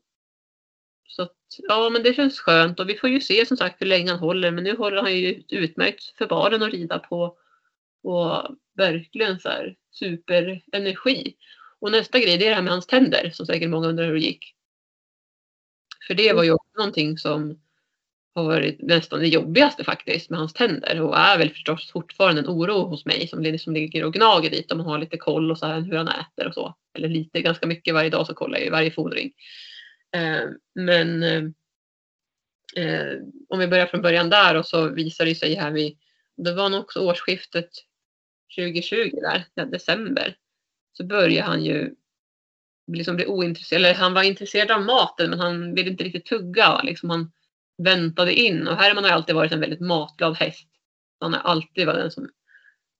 så 1.08 1.22
att, 1.22 1.36
ja 1.58 1.90
men 1.90 2.02
det 2.02 2.14
känns 2.14 2.40
skönt 2.40 2.80
och 2.80 2.88
vi 2.88 2.96
får 2.96 3.10
ju 3.10 3.20
se 3.20 3.46
som 3.46 3.56
sagt 3.56 3.82
hur 3.82 3.86
länge 3.86 4.10
han 4.10 4.20
håller. 4.20 4.50
Men 4.50 4.64
nu 4.64 4.76
håller 4.76 5.02
han 5.02 5.16
ju 5.16 5.42
utmärkt 5.48 6.18
för 6.18 6.26
baren 6.26 6.62
att 6.62 6.72
rida 6.72 6.98
på 6.98 7.36
och 8.02 8.56
verkligen 8.74 9.40
så 9.40 9.48
här 9.48 9.76
superenergi. 9.90 11.36
Och 11.80 11.90
nästa 11.90 12.18
grej 12.18 12.38
det 12.38 12.44
är 12.46 12.48
det 12.48 12.54
här 12.54 12.62
med 12.62 12.72
hans 12.72 12.86
tänder 12.86 13.30
som 13.30 13.46
säkert 13.46 13.70
många 13.70 13.88
undrar 13.88 14.06
hur 14.06 14.14
det 14.14 14.20
gick. 14.20 14.54
För 16.06 16.14
det 16.14 16.32
var 16.32 16.44
ju 16.44 16.52
också 16.52 16.78
någonting 16.78 17.18
som 17.18 17.58
har 18.34 18.44
varit 18.44 18.82
nästan 18.82 19.20
det 19.20 19.28
jobbigaste 19.28 19.84
faktiskt 19.84 20.30
med 20.30 20.38
hans 20.38 20.52
tänder 20.52 21.00
och 21.00 21.18
är 21.18 21.38
väl 21.38 21.50
förstås 21.50 21.90
fortfarande 21.90 22.40
en 22.40 22.48
oro 22.48 22.86
hos 22.86 23.06
mig 23.06 23.28
som, 23.28 23.58
som 23.58 23.74
ligger 23.74 24.04
och 24.04 24.12
gnager 24.12 24.50
dit 24.50 24.72
om 24.72 24.78
man 24.78 24.86
har 24.86 24.98
lite 24.98 25.16
koll 25.16 25.50
och 25.50 25.58
så 25.58 25.66
här 25.66 25.80
hur 25.80 25.96
han 25.96 26.08
äter 26.08 26.46
och 26.46 26.54
så. 26.54 26.74
Eller 26.94 27.08
lite, 27.08 27.42
ganska 27.42 27.66
mycket 27.66 27.94
varje 27.94 28.10
dag 28.10 28.26
så 28.26 28.34
kollar 28.34 28.58
jag 28.58 28.64
ju 28.64 28.70
varje 28.70 28.90
fodring. 28.90 29.32
Eh, 30.16 30.44
men 30.74 31.22
eh, 31.22 31.42
eh 32.76 33.18
om 33.48 33.58
vi 33.58 33.66
börjar 33.66 33.86
från 33.86 34.02
början 34.02 34.30
där 34.30 34.54
och 34.54 34.66
så 34.66 34.88
visar 34.88 35.24
det 35.24 35.34
sig 35.34 35.54
här 35.54 35.70
vid, 35.70 35.98
det 36.36 36.52
var 36.52 36.68
nog 36.68 36.80
också 36.80 37.00
årsskiftet 37.00 37.70
2020 38.56 39.10
där, 39.22 39.44
ja, 39.54 39.64
december, 39.64 40.36
så 40.92 41.04
börjar 41.04 41.42
han 41.42 41.64
ju 41.64 41.94
liksom 42.92 43.16
bli 43.16 43.26
ointresserad. 43.26 43.80
Eller 43.80 43.94
han 43.94 44.14
var 44.14 44.22
intresserad 44.22 44.70
av 44.70 44.84
maten 44.84 45.30
men 45.30 45.40
han 45.40 45.74
ville 45.74 45.90
inte 45.90 46.04
riktigt 46.04 46.26
tugga. 46.26 46.82
Liksom 46.82 47.10
han 47.10 47.32
väntade 47.82 48.34
in. 48.34 48.68
Och 48.68 48.76
Herman 48.76 49.04
har 49.04 49.10
alltid 49.10 49.34
varit 49.34 49.52
en 49.52 49.60
väldigt 49.60 49.80
matglad 49.80 50.36
häst. 50.36 50.68
Han 51.20 51.32
har 51.32 51.40
alltid 51.40 51.86
varit 51.86 52.00
den 52.00 52.10
som 52.10 52.28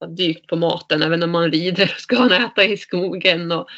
har 0.01 0.09
dykt 0.09 0.47
på 0.47 0.57
maten. 0.57 1.03
Även 1.03 1.21
när 1.21 1.27
man 1.27 1.53
rider 1.53 1.87
ska 1.87 2.17
han 2.19 2.33
äta 2.45 2.65
i 2.65 2.77
skogen 2.77 3.53
och 3.53 3.69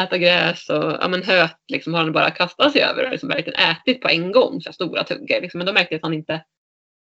äta 0.00 0.18
gräs 0.18 0.68
och 0.68 0.98
ja, 1.00 1.08
men 1.08 1.22
höt 1.22 1.56
liksom, 1.68 1.94
har 1.94 2.02
han 2.02 2.12
bara 2.12 2.30
kastat 2.30 2.72
sig 2.72 2.82
över 2.82 3.04
och 3.04 3.10
liksom 3.10 3.28
verkligen 3.28 3.60
ätit 3.60 4.00
på 4.00 4.08
en 4.08 4.32
gång. 4.32 4.60
Så 4.60 4.72
stora 4.72 5.04
tuggor. 5.04 5.40
Liksom. 5.40 5.58
Men 5.58 5.66
då 5.66 5.72
märkte 5.72 5.94
jag 5.94 5.98
att 5.98 6.04
han 6.04 6.14
inte 6.14 6.44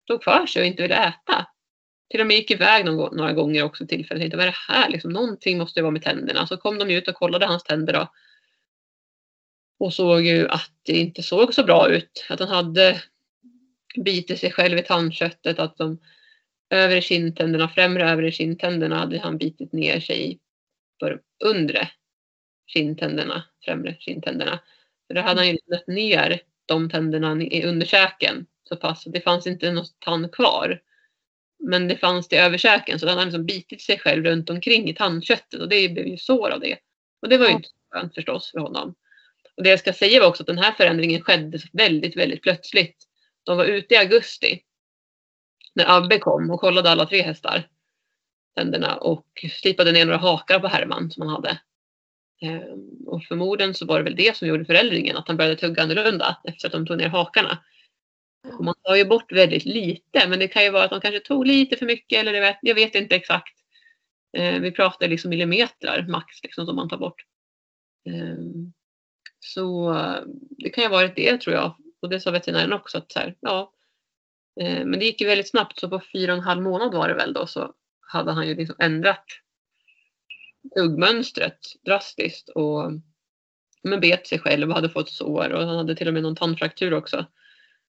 tog 0.06 0.24
för 0.24 0.46
sig 0.46 0.62
och 0.62 0.66
inte 0.66 0.82
ville 0.82 1.06
äta 1.08 1.46
till 2.10 2.20
och 2.20 2.26
med 2.26 2.36
gick 2.36 2.50
iväg 2.50 2.84
någon, 2.84 3.16
några 3.16 3.32
gånger 3.32 3.62
också 3.62 3.86
tillfället. 3.86 4.10
Jag 4.10 4.20
tänkte, 4.20 4.36
vad 4.36 4.46
är 4.46 4.50
det 4.50 4.74
här? 4.74 4.88
Liksom, 4.88 5.12
någonting 5.12 5.58
måste 5.58 5.80
ju 5.80 5.82
vara 5.82 5.92
med 5.92 6.02
tänderna. 6.02 6.46
Så 6.46 6.56
kom 6.56 6.78
de 6.78 6.90
ut 6.90 7.08
och 7.08 7.14
kollade 7.14 7.46
hans 7.46 7.62
tänder 7.62 7.92
då. 7.92 8.12
Och 9.78 9.94
såg 9.94 10.22
ju 10.22 10.48
att 10.48 10.70
det 10.82 10.92
inte 10.92 11.22
såg 11.22 11.54
så 11.54 11.64
bra 11.64 11.88
ut. 11.88 12.26
Att 12.28 12.40
han 12.40 12.48
hade 12.48 13.02
bitit 13.96 14.40
sig 14.40 14.52
själv 14.52 14.78
i 14.78 14.82
tandköttet. 14.82 15.58
Att 15.58 15.76
de 15.76 15.98
övre 16.70 17.00
kindtänderna, 17.00 17.68
främre 17.68 18.10
övre 18.10 18.32
kindtänderna 18.32 18.96
hade 18.96 19.18
han 19.18 19.38
bitit 19.38 19.72
ner 19.72 20.00
sig 20.00 20.38
för 21.00 21.20
undre 21.44 21.88
kindtänderna, 22.66 23.44
främre 23.64 23.96
kindtänderna. 23.98 24.60
För 25.06 25.14
då 25.14 25.20
hade 25.20 25.40
han 25.40 25.48
ju 25.48 25.58
nött 25.66 25.86
ner 25.86 26.40
de 26.66 26.90
tänderna 26.90 27.42
i 27.42 27.64
underkäken 27.66 28.46
så 28.68 28.76
pass 28.76 29.04
det 29.04 29.20
fanns 29.20 29.46
inte 29.46 29.72
något 29.72 30.00
tand 30.00 30.32
kvar. 30.32 30.80
Men 31.58 31.88
det 31.88 31.96
fanns 31.96 32.28
det 32.28 32.36
i 32.36 32.38
överkäken 32.38 32.98
så 32.98 33.06
den 33.06 33.18
hade 33.18 33.26
liksom 33.26 33.46
bitit 33.46 33.82
sig 33.82 33.98
själv 33.98 34.24
runt 34.24 34.50
omkring 34.50 34.88
i 34.88 34.94
tandköttet 34.94 35.60
och 35.60 35.68
det 35.68 35.88
blev 35.88 36.06
ju 36.06 36.16
sår 36.16 36.50
av 36.50 36.60
det. 36.60 36.78
Och 37.22 37.28
det 37.28 37.38
var 37.38 37.46
ju 37.46 37.52
inte 37.52 37.68
så 37.68 37.74
skönt 37.90 38.14
förstås 38.14 38.50
för 38.50 38.58
honom. 38.58 38.94
Och 39.56 39.62
det 39.62 39.70
jag 39.70 39.78
ska 39.80 39.92
säga 39.92 40.20
var 40.20 40.28
också 40.28 40.42
att 40.42 40.46
den 40.46 40.58
här 40.58 40.72
förändringen 40.72 41.22
skedde 41.22 41.58
väldigt, 41.72 42.16
väldigt 42.16 42.42
plötsligt. 42.42 43.09
De 43.50 43.56
var 43.56 43.64
ute 43.64 43.94
i 43.94 43.96
augusti 43.96 44.62
när 45.74 45.96
Abbe 45.96 46.18
kom 46.18 46.50
och 46.50 46.60
kollade 46.60 46.90
alla 46.90 47.06
tre 47.06 47.22
hästar, 47.22 47.68
tänderna 48.56 48.96
och 48.96 49.26
slipade 49.60 49.92
ner 49.92 50.04
några 50.04 50.18
hakar 50.18 50.60
på 50.60 50.66
Herman 50.66 51.10
som 51.10 51.22
han 51.22 51.30
hade. 51.30 51.60
Ehm, 52.42 53.06
och 53.06 53.24
förmodligen 53.24 53.74
så 53.74 53.86
var 53.86 53.98
det 53.98 54.04
väl 54.04 54.16
det 54.16 54.36
som 54.36 54.48
gjorde 54.48 54.64
förändringen, 54.64 55.16
att 55.16 55.28
han 55.28 55.36
började 55.36 55.56
tugga 55.56 55.82
annorlunda 55.82 56.36
efter 56.44 56.68
att 56.68 56.72
de 56.72 56.86
tog 56.86 56.96
ner 56.96 57.08
hakarna. 57.08 57.64
Och 58.58 58.64
man 58.64 58.74
tar 58.82 58.96
ju 58.96 59.04
bort 59.04 59.32
väldigt 59.32 59.64
lite 59.64 60.28
men 60.28 60.38
det 60.38 60.48
kan 60.48 60.64
ju 60.64 60.70
vara 60.70 60.84
att 60.84 60.90
de 60.90 61.00
kanske 61.00 61.20
tog 61.20 61.46
lite 61.46 61.76
för 61.76 61.86
mycket 61.86 62.20
eller 62.20 62.34
jag 62.34 62.40
vet, 62.42 62.58
jag 62.62 62.74
vet 62.74 62.94
inte 62.94 63.16
exakt. 63.16 63.54
Ehm, 64.36 64.62
vi 64.62 64.72
pratar 64.72 65.08
liksom 65.08 65.30
millimeter 65.30 66.06
max 66.08 66.42
liksom, 66.42 66.66
som 66.66 66.76
man 66.76 66.88
tar 66.88 66.98
bort. 66.98 67.24
Ehm, 68.06 68.72
så 69.40 69.94
eh, 69.94 70.22
det 70.50 70.70
kan 70.70 70.84
ju 70.84 70.88
ha 70.88 70.96
varit 70.96 71.16
det 71.16 71.40
tror 71.40 71.56
jag. 71.56 71.74
Och 72.02 72.08
det 72.08 72.20
sa 72.20 72.30
veterinären 72.30 72.72
också. 72.72 72.98
Att 72.98 73.12
så 73.12 73.18
här, 73.18 73.36
ja. 73.40 73.72
Eh, 74.60 74.84
men 74.84 74.98
det 74.98 75.04
gick 75.04 75.20
ju 75.20 75.26
väldigt 75.26 75.50
snabbt 75.50 75.80
så 75.80 75.88
på 75.88 76.00
fyra 76.12 76.32
och 76.32 76.38
en 76.38 76.44
halv 76.44 76.62
månad 76.62 76.94
var 76.94 77.08
det 77.08 77.14
väl 77.14 77.32
då 77.32 77.46
så 77.46 77.74
hade 78.00 78.32
han 78.32 78.48
ju 78.48 78.54
liksom 78.54 78.76
ändrat 78.78 79.24
tuggmönstret 80.76 81.58
drastiskt 81.84 82.48
och 82.48 82.92
men 83.82 84.00
bet 84.00 84.26
sig 84.26 84.38
själv 84.38 84.68
och 84.68 84.74
hade 84.74 84.88
fått 84.88 85.10
sår 85.10 85.50
och 85.52 85.66
han 85.66 85.76
hade 85.76 85.96
till 85.96 86.08
och 86.08 86.14
med 86.14 86.22
någon 86.22 86.36
tandfraktur 86.36 86.94
också. 86.94 87.26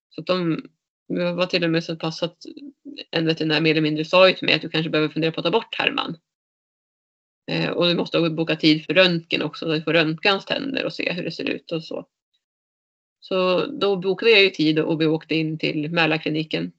Så 0.10 0.21
att 0.21 0.28
de 0.28 0.69
var 1.08 1.45
till 1.45 1.63
och 1.63 1.69
med 1.69 1.84
så 1.84 1.95
pass 1.95 2.24
att 2.24 2.38
en 3.12 3.26
veterinär 3.26 3.62
mer 3.62 3.71
eller 3.71 3.82
mindre 3.82 4.06
sa 4.06 4.28
ju 4.28 4.34
till 4.34 4.45
mig 4.45 4.56
att 4.56 4.62
du 4.62 4.69
kanske 4.69 4.89
behöver 4.89 5.13
fundera 5.13 5.32
på 5.32 5.39
att 5.39 5.45
ta 5.45 5.52
bort 5.52 5.76
Herman. 5.76 6.17
Eh, 7.52 7.69
och 7.69 7.88
du 7.88 7.95
måste 7.95 8.30
boka 8.30 8.56
tid 8.56 8.86
för 8.86 8.93
röntgen 8.93 9.41
också, 9.41 9.65
så 9.65 9.71
du 9.71 9.82
får 9.82 9.93
röntga 9.93 10.32
hans 10.32 10.45
tänder 10.45 10.86
och 10.86 10.93
se 10.93 11.13
hur 11.13 11.24
det 11.24 11.32
ser 11.32 11.50
ut 11.50 11.71
och 11.71 11.84
så. 11.84 12.08
Så 13.21 13.65
då 13.65 13.95
bokade 13.95 14.31
jag 14.31 14.41
ju 14.41 14.49
tid 14.49 14.79
och 14.79 15.01
vi 15.01 15.07
åkte 15.07 15.36
in 15.36 15.57
till 15.57 15.91
Mälarkliniken. 15.91 16.71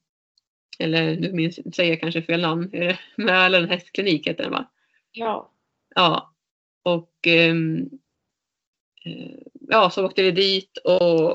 Eller 0.79 1.17
nu 1.17 1.33
minns, 1.33 1.75
säger 1.77 1.91
jag 1.91 2.01
kanske 2.01 2.23
fel 2.23 2.41
namn. 2.41 2.71
Mälaren 3.17 3.69
hästklinik 3.69 4.27
heter 4.27 4.43
den 4.43 4.53
va? 4.53 4.71
Ja. 5.13 5.53
Ja. 5.95 6.35
Och 6.83 7.27
eh, 7.27 7.55
ja, 9.69 9.91
så 9.91 10.07
åkte 10.07 10.23
vi 10.23 10.31
dit 10.31 10.79
och, 10.85 11.33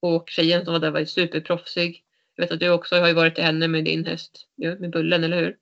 och 0.00 0.30
tjejen 0.30 0.64
som 0.64 0.72
var 0.72 0.80
där 0.80 0.90
var 0.90 1.04
superproffsig. 1.04 2.04
Jag 2.34 2.44
vet 2.44 2.52
att 2.52 2.60
du 2.60 2.70
också 2.70 2.96
har 2.96 3.08
ju 3.08 3.14
varit 3.14 3.34
till 3.34 3.44
henne 3.44 3.68
med 3.68 3.84
din 3.84 4.06
häst, 4.06 4.46
med 4.56 4.90
Bullen, 4.90 5.24
eller 5.24 5.40
hur? 5.40 5.56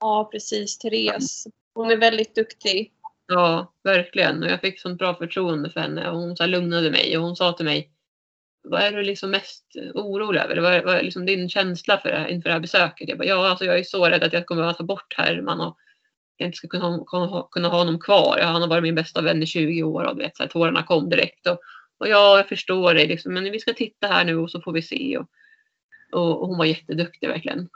Ja, 0.00 0.28
precis. 0.32 0.78
Therese. 0.78 1.46
Hon 1.74 1.90
är 1.90 1.96
väldigt 1.96 2.34
duktig. 2.34 2.92
Ja, 3.26 3.72
verkligen. 3.82 4.42
Och 4.42 4.48
jag 4.48 4.60
fick 4.60 4.80
sånt 4.80 4.98
bra 4.98 5.14
förtroende 5.14 5.70
för 5.70 5.80
henne 5.80 6.10
och 6.10 6.18
hon 6.18 6.36
så 6.36 6.46
lugnade 6.46 6.90
mig 6.90 7.18
och 7.18 7.24
hon 7.24 7.36
sa 7.36 7.52
till 7.52 7.64
mig 7.64 7.90
vad 8.70 8.82
är 8.82 8.92
du 8.92 9.02
liksom 9.02 9.30
mest 9.30 9.64
orolig 9.94 10.40
över? 10.40 10.56
Vad 10.56 10.74
är, 10.74 10.84
vad 10.84 10.94
är 10.94 11.02
liksom 11.02 11.26
din 11.26 11.48
känsla 11.48 11.98
för 11.98 12.08
det, 12.08 12.30
inför 12.30 12.48
det 12.48 12.52
här 12.52 12.60
besöket? 12.60 13.08
Jag 13.08 13.18
bara, 13.18 13.28
ja, 13.28 13.48
alltså 13.48 13.64
jag 13.64 13.78
är 13.78 13.82
så 13.82 14.08
rädd 14.08 14.24
att 14.24 14.32
jag 14.32 14.46
kommer 14.46 14.62
att 14.62 14.78
ta 14.78 14.84
bort 14.84 15.14
Herman 15.16 15.60
och 15.60 15.76
jag 16.36 16.48
inte 16.48 16.56
ska 16.56 16.68
kunna, 16.68 17.04
kunna, 17.06 17.46
kunna 17.50 17.68
ha 17.68 17.78
honom 17.78 18.00
kvar. 18.00 18.38
Han 18.42 18.62
har 18.62 18.68
varit 18.68 18.82
min 18.82 18.94
bästa 18.94 19.22
vän 19.22 19.42
i 19.42 19.46
20 19.46 19.82
år 19.82 20.04
och 20.04 20.20
vet, 20.20 20.36
så 20.36 20.42
här, 20.42 20.50
tårarna 20.50 20.82
kom 20.82 21.08
direkt. 21.08 21.46
Och, 21.46 21.60
och 21.98 22.08
ja, 22.08 22.36
jag 22.36 22.48
förstår 22.48 22.94
dig, 22.94 23.06
liksom, 23.06 23.34
men 23.34 23.44
vi 23.44 23.60
ska 23.60 23.72
titta 23.72 24.06
här 24.06 24.24
nu 24.24 24.36
och 24.36 24.50
så 24.50 24.60
får 24.60 24.72
vi 24.72 24.82
se. 24.82 25.18
Och, 25.18 25.26
och, 26.12 26.42
och 26.42 26.48
hon 26.48 26.58
var 26.58 26.64
jätteduktig 26.64 27.28
verkligen. 27.28 27.68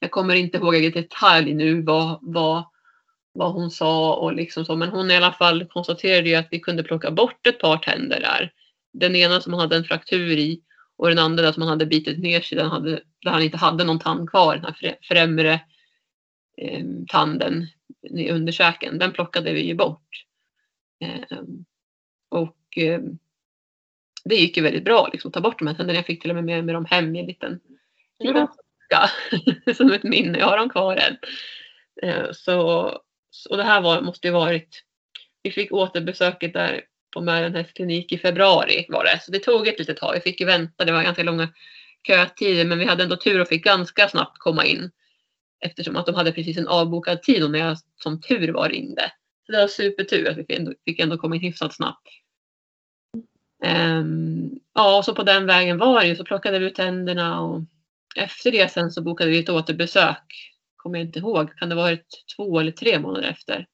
Jag 0.00 0.10
kommer 0.10 0.34
inte 0.34 0.58
ihåg 0.58 0.74
i 0.74 0.90
detalj 0.90 1.54
nu 1.54 1.82
vad, 1.82 2.18
vad, 2.22 2.64
vad 3.32 3.52
hon 3.52 3.70
sa 3.70 4.14
och 4.14 4.32
liksom 4.32 4.64
så, 4.64 4.76
men 4.76 4.88
hon 4.88 5.10
i 5.10 5.16
alla 5.16 5.32
fall 5.32 5.64
konstaterade 5.64 6.28
ju 6.28 6.34
att 6.34 6.48
vi 6.50 6.60
kunde 6.60 6.82
plocka 6.82 7.10
bort 7.10 7.46
ett 7.46 7.58
par 7.58 7.76
tänder 7.76 8.20
där 8.20 8.52
den 8.98 9.16
ena 9.16 9.40
som 9.40 9.52
han 9.52 9.60
hade 9.60 9.76
en 9.76 9.84
fraktur 9.84 10.38
i 10.38 10.60
och 10.96 11.08
den 11.08 11.18
andra 11.18 11.52
som 11.52 11.62
han 11.62 11.70
hade 11.70 11.86
bitit 11.86 12.18
ner 12.18 12.40
sig, 12.40 12.58
den 12.58 12.70
hade, 12.70 13.02
där 13.22 13.30
han 13.30 13.42
inte 13.42 13.56
hade 13.56 13.84
någon 13.84 13.98
tand 13.98 14.30
kvar, 14.30 14.56
den 14.56 14.64
här 14.64 14.98
främre 15.02 15.60
eh, 16.56 16.84
tanden 17.08 17.66
i 18.10 18.30
underkäken, 18.30 18.98
den 18.98 19.12
plockade 19.12 19.52
vi 19.52 19.66
ju 19.66 19.74
bort. 19.74 20.24
Eh, 21.00 21.38
och 22.28 22.78
eh, 22.78 23.00
det 24.24 24.34
gick 24.34 24.56
ju 24.56 24.62
väldigt 24.62 24.84
bra 24.84 25.08
liksom, 25.12 25.28
att 25.28 25.34
ta 25.34 25.40
bort 25.40 25.58
de 25.58 25.68
här 25.68 25.74
tänderna. 25.74 25.98
Jag 25.98 26.06
fick 26.06 26.22
till 26.22 26.30
och 26.30 26.36
med 26.36 26.44
med, 26.44 26.64
med 26.64 26.74
dem 26.74 26.84
hem 26.84 27.16
i 27.16 27.20
en 27.20 27.26
liten 27.26 27.60
ja. 28.88 29.08
som 29.74 29.92
ett 29.92 30.02
minne. 30.02 30.38
Jag 30.38 30.46
har 30.46 30.58
dem 30.58 30.68
kvar 30.68 30.96
än. 30.96 31.16
Eh, 32.02 32.26
så, 32.32 32.84
och 33.50 33.56
det 33.56 33.62
här 33.62 33.80
var, 33.80 34.00
måste 34.00 34.26
ju 34.26 34.32
varit, 34.32 34.84
vi 35.42 35.50
fick 35.50 35.72
återbesöket 35.72 36.52
där 36.52 36.84
på 37.18 37.24
Märenhäst 37.24 37.74
klinik 37.74 38.12
i 38.12 38.18
februari 38.18 38.86
var 38.88 39.04
det. 39.04 39.20
Så 39.22 39.32
det 39.32 39.38
tog 39.38 39.68
ett 39.68 39.78
litet 39.78 39.96
tag. 39.96 40.14
Vi 40.14 40.20
fick 40.20 40.40
ju 40.40 40.46
vänta. 40.46 40.84
Det 40.84 40.92
var 40.92 41.02
ganska 41.02 41.22
långa 41.22 41.48
kötider 42.06 42.64
men 42.64 42.78
vi 42.78 42.84
hade 42.84 43.02
ändå 43.02 43.16
tur 43.16 43.40
och 43.40 43.48
fick 43.48 43.64
ganska 43.64 44.08
snabbt 44.08 44.38
komma 44.38 44.64
in. 44.64 44.90
Eftersom 45.60 45.96
att 45.96 46.06
de 46.06 46.14
hade 46.14 46.32
precis 46.32 46.58
en 46.58 46.68
avbokad 46.68 47.22
tid 47.22 47.44
och 47.44 47.50
när 47.50 47.58
jag 47.58 47.76
som 48.02 48.20
tur 48.20 48.52
var 48.52 48.68
ringde. 48.68 49.12
Så 49.46 49.52
det 49.52 49.58
var 49.58 49.68
supertur 49.68 50.28
att 50.28 50.36
vi 50.36 50.44
fick 50.44 50.58
ändå, 50.58 50.72
fick 50.84 51.00
ändå 51.00 51.18
komma 51.18 51.36
in 51.36 51.42
hyfsat 51.42 51.74
snabbt. 51.74 52.08
Um, 53.64 54.60
ja, 54.74 54.98
och 54.98 55.04
så 55.04 55.14
på 55.14 55.22
den 55.22 55.46
vägen 55.46 55.78
var 55.78 56.00
det 56.00 56.06
ju. 56.06 56.16
Så 56.16 56.24
plockade 56.24 56.58
vi 56.58 56.66
ut 56.66 56.74
tänderna 56.74 57.40
och 57.40 57.60
efter 58.16 58.52
det 58.52 58.72
sen 58.72 58.90
så 58.90 59.02
bokade 59.02 59.30
vi 59.30 59.38
ett 59.38 59.48
återbesök. 59.48 60.54
Kommer 60.76 60.98
jag 60.98 61.06
inte 61.06 61.18
ihåg. 61.18 61.58
Kan 61.58 61.68
det 61.68 61.74
ha 61.74 61.82
varit 61.82 62.24
två 62.36 62.60
eller 62.60 62.72
tre 62.72 62.98
månader 62.98 63.28
efter? 63.28 63.66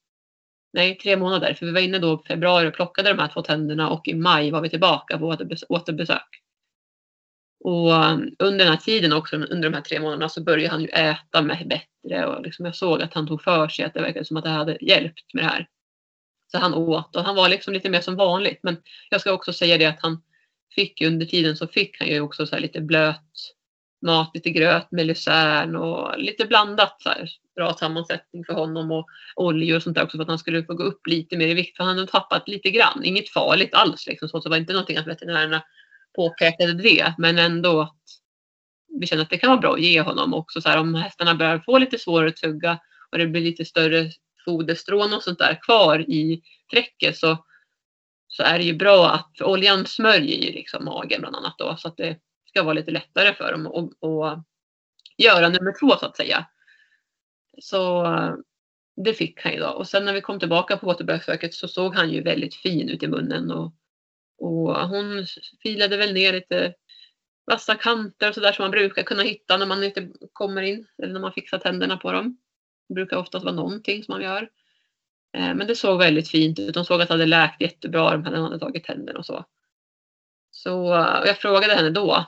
Nej, 0.74 0.98
tre 0.98 1.16
månader. 1.16 1.54
För 1.54 1.66
vi 1.66 1.72
var 1.72 1.80
inne 1.80 1.98
då 1.98 2.22
i 2.24 2.28
februari 2.28 2.68
och 2.68 2.74
plockade 2.74 3.08
de 3.08 3.18
här 3.18 3.28
två 3.28 3.42
tänderna 3.42 3.90
och 3.90 4.08
i 4.08 4.14
maj 4.14 4.50
var 4.50 4.60
vi 4.60 4.70
tillbaka 4.70 5.18
på 5.18 5.36
återbesök. 5.68 6.28
Och 7.64 7.92
um, 7.92 8.34
under 8.38 8.64
den 8.64 8.68
här 8.68 8.76
tiden 8.76 9.12
också, 9.12 9.36
under 9.36 9.70
de 9.70 9.74
här 9.74 9.80
tre 9.80 10.00
månaderna, 10.00 10.28
så 10.28 10.42
började 10.42 10.70
han 10.70 10.82
ju 10.82 10.88
äta 10.88 11.42
mig 11.42 11.66
bättre 11.66 12.26
och 12.26 12.42
liksom 12.42 12.66
jag 12.66 12.76
såg 12.76 13.02
att 13.02 13.14
han 13.14 13.28
tog 13.28 13.42
för 13.42 13.68
sig, 13.68 13.84
att 13.84 13.94
det 13.94 14.00
verkade 14.00 14.24
som 14.24 14.36
att 14.36 14.44
det 14.44 14.50
hade 14.50 14.78
hjälpt 14.80 15.34
med 15.34 15.44
det 15.44 15.48
här. 15.48 15.68
Så 16.52 16.58
han 16.58 16.74
åt 16.74 17.16
och 17.16 17.24
han 17.24 17.36
var 17.36 17.48
liksom 17.48 17.74
lite 17.74 17.90
mer 17.90 18.00
som 18.00 18.16
vanligt. 18.16 18.60
Men 18.62 18.76
jag 19.10 19.20
ska 19.20 19.32
också 19.32 19.52
säga 19.52 19.78
det 19.78 19.86
att 19.86 20.02
han 20.02 20.22
fick 20.74 21.02
under 21.02 21.26
tiden 21.26 21.56
så 21.56 21.66
fick 21.66 21.98
han 21.98 22.08
ju 22.08 22.20
också 22.20 22.46
så 22.46 22.58
lite 22.58 22.80
blöt 22.80 23.54
mat, 24.04 24.30
lite 24.34 24.50
gröt 24.50 24.90
med 24.90 25.06
lucern 25.06 25.76
och 25.76 26.18
lite 26.18 26.46
blandat 26.46 27.02
så 27.02 27.08
här, 27.08 27.28
bra 27.56 27.74
sammansättning 27.74 28.44
för 28.44 28.52
honom 28.52 28.90
och 28.90 29.06
oljor 29.36 29.76
och 29.76 29.82
sånt 29.82 29.96
där 29.96 30.04
också 30.04 30.16
för 30.16 30.22
att 30.22 30.28
han 30.28 30.38
skulle 30.38 30.64
få 30.64 30.74
gå 30.74 30.84
upp 30.84 31.06
lite 31.06 31.36
mer 31.36 31.48
i 31.48 31.54
vikt. 31.54 31.76
För 31.76 31.84
han 31.84 31.96
hade 31.96 32.10
tappat 32.10 32.48
lite 32.48 32.70
grann, 32.70 33.04
inget 33.04 33.28
farligt 33.28 33.74
alls 33.74 34.06
liksom. 34.06 34.28
Så 34.28 34.38
det 34.38 34.48
var 34.48 34.56
inte 34.56 34.72
någonting 34.72 34.96
att 34.96 35.06
veterinärerna 35.06 35.62
påpekade 36.16 36.74
det, 36.74 37.14
men 37.18 37.38
ändå 37.38 37.80
att 37.80 38.00
vi 39.00 39.06
kände 39.06 39.22
att 39.22 39.30
det 39.30 39.38
kan 39.38 39.50
vara 39.50 39.60
bra 39.60 39.72
att 39.72 39.80
ge 39.80 40.00
honom 40.00 40.34
också 40.34 40.60
så 40.60 40.68
här 40.68 40.78
om 40.78 40.94
hästarna 40.94 41.34
börjar 41.34 41.58
få 41.58 41.78
lite 41.78 41.98
svårare 41.98 42.28
att 42.28 42.36
tugga 42.36 42.78
och 43.12 43.18
det 43.18 43.26
blir 43.26 43.42
lite 43.42 43.64
större 43.64 44.10
foderstrån 44.44 45.14
och 45.14 45.22
sånt 45.22 45.38
där 45.38 45.58
kvar 45.62 46.00
i 46.00 46.42
träcket 46.72 47.16
så, 47.16 47.44
så 48.28 48.42
är 48.42 48.58
det 48.58 48.64
ju 48.64 48.74
bra 48.74 49.10
att, 49.10 49.30
för 49.38 49.44
oljan 49.44 49.86
smörjer 49.86 50.38
ju 50.38 50.52
liksom 50.52 50.84
magen 50.84 51.20
bland 51.20 51.36
annat 51.36 51.54
då 51.58 51.76
så 51.78 51.88
att 51.88 51.96
det 51.96 52.16
ska 52.54 52.62
vara 52.62 52.74
lite 52.74 52.90
lättare 52.90 53.34
för 53.34 53.52
dem 53.52 53.66
att 53.66 54.44
göra 55.16 55.48
nummer 55.48 55.78
två 55.80 55.96
så 55.96 56.06
att 56.06 56.16
säga. 56.16 56.46
Så 57.58 58.06
det 58.96 59.14
fick 59.14 59.40
han 59.40 59.52
ju 59.52 59.58
då. 59.58 59.68
Och 59.68 59.88
sen 59.88 60.04
när 60.04 60.12
vi 60.12 60.20
kom 60.20 60.38
tillbaka 60.38 60.76
på 60.76 60.86
återbesöket 60.86 61.54
så 61.54 61.68
såg 61.68 61.94
han 61.94 62.10
ju 62.10 62.22
väldigt 62.22 62.54
fin 62.54 62.88
ut 62.88 63.02
i 63.02 63.08
munnen. 63.08 63.50
Och, 63.50 63.74
och 64.38 64.88
hon 64.88 65.26
filade 65.62 65.96
väl 65.96 66.14
ner 66.14 66.32
lite 66.32 66.74
vassa 67.46 67.74
kanter 67.74 68.28
och 68.28 68.34
sådär 68.34 68.52
som 68.52 68.62
man 68.62 68.70
brukar 68.70 69.02
kunna 69.02 69.22
hitta 69.22 69.56
när 69.56 69.66
man 69.66 69.84
inte 69.84 70.08
kommer 70.32 70.62
in. 70.62 70.86
Eller 71.02 71.12
när 71.12 71.20
man 71.20 71.32
fixar 71.32 71.58
tänderna 71.58 71.96
på 71.96 72.12
dem. 72.12 72.38
Det 72.88 72.94
brukar 72.94 73.16
oftast 73.16 73.44
vara 73.44 73.54
någonting 73.54 74.02
som 74.04 74.12
man 74.12 74.22
gör. 74.22 74.42
Eh, 75.36 75.54
men 75.54 75.66
det 75.66 75.76
såg 75.76 75.98
väldigt 75.98 76.28
fint 76.28 76.58
ut. 76.58 76.74
De 76.74 76.84
såg 76.84 77.00
att 77.02 77.08
det 77.08 77.14
hade 77.14 77.26
läkt 77.26 77.60
jättebra. 77.60 78.16
De 78.16 78.24
hade 78.24 78.58
tagit 78.58 78.84
tänderna 78.84 79.18
och 79.18 79.26
så. 79.26 79.44
Så 80.50 80.80
och 81.20 81.26
jag 81.26 81.38
frågade 81.38 81.74
henne 81.74 81.90
då 81.90 82.26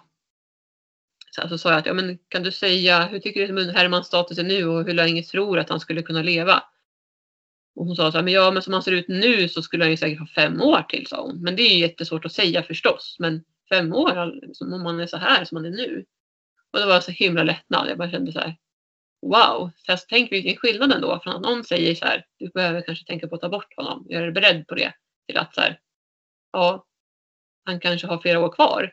så, 1.37 1.49
så 1.49 1.59
sa 1.59 1.71
jag 1.71 1.79
att 1.79 1.87
ja, 1.87 1.95
men 1.95 2.19
kan 2.29 2.43
du 2.43 2.53
säga 2.53 3.07
hur 3.07 3.19
tycker 3.19 3.49
du 3.49 3.69
att 3.69 3.77
Hermans 3.77 4.07
status 4.07 4.39
är 4.39 4.45
nu 4.45 4.65
och 4.65 4.85
hur 4.85 4.95
länge 4.95 5.23
tror 5.23 5.57
du 5.57 5.61
att 5.61 5.71
han 5.71 5.81
skulle 5.81 6.03
kunna 6.03 6.23
leva? 6.23 6.63
Och 7.77 7.87
hon 7.87 7.97
sa 7.97 8.13
så 8.13 8.19
här, 8.19 8.25
men 8.25 8.33
ja 8.33 8.51
men 8.51 8.63
som 8.63 8.73
han 8.73 8.83
ser 8.83 8.93
ut 8.93 9.09
nu 9.09 9.49
så 9.49 9.63
skulle 9.63 9.85
han 9.85 9.91
ju 9.91 9.97
säkert 9.97 10.19
ha 10.19 10.27
fem 10.27 10.63
år 10.63 10.83
till 10.83 11.07
sa 11.07 11.23
hon. 11.23 11.43
Men 11.43 11.57
det 11.57 11.63
är 11.63 11.75
ju 11.75 11.81
jättesvårt 11.81 12.25
att 12.25 12.33
säga 12.33 12.63
förstås. 12.63 13.17
Men 13.19 13.45
fem 13.69 13.93
år 13.93 14.47
liksom, 14.47 14.73
om 14.73 14.83
man 14.83 15.01
är 15.01 15.07
så 15.07 15.17
här 15.17 15.45
som 15.45 15.57
man 15.57 15.65
är 15.65 15.77
nu. 15.77 16.05
Och 16.73 16.79
det 16.79 16.87
var 16.87 17.01
så 17.01 17.11
himla 17.11 17.43
lättnad. 17.43 17.89
Jag 17.89 17.99
bara 17.99 18.11
kände 18.11 18.33
så 18.33 18.39
här, 18.39 18.57
wow. 19.23 19.71
Så 19.77 19.97
tänk 20.09 20.33
vilken 20.33 20.57
skillnad 20.57 20.93
ändå. 20.93 21.21
För 21.25 21.31
att 21.31 21.43
någon 21.43 21.65
säger 21.65 21.95
så 21.95 22.05
här, 22.05 22.25
du 22.39 22.49
behöver 22.49 22.81
kanske 22.81 23.07
tänka 23.07 23.29
på 23.29 23.35
att 23.35 23.41
ta 23.41 23.49
bort 23.49 23.77
honom. 23.77 24.07
Jag 24.09 24.23
är 24.23 24.31
beredd 24.31 24.67
på 24.67 24.75
det. 24.75 24.93
Till 25.27 25.39
att 25.39 25.55
så 25.55 25.61
här, 25.61 25.81
ja, 26.53 26.87
han 27.65 27.81
kanske 27.81 28.07
har 28.07 28.19
flera 28.19 28.41
år 28.41 28.53
kvar. 28.53 28.93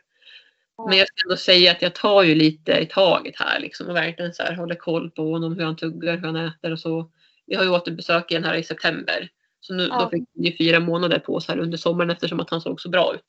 Men 0.77 0.97
jag 0.97 1.07
ska 1.07 1.25
ändå 1.25 1.37
säga 1.37 1.71
att 1.71 1.81
jag 1.81 1.95
tar 1.95 2.23
ju 2.23 2.35
lite 2.35 2.71
i 2.71 2.85
taget 2.85 3.35
här 3.37 3.59
liksom 3.59 3.87
och 3.87 3.95
verkligen 3.95 4.33
så 4.33 4.43
här 4.43 4.55
håller 4.55 4.75
koll 4.75 5.11
på 5.11 5.31
honom, 5.31 5.55
hur 5.55 5.63
han 5.63 5.75
tuggar, 5.75 6.17
hur 6.17 6.25
han 6.25 6.35
äter 6.35 6.71
och 6.71 6.79
så. 6.79 7.11
Vi 7.45 7.55
har 7.55 7.63
ju 7.63 7.69
återbesök 7.69 8.31
igen 8.31 8.43
här 8.43 8.55
i 8.55 8.63
september. 8.63 9.29
Så 9.59 9.73
nu, 9.73 9.87
ja. 9.87 9.99
då 9.99 10.09
fick 10.09 10.29
vi 10.33 10.57
fyra 10.57 10.79
månader 10.79 11.19
på 11.19 11.35
oss 11.35 11.47
här 11.47 11.59
under 11.59 11.77
sommaren 11.77 12.09
eftersom 12.09 12.39
att 12.39 12.49
han 12.49 12.61
såg 12.61 12.81
så 12.81 12.89
bra 12.89 13.15
ut. 13.15 13.21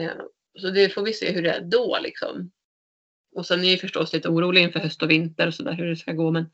Eh, 0.00 0.10
så 0.58 0.70
det 0.70 0.94
får 0.94 1.02
vi 1.02 1.12
se 1.12 1.32
hur 1.32 1.42
det 1.42 1.50
är 1.50 1.60
då 1.60 1.98
liksom. 2.02 2.50
Och 3.34 3.46
sen 3.46 3.64
är 3.64 3.70
jag 3.70 3.80
förstås 3.80 4.12
lite 4.12 4.28
orolig 4.28 4.62
inför 4.62 4.80
höst 4.80 5.02
och 5.02 5.10
vinter 5.10 5.46
och 5.46 5.54
sådär 5.54 5.72
hur 5.72 5.86
det 5.86 5.96
ska 5.96 6.12
gå. 6.12 6.30
Men 6.30 6.50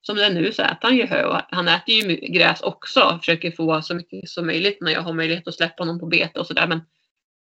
som 0.00 0.16
det 0.16 0.24
är 0.24 0.30
nu 0.30 0.52
så 0.52 0.62
äter 0.62 0.78
han 0.82 0.96
ju 0.96 1.06
hö 1.06 1.24
och 1.24 1.40
han 1.48 1.68
äter 1.68 1.94
ju 1.94 2.16
gräs 2.16 2.60
också. 2.60 3.18
Försöker 3.18 3.50
få 3.50 3.82
så 3.82 3.94
mycket 3.94 4.28
som 4.28 4.46
möjligt 4.46 4.78
när 4.80 4.92
jag 4.92 5.02
har 5.02 5.12
möjlighet 5.12 5.48
att 5.48 5.54
släppa 5.54 5.82
honom 5.82 6.00
på 6.00 6.06
bete 6.06 6.40
och 6.40 6.46
sådär. 6.46 6.66
Men 6.66 6.80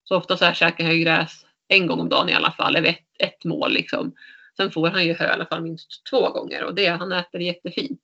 så 0.05 0.17
ofta 0.17 0.37
så 0.37 0.45
här 0.45 0.55
käkar 0.55 0.91
ju 0.91 1.05
gräs 1.05 1.47
en 1.71 1.87
gång 1.87 2.01
om 2.01 2.09
dagen 2.09 2.29
i 2.29 2.35
alla 2.35 2.53
fall, 2.53 2.77
eller 2.77 2.89
ett, 2.89 3.07
ett 3.19 3.45
mål 3.45 3.73
liksom. 3.73 4.15
Sen 4.57 4.71
får 4.71 4.89
han 4.89 5.07
ju 5.07 5.13
hö 5.13 5.25
i 5.25 5.31
alla 5.31 5.47
fall 5.47 5.63
minst 5.63 6.07
två 6.11 6.31
gånger 6.31 6.65
och 6.65 6.75
det, 6.75 6.87
han 6.87 7.13
äter 7.13 7.41
jättefint. 7.41 8.01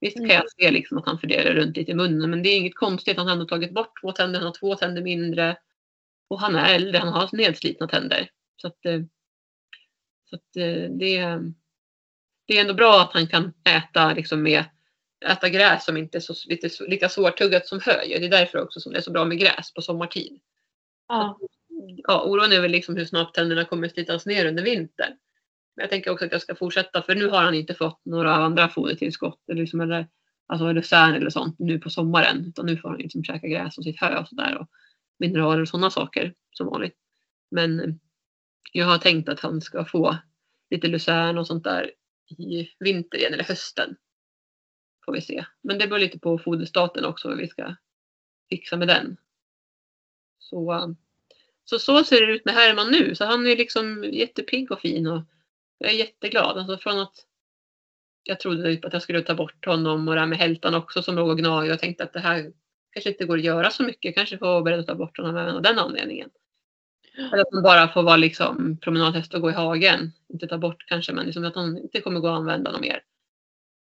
Visst 0.00 0.16
kan 0.16 0.26
jag 0.26 0.34
mm. 0.34 0.48
se 0.58 0.70
liksom 0.70 0.98
att 0.98 1.06
han 1.06 1.18
fördelar 1.18 1.52
runt 1.52 1.76
lite 1.76 1.90
i 1.90 1.94
munnen 1.94 2.30
men 2.30 2.42
det 2.42 2.48
är 2.48 2.56
inget 2.56 2.76
konstigt. 2.76 3.16
Han 3.16 3.26
har 3.26 3.32
ändå 3.32 3.44
tagit 3.44 3.74
bort 3.74 4.00
två 4.00 4.12
tänder, 4.12 4.38
han 4.38 4.46
har 4.46 4.54
två 4.54 4.74
tänder 4.74 5.02
mindre. 5.02 5.56
Och 6.28 6.40
han 6.40 6.56
är 6.56 6.74
äldre, 6.74 6.98
han 6.98 7.12
har 7.12 7.28
nedslitna 7.32 7.88
tänder. 7.88 8.30
Så 8.56 8.66
att, 8.66 8.86
eh, 8.86 9.00
så 10.30 10.36
att 10.36 10.56
eh, 10.56 10.90
det, 10.90 11.40
det 12.46 12.56
är 12.56 12.60
ändå 12.60 12.74
bra 12.74 13.00
att 13.00 13.12
han 13.12 13.26
kan 13.26 13.52
äta 13.64 14.14
liksom 14.14 14.42
med 14.42 14.64
äta 15.26 15.48
gräs 15.48 15.84
som 15.84 15.96
inte 15.96 16.18
är 16.18 16.20
så, 16.20 16.34
lite, 16.48 16.68
lika 16.88 17.08
svårtuggat 17.08 17.66
som 17.66 17.80
hö. 17.80 18.00
Det 18.06 18.26
är 18.26 18.30
därför 18.30 18.62
också 18.62 18.80
som 18.80 18.92
det 18.92 18.98
är 18.98 19.02
så 19.02 19.10
bra 19.10 19.24
med 19.24 19.38
gräs 19.38 19.74
på 19.74 19.82
sommartid. 19.82 20.40
Ja 21.08 21.38
ja, 21.88 22.22
oron 22.24 22.52
är 22.52 22.60
väl 22.60 22.70
liksom 22.70 22.96
hur 22.96 23.04
snabbt 23.04 23.34
tänderna 23.34 23.64
kommer 23.64 23.88
slitas 23.88 24.26
ner 24.26 24.46
under 24.46 24.62
vintern. 24.62 25.12
Men 25.76 25.82
jag 25.82 25.90
tänker 25.90 26.10
också 26.10 26.24
att 26.24 26.32
jag 26.32 26.42
ska 26.42 26.54
fortsätta 26.54 27.02
för 27.02 27.14
nu 27.14 27.28
har 27.28 27.42
han 27.42 27.54
inte 27.54 27.74
fått 27.74 28.00
några 28.04 28.34
andra 28.34 28.68
fodertillskott 28.68 29.40
eller, 29.48 29.60
liksom, 29.60 29.80
eller 29.80 30.08
alltså 30.46 30.72
lucern 30.72 31.14
eller 31.14 31.30
sånt 31.30 31.58
nu 31.58 31.78
på 31.78 31.90
sommaren. 31.90 32.44
Utan 32.46 32.66
nu 32.66 32.76
får 32.76 32.88
han 32.88 32.98
liksom 32.98 33.24
käka 33.24 33.48
gräs 33.48 33.78
och 33.78 33.84
sitt 33.84 34.00
hö 34.00 34.18
och 34.18 34.28
sådär. 34.28 34.58
Och 34.58 34.68
mineraler 35.18 35.62
och 35.62 35.68
sådana 35.68 35.90
saker 35.90 36.34
som 36.50 36.66
vanligt. 36.66 36.96
Men 37.50 37.80
eh, 37.80 37.94
jag 38.72 38.86
har 38.86 38.98
tänkt 38.98 39.28
att 39.28 39.40
han 39.40 39.60
ska 39.60 39.84
få 39.84 40.16
lite 40.70 40.88
lucern 40.88 41.38
och 41.38 41.46
sånt 41.46 41.64
där 41.64 41.92
i 42.38 42.68
vinter 42.78 43.18
igen 43.18 43.34
eller 43.34 43.44
hösten. 43.44 43.96
Får 45.04 45.12
vi 45.12 45.20
se. 45.20 45.44
Men 45.62 45.78
det 45.78 45.86
beror 45.86 45.98
lite 45.98 46.18
på 46.18 46.38
foderstaten 46.38 47.04
också 47.04 47.28
vad 47.28 47.38
vi 47.38 47.48
ska 47.48 47.76
fixa 48.48 48.76
med 48.76 48.88
den. 48.88 49.16
Så, 50.38 50.72
eh, 50.72 50.88
så, 51.64 51.78
så 51.78 52.04
ser 52.04 52.26
det 52.26 52.32
ut 52.32 52.44
med 52.44 52.54
Herman 52.54 52.90
nu. 52.90 53.14
Så 53.14 53.24
han 53.24 53.46
är 53.46 53.56
liksom 53.56 54.04
jättepigg 54.04 54.70
och 54.70 54.80
fin 54.80 55.06
och 55.06 55.22
jag 55.78 55.90
är 55.90 55.96
jätteglad. 55.96 56.58
Alltså 56.58 56.78
från 56.78 57.00
att 57.00 57.14
jag 58.22 58.40
trodde 58.40 58.62
typ 58.62 58.84
att 58.84 58.92
jag 58.92 59.02
skulle 59.02 59.22
ta 59.22 59.34
bort 59.34 59.66
honom 59.66 60.08
och 60.08 60.14
det 60.14 60.20
här 60.20 60.26
med 60.26 60.38
hältan 60.38 60.74
också 60.74 61.02
som 61.02 61.14
låg 61.14 61.28
och 61.28 61.38
gnagde 61.38 61.74
och 61.74 61.80
tänkte 61.80 62.04
att 62.04 62.12
det 62.12 62.20
här 62.20 62.52
kanske 62.90 63.10
inte 63.10 63.24
går 63.24 63.38
att 63.38 63.44
göra 63.44 63.70
så 63.70 63.82
mycket. 63.82 64.04
Jag 64.04 64.14
kanske 64.14 64.38
får 64.38 64.72
att 64.72 64.86
ta 64.86 64.94
bort 64.94 65.18
honom 65.18 65.36
även 65.36 65.56
av 65.56 65.62
den 65.62 65.78
anledningen. 65.78 66.30
Eller 67.16 67.38
att 67.38 67.48
han 67.52 67.62
bara 67.62 67.88
får 67.88 68.02
vara 68.02 68.16
liksom 68.16 68.78
promenadhäst 68.80 69.34
och 69.34 69.40
gå 69.40 69.50
i 69.50 69.52
hagen. 69.52 70.12
Inte 70.28 70.46
ta 70.46 70.58
bort 70.58 70.84
kanske 70.88 71.12
men 71.12 71.26
liksom 71.26 71.44
att 71.44 71.54
han 71.54 71.78
inte 71.78 72.00
kommer 72.00 72.20
gå 72.20 72.28
att 72.28 72.38
använda 72.38 72.72
något 72.72 72.80
mer. 72.80 73.02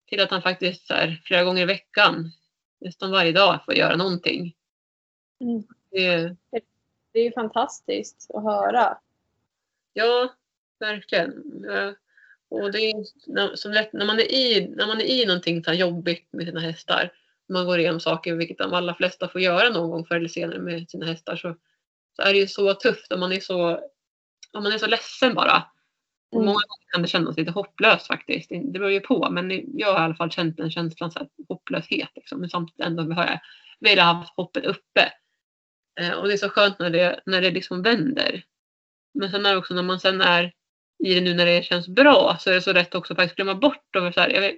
Till 0.08 0.22
att 0.22 0.32
han 0.32 0.42
faktiskt 0.42 0.88
så 0.88 0.94
här, 0.94 1.22
flera 1.26 1.44
gånger 1.44 1.62
i 1.62 1.66
veckan, 1.66 2.32
nästan 2.82 3.12
varje 3.12 3.32
dag, 3.32 3.66
får 3.66 3.74
göra 3.74 3.96
någonting. 3.96 4.56
Mm. 5.42 5.64
Det, 5.92 6.36
Det 7.18 7.22
är 7.22 7.26
ju 7.26 7.32
fantastiskt 7.32 8.32
att 8.34 8.44
höra. 8.44 8.98
Ja, 9.94 10.34
verkligen. 10.80 11.44
Och 12.50 12.72
det 12.72 12.80
är 12.80 13.56
som 13.56 13.72
lätt, 13.72 13.94
när, 13.94 14.06
man 14.06 14.20
är 14.20 14.32
i, 14.32 14.68
när 14.76 14.88
man 14.88 15.02
är 15.02 15.06
i 15.06 15.26
någonting 15.26 15.64
så 15.64 15.74
jobbigt 15.74 16.28
med 16.32 16.46
sina 16.46 16.60
hästar, 16.60 17.12
man 17.50 17.66
går 17.66 17.80
igenom 17.80 18.00
saker, 18.00 18.36
vilket 18.36 18.58
de 18.58 18.74
allra 18.74 18.96
flesta 18.96 19.30
får 19.30 19.42
göra 19.42 19.70
någon 19.70 19.90
gång 19.90 20.06
förr 20.06 20.16
eller 20.16 20.30
senare 20.30 20.60
med 20.60 20.90
sina 20.90 21.06
hästar, 21.06 21.36
så, 21.36 21.56
så 22.16 22.22
är 22.22 22.34
det 22.34 22.40
ju 22.40 22.48
så 22.48 22.74
tufft 22.74 23.12
och 23.12 23.20
man 23.20 23.32
är 23.32 23.40
så, 23.40 23.72
och 24.54 24.64
man 24.64 24.72
är 24.72 24.78
så 24.78 24.88
ledsen 24.88 25.34
bara. 25.34 25.64
Och 26.32 26.38
Mm. 26.38 26.46
Många 26.46 26.54
gånger 26.54 26.92
kan 26.92 27.02
det 27.02 27.08
kännas 27.08 27.38
lite 27.38 27.52
hopplöst 27.52 28.08
faktiskt. 28.08 28.50
Det 28.50 28.80
beror 28.80 28.92
ju 28.92 29.00
på, 29.00 29.30
men 29.30 29.78
jag 29.78 29.94
har 29.94 30.02
i 30.02 30.04
alla 30.04 30.16
fall 30.16 30.32
känt 30.32 30.58
den 30.58 30.72
känslan, 30.72 31.12
så 31.12 31.20
här, 31.20 31.28
hopplöshet. 31.50 32.10
Liksom. 32.16 32.40
Men 32.40 32.50
samtidigt 32.50 32.86
ändå 32.86 33.04
har 33.14 33.26
jag 33.26 33.40
velat 33.80 34.06
ha 34.06 34.34
hoppet 34.36 34.66
uppe. 34.66 35.12
Eh, 36.00 36.12
och 36.12 36.28
det 36.28 36.34
är 36.34 36.38
så 36.38 36.50
skönt 36.50 36.80
när 36.80 36.90
det, 36.90 37.20
när 37.26 37.42
det 37.42 37.52
liksom 37.52 37.82
vänder. 37.82 38.44
Men 39.14 39.32
sen 39.32 39.46
är 39.46 39.52
det 39.52 39.58
också 39.58 39.74
när 39.74 39.84
man 39.84 40.00
sen 40.00 40.22
är 40.22 40.54
i 41.04 41.14
det 41.14 41.22
nu 41.22 41.34
när 41.34 41.46
det 41.46 41.66
känns 41.66 41.88
bra 41.88 42.38
så 42.40 42.50
är 42.50 42.54
det 42.54 42.62
så 42.62 42.74
lätt 42.74 42.96
också 42.96 43.14
att 43.14 43.18
faktiskt 43.18 43.36
glömma 43.36 43.56
bort. 43.56 43.96
Och 43.96 44.14
så 44.14 44.20
här, 44.20 44.30
jag, 44.30 44.42
vill, 44.42 44.58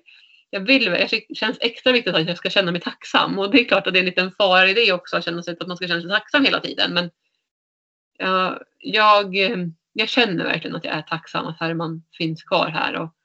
jag 0.50 0.60
vill, 0.60 0.84
jag 0.86 1.10
det 1.10 1.36
känns 1.36 1.58
extra 1.62 1.94
viktigt 1.94 2.16
att 2.16 2.28
jag 2.28 2.38
ska 2.38 2.50
känna 2.50 2.72
mig 2.72 2.82
tacksam. 2.82 3.40
Och 3.40 3.52
det 3.52 3.60
är 3.60 3.66
klart 3.66 3.88
att 3.88 3.94
det 3.94 4.00
är 4.00 4.02
en 4.02 4.06
liten 4.06 4.32
fara 4.32 4.70
i 4.70 4.74
det 4.74 4.92
också 4.92 5.18
att 5.18 5.26
känna 5.26 5.44
sig 5.44 5.58
att 5.60 5.68
man 5.68 5.78
ska 5.78 5.88
känna 5.88 6.02
sig 6.02 6.10
tacksam 6.10 6.46
hela 6.46 6.60
tiden. 6.60 6.94
Men 6.94 7.10
jag, 8.18 8.64
jag, 8.78 9.38
eh, 9.38 9.58
jag 9.94 10.10
känner 10.10 10.44
verkligen 10.44 10.76
att 10.76 10.86
jag 10.86 10.94
är 10.94 11.02
tacksam 11.02 11.46
att 11.46 11.60
Herman 11.60 12.04
finns 12.18 12.44
kvar 12.44 12.68
här. 12.68 12.96
Och 12.96 13.16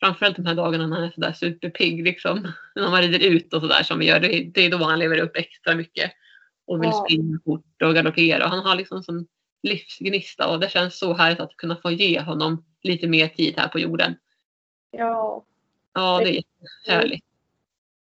framförallt 0.00 0.36
de 0.36 0.46
här 0.46 0.54
dagarna 0.54 0.86
när 0.86 0.96
han 0.96 1.04
är 1.04 1.10
sådär 1.10 1.32
superpigg 1.32 2.04
liksom. 2.04 2.52
När 2.74 2.90
man 2.90 3.02
rider 3.02 3.18
ut 3.18 3.54
och 3.54 3.60
sådär 3.60 3.82
som 3.82 3.98
vi 3.98 4.06
gör. 4.06 4.20
Det, 4.20 4.50
det 4.54 4.60
är 4.60 4.70
då 4.70 4.84
han 4.84 4.98
lever 4.98 5.18
upp 5.18 5.36
extra 5.36 5.74
mycket. 5.74 6.12
Och 6.66 6.82
vill 6.82 6.90
Ja. 6.90 7.04
springa 7.04 7.38
fort 7.44 7.82
och 7.82 7.94
galoppera. 7.94 8.46
Han 8.46 8.58
har 8.58 8.74
liksom 8.76 9.02
sån 9.02 9.26
livsgnista 9.62 10.50
och 10.50 10.60
det 10.60 10.68
känns 10.70 10.98
så 10.98 11.14
härligt 11.14 11.40
att 11.40 11.56
kunna 11.56 11.76
få 11.76 11.90
ge 11.90 12.20
honom 12.20 12.64
lite 12.82 13.06
mer 13.06 13.28
tid 13.28 13.54
här 13.56 13.68
på 13.68 13.78
jorden. 13.78 14.14
Ja, 14.90 15.44
Ja, 15.94 16.18
det 16.24 16.28
är 16.38 16.42
jättehärligt. 16.86 17.24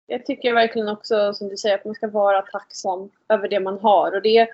jag 0.08 0.26
tycker 0.26 0.54
verkligen 0.54 0.88
också 0.90 1.34
som 1.34 1.50
du 1.50 1.58
säger 1.58 1.76
att 1.76 1.86
man 1.86 1.96
ska 1.96 2.08
vara 2.08 2.42
tacksam 2.42 3.10
över 3.30 3.48
det 3.48 3.60
man 3.60 3.80
har. 3.80 4.12
Och 4.16 4.22
det, 4.22 4.48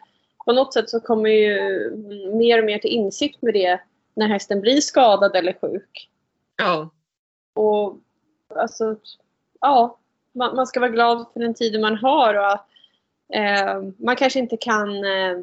på 0.45 0.53
något 0.53 0.73
sätt 0.73 0.89
så 0.89 0.99
kommer 0.99 1.29
ju 1.29 1.89
mer 2.33 2.59
och 2.59 2.65
mer 2.65 2.77
till 2.79 2.89
insikt 2.91 3.41
med 3.41 3.53
det 3.53 3.79
när 4.13 4.27
hästen 4.27 4.61
blir 4.61 4.81
skadad 4.81 5.35
eller 5.35 5.53
sjuk. 5.61 6.09
Ja, 6.57 6.89
Och 7.55 7.97
alltså, 8.55 8.95
ja, 9.61 9.99
man, 10.31 10.55
man 10.55 10.67
ska 10.67 10.79
vara 10.79 10.89
glad 10.91 11.25
för 11.33 11.39
den 11.39 11.53
tiden 11.53 11.81
man 11.81 11.95
har. 11.97 12.33
Och, 12.35 12.59
man 13.97 14.15
kanske 14.15 14.39
inte 14.39 14.57
kan 14.57 14.89
eh, 15.03 15.39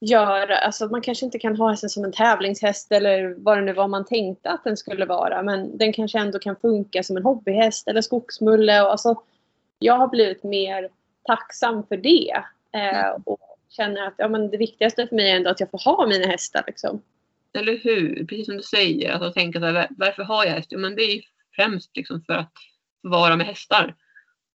göra, 0.00 0.58
alltså 0.58 0.86
man 0.88 1.00
kanske 1.00 1.24
inte 1.24 1.38
kan 1.38 1.56
ha 1.56 1.70
hästen 1.70 1.90
som 1.90 2.04
en 2.04 2.12
tävlingshäst 2.12 2.92
eller 2.92 3.34
vad 3.38 3.58
det 3.58 3.62
nu 3.62 3.72
var 3.72 3.88
man 3.88 4.04
tänkte 4.04 4.50
att 4.50 4.64
den 4.64 4.76
skulle 4.76 5.04
vara. 5.04 5.42
Men 5.42 5.78
den 5.78 5.92
kanske 5.92 6.18
ändå 6.18 6.38
kan 6.38 6.56
funka 6.56 7.02
som 7.02 7.16
en 7.16 7.22
hobbyhäst 7.22 7.88
eller 7.88 8.00
skogsmulle. 8.02 8.82
Och, 8.82 8.90
alltså, 8.90 9.22
jag 9.78 9.94
har 9.94 10.08
blivit 10.08 10.42
mer 10.42 10.88
tacksam 11.22 11.86
för 11.86 11.96
det. 11.96 12.42
Eh, 12.72 13.10
och 13.24 13.58
känner 13.68 14.06
att 14.06 14.14
ja, 14.16 14.28
men 14.28 14.50
det 14.50 14.56
viktigaste 14.56 15.06
för 15.06 15.16
mig 15.16 15.30
är 15.30 15.36
ändå 15.36 15.50
att 15.50 15.60
jag 15.60 15.70
får 15.70 15.84
ha 15.84 16.06
mina 16.06 16.26
hästar. 16.26 16.64
Liksom. 16.66 17.02
eller 17.58 17.78
hur? 17.78 18.26
Precis 18.26 18.46
som 18.46 18.56
du 18.56 18.62
säger. 18.62 19.12
Alltså, 19.12 19.32
tänka 19.32 19.58
så 19.60 19.64
här, 19.66 19.72
var- 19.72 19.88
varför 19.90 20.22
har 20.22 20.44
jag 20.44 20.52
häst? 20.52 20.68
Jo, 20.70 20.78
men 20.78 20.96
det 20.96 21.02
är 21.02 21.22
främst 21.56 21.96
liksom 21.96 22.22
för 22.26 22.32
att 22.32 22.52
vara 23.00 23.36
med 23.36 23.46
hästar. 23.46 23.94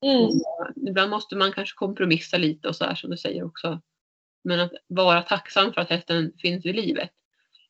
Mm. 0.01 0.89
Ibland 0.89 1.09
måste 1.09 1.35
man 1.35 1.51
kanske 1.51 1.75
kompromissa 1.75 2.37
lite 2.37 2.67
och 2.67 2.75
så 2.75 2.85
här 2.85 2.95
som 2.95 3.09
du 3.09 3.17
säger 3.17 3.43
också. 3.43 3.81
Men 4.43 4.59
att 4.59 4.71
vara 4.87 5.21
tacksam 5.21 5.73
för 5.73 5.81
att 5.81 5.89
hästen 5.89 6.31
finns 6.41 6.65
i 6.65 6.73
livet. 6.73 7.09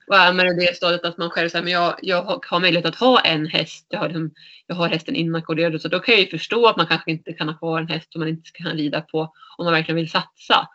Och 0.08 0.16
är 0.16 0.34
man 0.34 0.48
i 0.48 0.66
det 0.66 0.76
stadiet 0.76 1.06
att 1.06 1.18
man 1.18 1.30
själv 1.30 1.50
säger 1.50 1.64
men 1.64 1.74
jag, 1.74 2.00
jag 2.02 2.24
har- 2.24 2.60
möjlighet 2.60 2.86
att 2.86 2.96
ha 2.96 3.20
en 3.20 3.46
häst. 3.46 3.86
Jag 3.90 4.00
har, 4.00 4.08
liksom, 4.08 4.32
jag 4.68 4.76
har 4.76 4.88
hästen 4.88 5.16
inackorderad. 5.16 5.82
Så 5.82 5.88
då 5.88 6.00
kan 6.00 6.14
jag 6.16 6.22
ju 6.22 6.30
förstå 6.30 6.68
att 6.68 6.78
man 6.78 6.88
kanske 6.88 7.12
inte 7.12 7.34
kan 7.34 7.50
ha 7.50 7.58
kvar 7.58 7.80
en 7.82 7.88
häst 7.88 8.12
som 8.12 8.20
man 8.20 8.30
inte 8.30 8.50
kan 8.54 8.72
rida 8.72 9.02
på 9.02 9.34
om 9.58 9.66
man 9.66 9.74
verkligen 9.74 9.96
vill 9.96 10.12
satsa. 10.12 10.68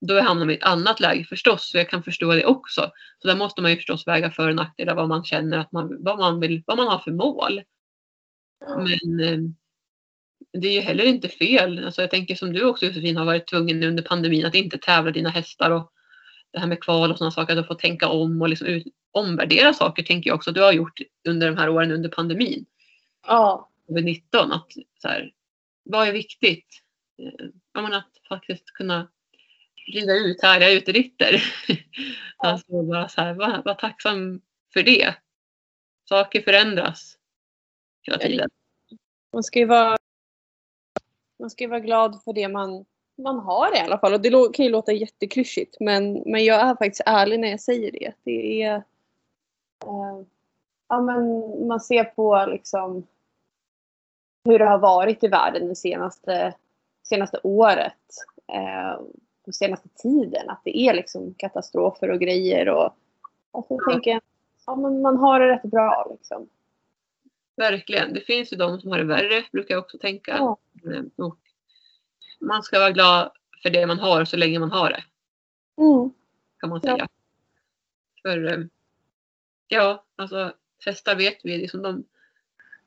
Då 0.00 0.20
hamnar 0.20 0.46
man 0.46 0.50
i 0.50 0.54
ett 0.58 0.64
annat 0.64 1.00
läge 1.00 1.24
förstås. 1.24 1.70
Så 1.70 1.78
jag 1.78 1.90
kan 1.90 2.02
förstå 2.02 2.32
det 2.32 2.46
också. 2.46 2.90
Så 3.22 3.28
där 3.28 3.36
måste 3.36 3.62
man 3.62 3.70
ju 3.70 3.76
förstås 3.76 4.06
väga 4.06 4.30
för 4.30 4.48
och 4.48 4.54
nackdelar 4.56 4.94
vad 4.94 5.08
man 5.08 5.24
känner 5.24 5.58
att 5.58 5.72
man, 5.72 6.04
vad 6.04 6.18
man 6.18 6.40
vill, 6.40 6.62
vad 6.66 6.76
man 6.76 6.88
har 6.88 6.98
för 6.98 7.12
mål. 7.12 7.62
Men 8.76 9.20
eh, 9.20 9.50
det 10.52 10.68
är 10.68 10.72
ju 10.72 10.80
heller 10.80 11.04
inte 11.04 11.28
fel. 11.28 11.84
Alltså 11.84 12.00
jag 12.00 12.10
tänker 12.10 12.34
som 12.34 12.52
du 12.52 12.64
också 12.64 12.86
Josefin 12.86 13.16
har 13.16 13.24
varit 13.24 13.46
tvungen 13.46 13.82
under 13.82 14.02
pandemin 14.02 14.46
att 14.46 14.54
inte 14.54 14.78
tävla 14.78 15.10
dina 15.10 15.30
hästar 15.30 15.70
och 15.70 15.92
det 16.52 16.58
här 16.58 16.66
med 16.66 16.80
kval 16.82 17.10
och 17.10 17.18
sådana 17.18 17.30
saker. 17.30 17.52
Att 17.56 17.62
du 17.62 17.66
får 17.66 17.74
tänka 17.74 18.08
om 18.08 18.42
och 18.42 18.48
liksom 18.48 18.66
ut, 18.66 18.86
omvärdera 19.12 19.72
saker 19.74 20.02
tänker 20.02 20.30
jag 20.30 20.34
också 20.36 20.52
du 20.52 20.60
har 20.62 20.72
gjort 20.72 21.00
under 21.28 21.46
de 21.50 21.56
här 21.56 21.68
åren 21.68 21.90
under 21.92 22.08
pandemin. 22.08 22.66
Ja, 23.26 23.70
Covid-19. 23.88 24.22
Att 24.54 24.72
så 25.02 25.08
här, 25.08 25.32
vad 25.84 26.08
är 26.08 26.12
viktigt? 26.12 26.66
Eh, 27.22 27.46
Ja, 27.72 27.82
men 27.82 27.94
att 27.94 28.10
faktiskt 28.28 28.64
kunna 28.72 29.08
rida 29.92 30.12
ut 30.14 30.42
härliga 30.42 30.70
uteritter. 30.70 31.42
alltså 32.36 32.82
bara 32.82 33.08
så 33.08 33.20
här, 33.20 33.34
var, 33.34 33.62
var 33.64 33.74
tacksam 33.74 34.40
för 34.72 34.82
det. 34.82 35.14
Saker 36.08 36.42
förändras 36.42 37.16
hela 38.02 38.18
Ja, 38.20 38.28
tiden. 38.28 38.50
man 39.32 39.42
ska 39.42 39.58
ju 39.58 39.66
vara, 39.66 39.96
man 41.38 41.50
ska 41.50 41.64
ju 41.64 41.70
vara 41.70 41.80
glad 41.80 42.22
för 42.22 42.32
det 42.32 42.48
man, 42.48 42.84
man 43.18 43.38
har 43.38 43.76
i 43.76 43.80
alla 43.80 43.98
fall. 43.98 44.14
Och 44.14 44.20
det 44.20 44.30
kan 44.30 44.64
ju 44.66 44.70
låta 44.70 44.92
jätteklyschigt 44.92 45.76
men, 45.80 46.22
men 46.26 46.44
jag 46.44 46.60
är 46.60 46.74
faktiskt 46.74 47.02
ärlig 47.06 47.40
när 47.40 47.48
jag 47.48 47.60
säger 47.60 47.92
det. 47.92 48.12
Det 48.24 48.62
är... 48.62 48.74
Eh, 49.86 50.22
ja, 50.88 51.00
men 51.00 51.42
man 51.66 51.80
ser 51.80 52.04
på 52.04 52.46
liksom 52.48 53.06
hur 54.44 54.58
det 54.58 54.64
har 54.66 54.78
varit 54.78 55.24
i 55.24 55.28
världen 55.28 55.68
det 55.68 55.76
senaste, 55.76 56.54
senaste 57.02 57.40
året. 57.42 57.92
Eh, 58.52 59.00
den 59.44 59.52
senaste 59.52 59.88
tiden. 59.88 60.50
Att 60.50 60.60
det 60.64 60.78
är 60.78 60.94
liksom 60.94 61.34
katastrofer 61.34 62.10
och 62.10 62.20
grejer. 62.20 62.68
Och, 62.68 62.92
och 63.50 63.66
så 63.66 63.80
tänker 63.90 64.10
jag 64.10 64.20
ja, 64.66 64.76
men 64.76 65.02
man 65.02 65.16
har 65.16 65.40
det 65.40 65.48
rätt 65.48 65.62
bra. 65.62 66.06
Liksom. 66.10 66.48
Verkligen. 67.58 68.12
Det 68.14 68.20
finns 68.20 68.52
ju 68.52 68.56
de 68.56 68.80
som 68.80 68.90
har 68.90 68.98
det 68.98 69.04
värre, 69.04 69.44
brukar 69.52 69.74
jag 69.74 69.84
också 69.84 69.98
tänka. 69.98 70.36
Ja. 70.36 70.58
Och 71.16 71.38
man 72.40 72.62
ska 72.62 72.78
vara 72.78 72.90
glad 72.90 73.32
för 73.62 73.70
det 73.70 73.86
man 73.86 73.98
har 73.98 74.24
så 74.24 74.36
länge 74.36 74.58
man 74.58 74.70
har 74.70 74.90
det, 74.90 75.04
Mm. 75.82 76.10
kan 76.60 76.70
man 76.70 76.80
Ja. 76.82 76.92
säga. 76.96 77.08
För 78.22 78.44
eh, 78.58 78.64
ja, 79.68 80.04
alltså 80.16 80.54
hästar 80.84 81.16
vet 81.16 81.38
vi, 81.44 81.58
liksom 81.58 81.82
de, 81.82 82.04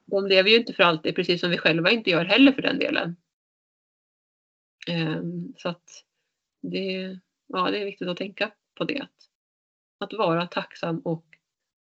de 0.06 0.28
lever 0.28 0.50
ju 0.50 0.56
inte 0.56 0.74
för 0.74 0.84
alltid, 0.84 1.16
precis 1.16 1.42
som 1.42 1.50
vi 1.50 1.58
själva 1.58 1.92
inte 1.92 2.10
gör 2.10 2.26
heller 2.26 2.52
för 2.52 2.62
den 2.62 2.80
delen. 2.80 3.16
Ehm, 4.88 5.54
Så 5.58 5.70
att 5.70 6.04
det, 6.62 7.20
ja, 7.48 7.72
det 7.72 7.82
är 7.82 7.86
viktigt 7.86 8.08
att 8.08 8.18
tänka 8.18 8.52
på 8.76 8.84
det. 8.84 9.02
Att, 9.02 9.28
att 9.98 10.14
vara 10.18 10.48
tacksam 10.48 11.00
och 11.00 11.26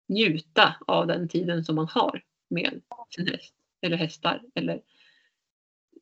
njuta 0.07 0.74
av 0.87 1.07
den 1.07 1.29
tiden 1.29 1.64
som 1.64 1.74
man 1.76 1.89
har 1.89 2.22
med 2.49 2.80
sin 3.11 3.26
häst 3.26 3.55
eller 3.80 3.96
hästar 3.96 4.42
eller 4.55 4.80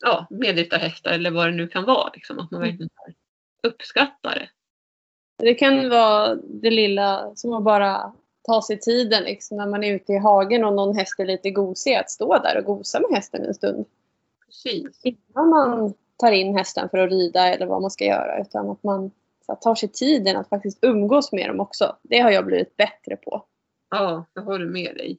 ja, 0.01 0.26
medryttarhästar 0.30 1.11
eller 1.11 1.30
vad 1.30 1.47
det 1.47 1.53
nu 1.53 1.68
kan 1.68 1.84
vara. 1.84 2.11
Liksom, 2.14 2.38
att 2.38 2.51
man 2.51 2.62
Mm. 2.62 2.70
verkligen 2.70 2.90
uppskattar 3.62 4.34
det. 4.34 4.49
Det 5.38 5.55
kan 5.55 5.88
vara 5.90 6.34
det 6.34 6.70
lilla 6.70 7.32
som 7.34 7.53
att 7.53 7.62
bara 7.62 8.12
ta 8.42 8.62
sig 8.62 8.78
tiden 8.80 9.22
liksom, 9.22 9.57
när 9.57 9.66
man 9.66 9.84
är 9.84 9.94
ute 9.94 10.12
i 10.12 10.18
hagen 10.18 10.64
och 10.64 10.72
någon 10.72 10.97
häst 10.97 11.20
är 11.20 11.26
lite 11.26 11.51
gosig 11.51 11.94
att 11.94 12.11
stå 12.11 12.38
där 12.38 12.59
och 12.59 12.64
gosa 12.64 13.01
med 13.01 13.11
hästen 13.11 13.44
en 13.44 13.55
stund. 13.55 13.86
Precis. 14.47 15.01
Innan 15.05 15.49
man 15.49 15.94
tar 16.16 16.32
in 16.32 16.57
hästen 16.57 16.88
för 16.88 16.99
att 16.99 17.11
rida 17.11 17.49
eller 17.55 17.66
vad 17.66 17.82
man 17.82 17.90
ska 17.90 18.05
göra. 18.05 18.40
Utan 18.40 18.70
att 18.70 18.82
man 18.82 19.11
så 19.47 19.53
här, 19.53 19.57
tar 19.57 19.74
sig 19.74 19.88
tiden 19.88 20.36
att 20.36 20.49
faktiskt 20.49 20.78
umgås 20.84 21.32
med 21.32 21.49
dem 21.49 21.61
också. 21.61 21.97
Det 22.03 22.18
har 22.18 22.30
jag 22.30 22.47
blivit 22.47 22.76
bättre 22.76 23.16
på. 23.16 23.44
Ja, 23.90 24.24
jag 24.34 24.42
håller 24.42 24.66
med 24.66 24.94
dig. 24.97 25.18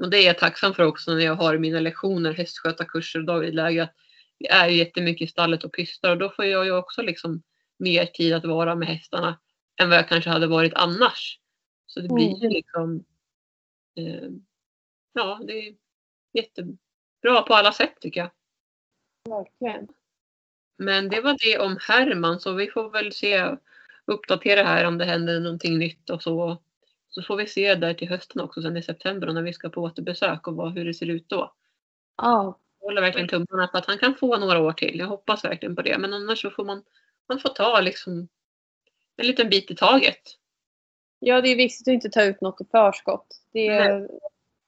Och 0.00 0.10
det 0.10 0.18
är 0.18 0.26
jag 0.26 0.38
tacksam 0.38 0.74
för 0.74 0.82
också 0.82 1.14
när 1.14 1.24
jag 1.24 1.34
har 1.34 1.58
mina 1.58 1.80
lektioner, 1.80 2.32
hästskötarkurser 2.32 3.18
och 3.18 3.24
dagligläge. 3.24 3.82
att 3.82 3.94
Vi 4.38 4.46
är 4.46 4.68
ju 4.68 4.76
jättemycket 4.76 5.28
i 5.28 5.30
stallet 5.30 5.64
och 5.64 5.74
pystar 5.74 6.10
och 6.10 6.18
då 6.18 6.30
får 6.30 6.44
jag 6.44 6.64
ju 6.64 6.72
också 6.72 7.02
liksom 7.02 7.42
mer 7.78 8.06
tid 8.06 8.34
att 8.34 8.44
vara 8.44 8.74
med 8.74 8.88
hästarna 8.88 9.40
än 9.80 9.88
vad 9.88 9.98
jag 9.98 10.08
kanske 10.08 10.30
hade 10.30 10.46
varit 10.46 10.74
annars. 10.74 11.38
Så 11.86 12.00
det 12.00 12.08
blir 12.08 12.28
ju 12.28 12.36
Mm. 12.46 12.52
liksom 12.52 13.04
eh, 13.96 14.30
Ja, 15.12 15.40
det 15.46 15.52
är 15.52 15.74
jättebra 16.32 17.42
på 17.46 17.54
alla 17.54 17.72
sätt 17.72 18.00
tycker 18.00 18.20
jag. 18.20 18.30
Verkligen. 19.28 19.88
Men 20.78 21.08
det 21.08 21.20
var 21.20 21.36
det 21.42 21.58
om 21.58 21.78
Herman 21.80 22.40
så 22.40 22.52
vi 22.52 22.70
får 22.70 22.90
väl 22.90 23.12
se 23.12 23.56
uppdatera 24.04 24.62
här 24.62 24.84
om 24.84 24.98
det 24.98 25.04
händer 25.04 25.40
någonting 25.40 25.78
nytt 25.78 26.10
och 26.10 26.22
så. 26.22 26.62
Så 27.10 27.22
får 27.22 27.36
vi 27.36 27.46
se 27.46 27.74
där 27.74 27.94
till 27.94 28.08
hösten 28.08 28.42
också 28.42 28.62
sen 28.62 28.76
i 28.76 28.82
september 28.82 29.28
och 29.28 29.34
när 29.34 29.42
vi 29.42 29.52
ska 29.52 29.68
på 29.68 29.82
återbesök 29.82 30.46
och 30.46 30.56
vad, 30.56 30.72
hur 30.74 30.84
det 30.84 30.94
ser 30.94 31.06
ut 31.10 31.28
då. 31.28 31.52
Ja, 32.16 32.58
Jag 32.80 32.86
håller 32.86 33.00
verkligen 33.02 33.28
tummarna 33.28 33.66
på 33.66 33.78
att 33.78 33.86
han 33.86 33.98
kan 33.98 34.14
få 34.14 34.36
några 34.36 34.58
år 34.60 34.72
till. 34.72 34.98
Jag 34.98 35.06
hoppas 35.06 35.44
verkligen 35.44 35.76
på 35.76 35.82
det. 35.82 35.98
Men 35.98 36.14
annars 36.14 36.42
så 36.42 36.50
får 36.50 36.64
man, 36.64 36.82
man 37.28 37.38
får 37.40 37.48
ta 37.48 37.80
liksom 37.80 38.28
en 39.16 39.26
liten 39.26 39.48
bit 39.50 39.70
i 39.70 39.74
taget. 39.76 40.20
ja, 41.18 41.40
det 41.40 41.48
är 41.48 41.56
viktigt 41.56 41.88
att 41.88 41.92
inte 41.94 42.10
ta 42.10 42.22
ut 42.22 42.40
något 42.40 42.60
i 42.60 42.64
förskott. 42.70 43.40
Det, 43.52 43.68
Nej. 43.68 44.08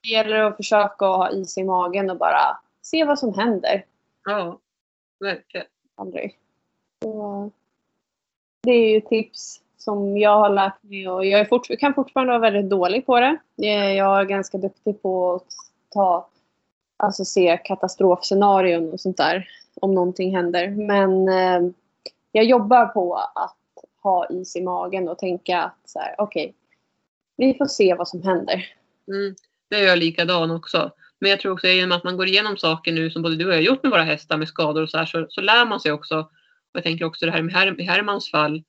det 0.02 0.08
gäller 0.08 0.36
att 0.38 0.56
försöka 0.56 1.04
ha 1.06 1.30
is 1.30 1.58
i 1.58 1.64
magen 1.64 2.10
och 2.10 2.18
bara 2.18 2.58
se 2.82 3.04
vad 3.04 3.18
som 3.18 3.34
händer. 3.34 3.86
Ja, 4.24 4.60
verkligen. 5.20 5.66
aldrig. 5.94 6.38
Så, 7.02 7.50
det 8.62 8.70
är 8.70 8.90
ju 8.90 9.00
tips 9.00 9.61
som 9.84 10.18
jag 10.18 10.38
har 10.38 10.50
lärt 10.50 10.82
mig 10.82 11.08
och 11.08 11.26
jag 11.26 11.40
är 11.40 11.44
fort, 11.44 11.78
kan 11.78 11.94
fortfarande 11.94 12.30
vara 12.30 12.50
väldigt 12.50 12.70
dålig 12.70 13.06
på 13.06 13.20
det. 13.20 13.38
Eh, 13.62 13.92
jag 13.92 14.20
är 14.20 14.24
ganska 14.24 14.58
duktig 14.58 15.02
på 15.02 15.34
att 15.34 15.46
ta, 15.90 16.28
alltså 16.96 17.24
se 17.24 17.60
katastrofscenarion 17.64 18.92
och 18.92 19.00
sånt 19.00 19.16
där 19.16 19.48
om 19.74 19.94
någonting 19.94 20.36
händer. 20.36 20.68
Men 20.70 21.28
eh, 21.28 21.70
jag 22.32 22.44
jobbar 22.44 22.86
på 22.86 23.14
att 23.14 23.56
ha 24.02 24.26
is 24.30 24.56
i 24.56 24.62
magen 24.62 25.08
och 25.08 25.18
tänka 25.18 25.62
att 25.62 25.78
så 25.84 25.98
här, 25.98 26.14
okej, 26.18 26.54
vi 27.36 27.54
får 27.54 27.66
se 27.66 27.94
vad 27.94 28.08
som 28.08 28.22
händer. 28.22 28.66
Mm, 29.08 29.34
det 29.70 29.76
är 29.76 29.86
jag 29.86 29.98
likadan 29.98 30.50
också. 30.50 30.90
Men 31.18 31.30
jag 31.30 31.40
tror 31.40 31.52
också 31.52 31.66
genom 31.66 31.96
att 31.96 32.04
man 32.04 32.16
går 32.16 32.26
igenom 32.26 32.56
saker 32.56 32.92
nu 32.92 33.10
som 33.10 33.22
både 33.22 33.36
du 33.36 33.44
och 33.46 33.52
jag 33.52 33.56
har 33.56 33.62
gjort 33.62 33.82
med 33.82 33.92
våra 33.92 34.02
hästar 34.02 34.36
med 34.36 34.48
skador 34.48 34.82
och 34.82 34.90
så 34.90 34.98
här 34.98 35.06
så, 35.06 35.26
så 35.28 35.40
lär 35.40 35.66
man 35.66 35.80
sig 35.80 35.92
också. 35.92 36.18
Och 36.18 36.28
jag 36.72 36.82
tänker 36.82 37.04
också 37.04 37.26
det 37.26 37.32
här 37.32 37.42
med 37.42 37.54
Her 37.54 37.84
Hermans 37.84 38.30
fall. 38.30 38.62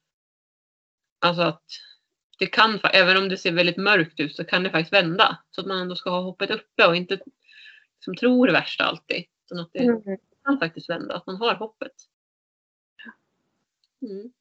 Alltså 1.24 1.42
att 1.42 1.64
det 2.40 2.46
kan, 2.46 2.80
även 2.94 3.18
om 3.18 3.30
det 3.30 3.38
ser 3.38 3.52
väldigt 3.52 3.78
mörkt 3.78 4.20
ut 4.20 4.36
så 4.36 4.44
kan 4.44 4.64
det 4.64 4.70
faktiskt 4.70 4.94
vända. 4.94 5.38
Så 5.52 5.62
att 5.62 5.68
man 5.68 5.78
ändå 5.78 5.96
ska 5.96 6.10
ha 6.10 6.22
hoppet 6.22 6.52
uppe 6.52 6.88
och 6.88 6.96
inte 6.96 7.20
som 8.00 8.16
tror 8.16 8.48
det 8.48 8.54
värsta 8.54 8.84
alltid. 8.84 9.24
Utan 9.46 9.60
att 9.60 9.70
det 9.74 10.18
kan 10.46 10.60
faktiskt 10.60 10.90
vända, 10.90 11.16
att 11.16 11.28
man 11.28 11.36
har 11.36 11.56
hoppet. 11.56 11.92
Mm. 14.02 14.32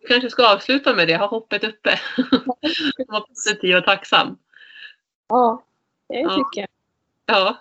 Vi 0.00 0.08
kanske 0.08 0.30
ska 0.30 0.54
avsluta 0.54 0.94
med 0.94 1.08
det, 1.08 1.16
ha 1.16 1.26
hoppet 1.26 1.64
uppe. 1.64 2.00
Vara 3.08 3.20
positiv 3.20 3.76
och 3.76 3.84
tacksam. 3.84 4.38
Ja, 5.28 5.64
det 6.08 6.20
Ja. 6.20 6.30
tycker 6.30 6.60
jag. 6.60 6.68
Ja. 7.26 7.56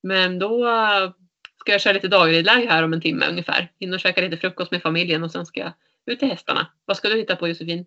Men 0.00 0.38
då 0.38 0.68
äh, 0.68 1.12
ska 1.56 1.72
jag 1.72 1.80
köra 1.80 1.92
lite 1.92 2.08
dagridläge 2.08 2.66
här 2.70 2.82
om 2.82 2.92
en 2.92 3.00
timme 3.00 3.28
ungefär. 3.28 3.72
Hinna 3.78 3.98
käka 3.98 4.20
lite 4.20 4.36
frukost 4.36 4.70
med 4.70 4.82
familjen 4.82 5.24
och 5.24 5.30
sen 5.30 5.46
ska 5.46 5.60
jag 5.60 5.72
ut 6.10 6.18
till 6.18 6.30
hästarna. 6.30 6.66
Vad 6.84 6.96
ska 6.96 7.08
du 7.08 7.16
hitta 7.16 7.36
på 7.36 7.48
Josefin? 7.48 7.86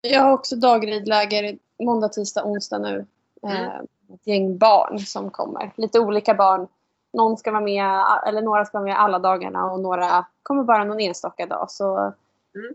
Jag 0.00 0.22
har 0.22 0.32
också 0.32 0.56
dagridläger 0.56 1.58
måndag, 1.82 2.08
tisdag, 2.08 2.44
onsdag 2.44 2.78
nu. 2.78 3.06
Mm. 3.42 3.56
Eh, 3.64 3.80
ett 4.14 4.26
gäng 4.26 4.58
barn 4.58 4.98
som 4.98 5.30
kommer. 5.30 5.72
Lite 5.76 6.00
olika 6.00 6.34
barn. 6.34 6.68
Någon 7.12 7.36
ska 7.36 7.50
vara 7.50 7.60
med, 7.60 8.04
eller 8.26 8.42
några 8.42 8.64
ska 8.64 8.78
vara 8.78 8.88
med 8.88 9.00
alla 9.00 9.18
dagarna 9.18 9.72
och 9.72 9.80
några 9.80 10.26
kommer 10.42 10.62
bara 10.62 10.84
någon 10.84 11.00
enstaka 11.00 11.46
dag. 11.46 11.70
Så 11.70 12.12
Mm. 12.54 12.74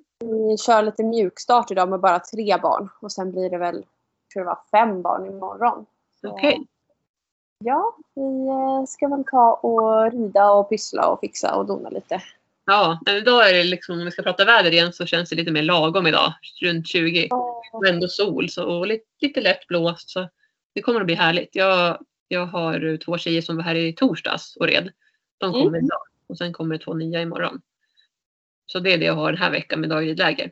vi 0.49 0.57
kör 0.57 0.81
lite 0.81 1.03
mjukstart 1.03 1.71
idag 1.71 1.89
med 1.89 1.99
bara 1.99 2.19
tre 2.19 2.57
barn. 2.57 2.89
Och 2.99 3.11
sen 3.11 3.31
blir 3.31 3.49
det 3.49 3.57
väl, 3.57 3.75
jag 3.75 4.33
tror 4.33 4.43
det 4.43 4.45
var 4.45 4.59
fem 4.71 5.01
barn 5.01 5.25
imorgon. 5.25 5.85
Okej. 6.23 6.67
Ja, 7.57 7.95
vi 8.15 8.47
eh, 8.47 8.85
ska 8.87 9.07
väl 9.07 9.23
ta 9.23 9.53
och 9.53 10.11
rida 10.11 10.51
och 10.51 10.69
pyssla 10.69 11.07
och 11.07 11.19
fixa 11.19 11.55
och 11.55 11.65
dona 11.65 11.89
lite. 11.89 12.21
Ja, 12.65 12.99
men 13.05 13.15
idag 13.15 13.49
är 13.49 13.53
det 13.53 13.63
liksom, 13.63 13.99
om 13.99 14.05
vi 14.05 14.11
ska 14.11 14.21
prata 14.21 14.45
väder 14.45 14.71
igen 14.71 14.93
så 14.93 15.05
känns 15.05 15.29
det 15.29 15.35
lite 15.35 15.51
mer 15.51 15.63
lagom 15.63 16.07
idag. 16.07 16.33
Runt 16.61 16.87
20. 16.87 17.27
Och 17.73 17.87
ändå 17.87 18.07
sol 18.07 18.49
så, 18.49 18.63
och 18.63 18.87
lite, 18.87 19.05
lite 19.21 19.41
lätt 19.41 19.67
blåst. 19.67 20.09
Så 20.09 20.29
det 20.73 20.81
kommer 20.81 20.99
att 20.99 21.05
bli 21.05 21.15
härligt. 21.15 21.55
Jag, 21.55 22.05
jag 22.27 22.45
har 22.45 22.97
två 22.97 23.17
tjejer 23.17 23.41
som 23.41 23.55
var 23.55 23.63
här 23.63 23.75
i 23.75 23.93
torsdags 23.93 24.55
och 24.55 24.67
red. 24.67 24.91
De 25.37 25.51
kommer 25.53 25.67
Mm. 25.67 25.85
idag. 25.85 25.99
Och 26.27 26.37
sen 26.37 26.53
kommer 26.53 26.77
två 26.77 26.93
nya 26.93 27.21
imorgon. 27.21 27.61
Så 28.65 28.79
det 28.79 28.93
är 28.93 28.97
det 28.97 29.05
jag 29.05 29.13
har 29.13 29.31
den 29.31 29.41
här 29.41 29.51
veckan 29.51 29.79
med 29.79 29.89
dagridläger. 29.89 30.51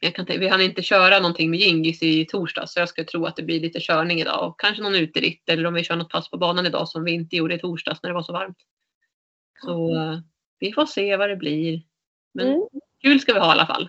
Jag 0.00 0.14
kan, 0.14 0.26
vi 0.28 0.48
hann 0.48 0.60
inte 0.60 0.82
köra 0.82 1.18
någonting 1.18 1.50
med 1.50 1.60
Gingis 1.60 2.02
i 2.02 2.26
torsdags 2.26 2.72
så 2.72 2.80
jag 2.80 2.88
skulle 2.88 3.04
tro 3.04 3.26
att 3.26 3.36
det 3.36 3.42
blir 3.42 3.60
lite 3.60 3.80
körning 3.80 4.20
idag. 4.20 4.48
Och 4.48 4.60
kanske 4.60 4.82
någon 4.82 4.94
uteritt 4.94 5.48
eller 5.48 5.66
om 5.66 5.74
vi 5.74 5.84
kör 5.84 5.96
något 5.96 6.10
pass 6.12 6.30
på 6.30 6.36
banan 6.36 6.66
idag 6.66 6.88
som 6.88 7.04
vi 7.04 7.12
inte 7.12 7.36
gjorde 7.36 7.54
i 7.54 7.58
torsdags 7.58 8.02
när 8.02 8.10
det 8.10 8.14
var 8.14 8.22
så 8.22 8.32
varmt. 8.32 8.58
Så 9.64 9.96
eh, 9.96 10.18
vi 10.62 10.72
får 10.72 10.86
se 10.86 11.16
vad 11.16 11.28
det 11.28 11.36
blir. 11.36 11.82
Men 12.34 12.46
Mm. 12.46 12.68
kul 13.02 13.20
ska 13.20 13.32
vi 13.34 13.38
ha 13.40 13.46
i 13.48 13.50
alla 13.50 13.66
fall. 13.66 13.88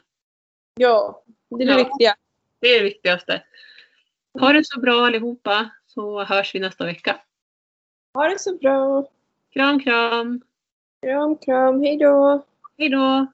Ja, 0.75 1.23
det 1.49 1.63
är 1.63 1.67
det 1.67 1.71
Ja. 1.71 1.77
viktiga. 1.77 2.15
Det 2.59 2.67
är 2.67 2.77
det 2.77 2.83
viktigaste. 2.83 3.43
Ha 4.39 4.53
det 4.53 4.65
så 4.67 4.79
bra 4.79 5.05
allihopa 5.05 5.69
så 5.85 6.23
hörs 6.23 6.55
vi 6.55 6.59
nästa 6.59 6.85
vecka. 6.85 7.21
Ha 8.13 8.27
det 8.29 8.39
så 8.39 8.57
bra. 8.57 9.09
Kram 9.53 9.79
kram! 9.79 10.41
Kram, 11.01 11.37
kram. 11.37 11.81
Hej 11.81 11.97
då. 11.97 12.45
Hej 12.77 12.89
då! 12.89 13.27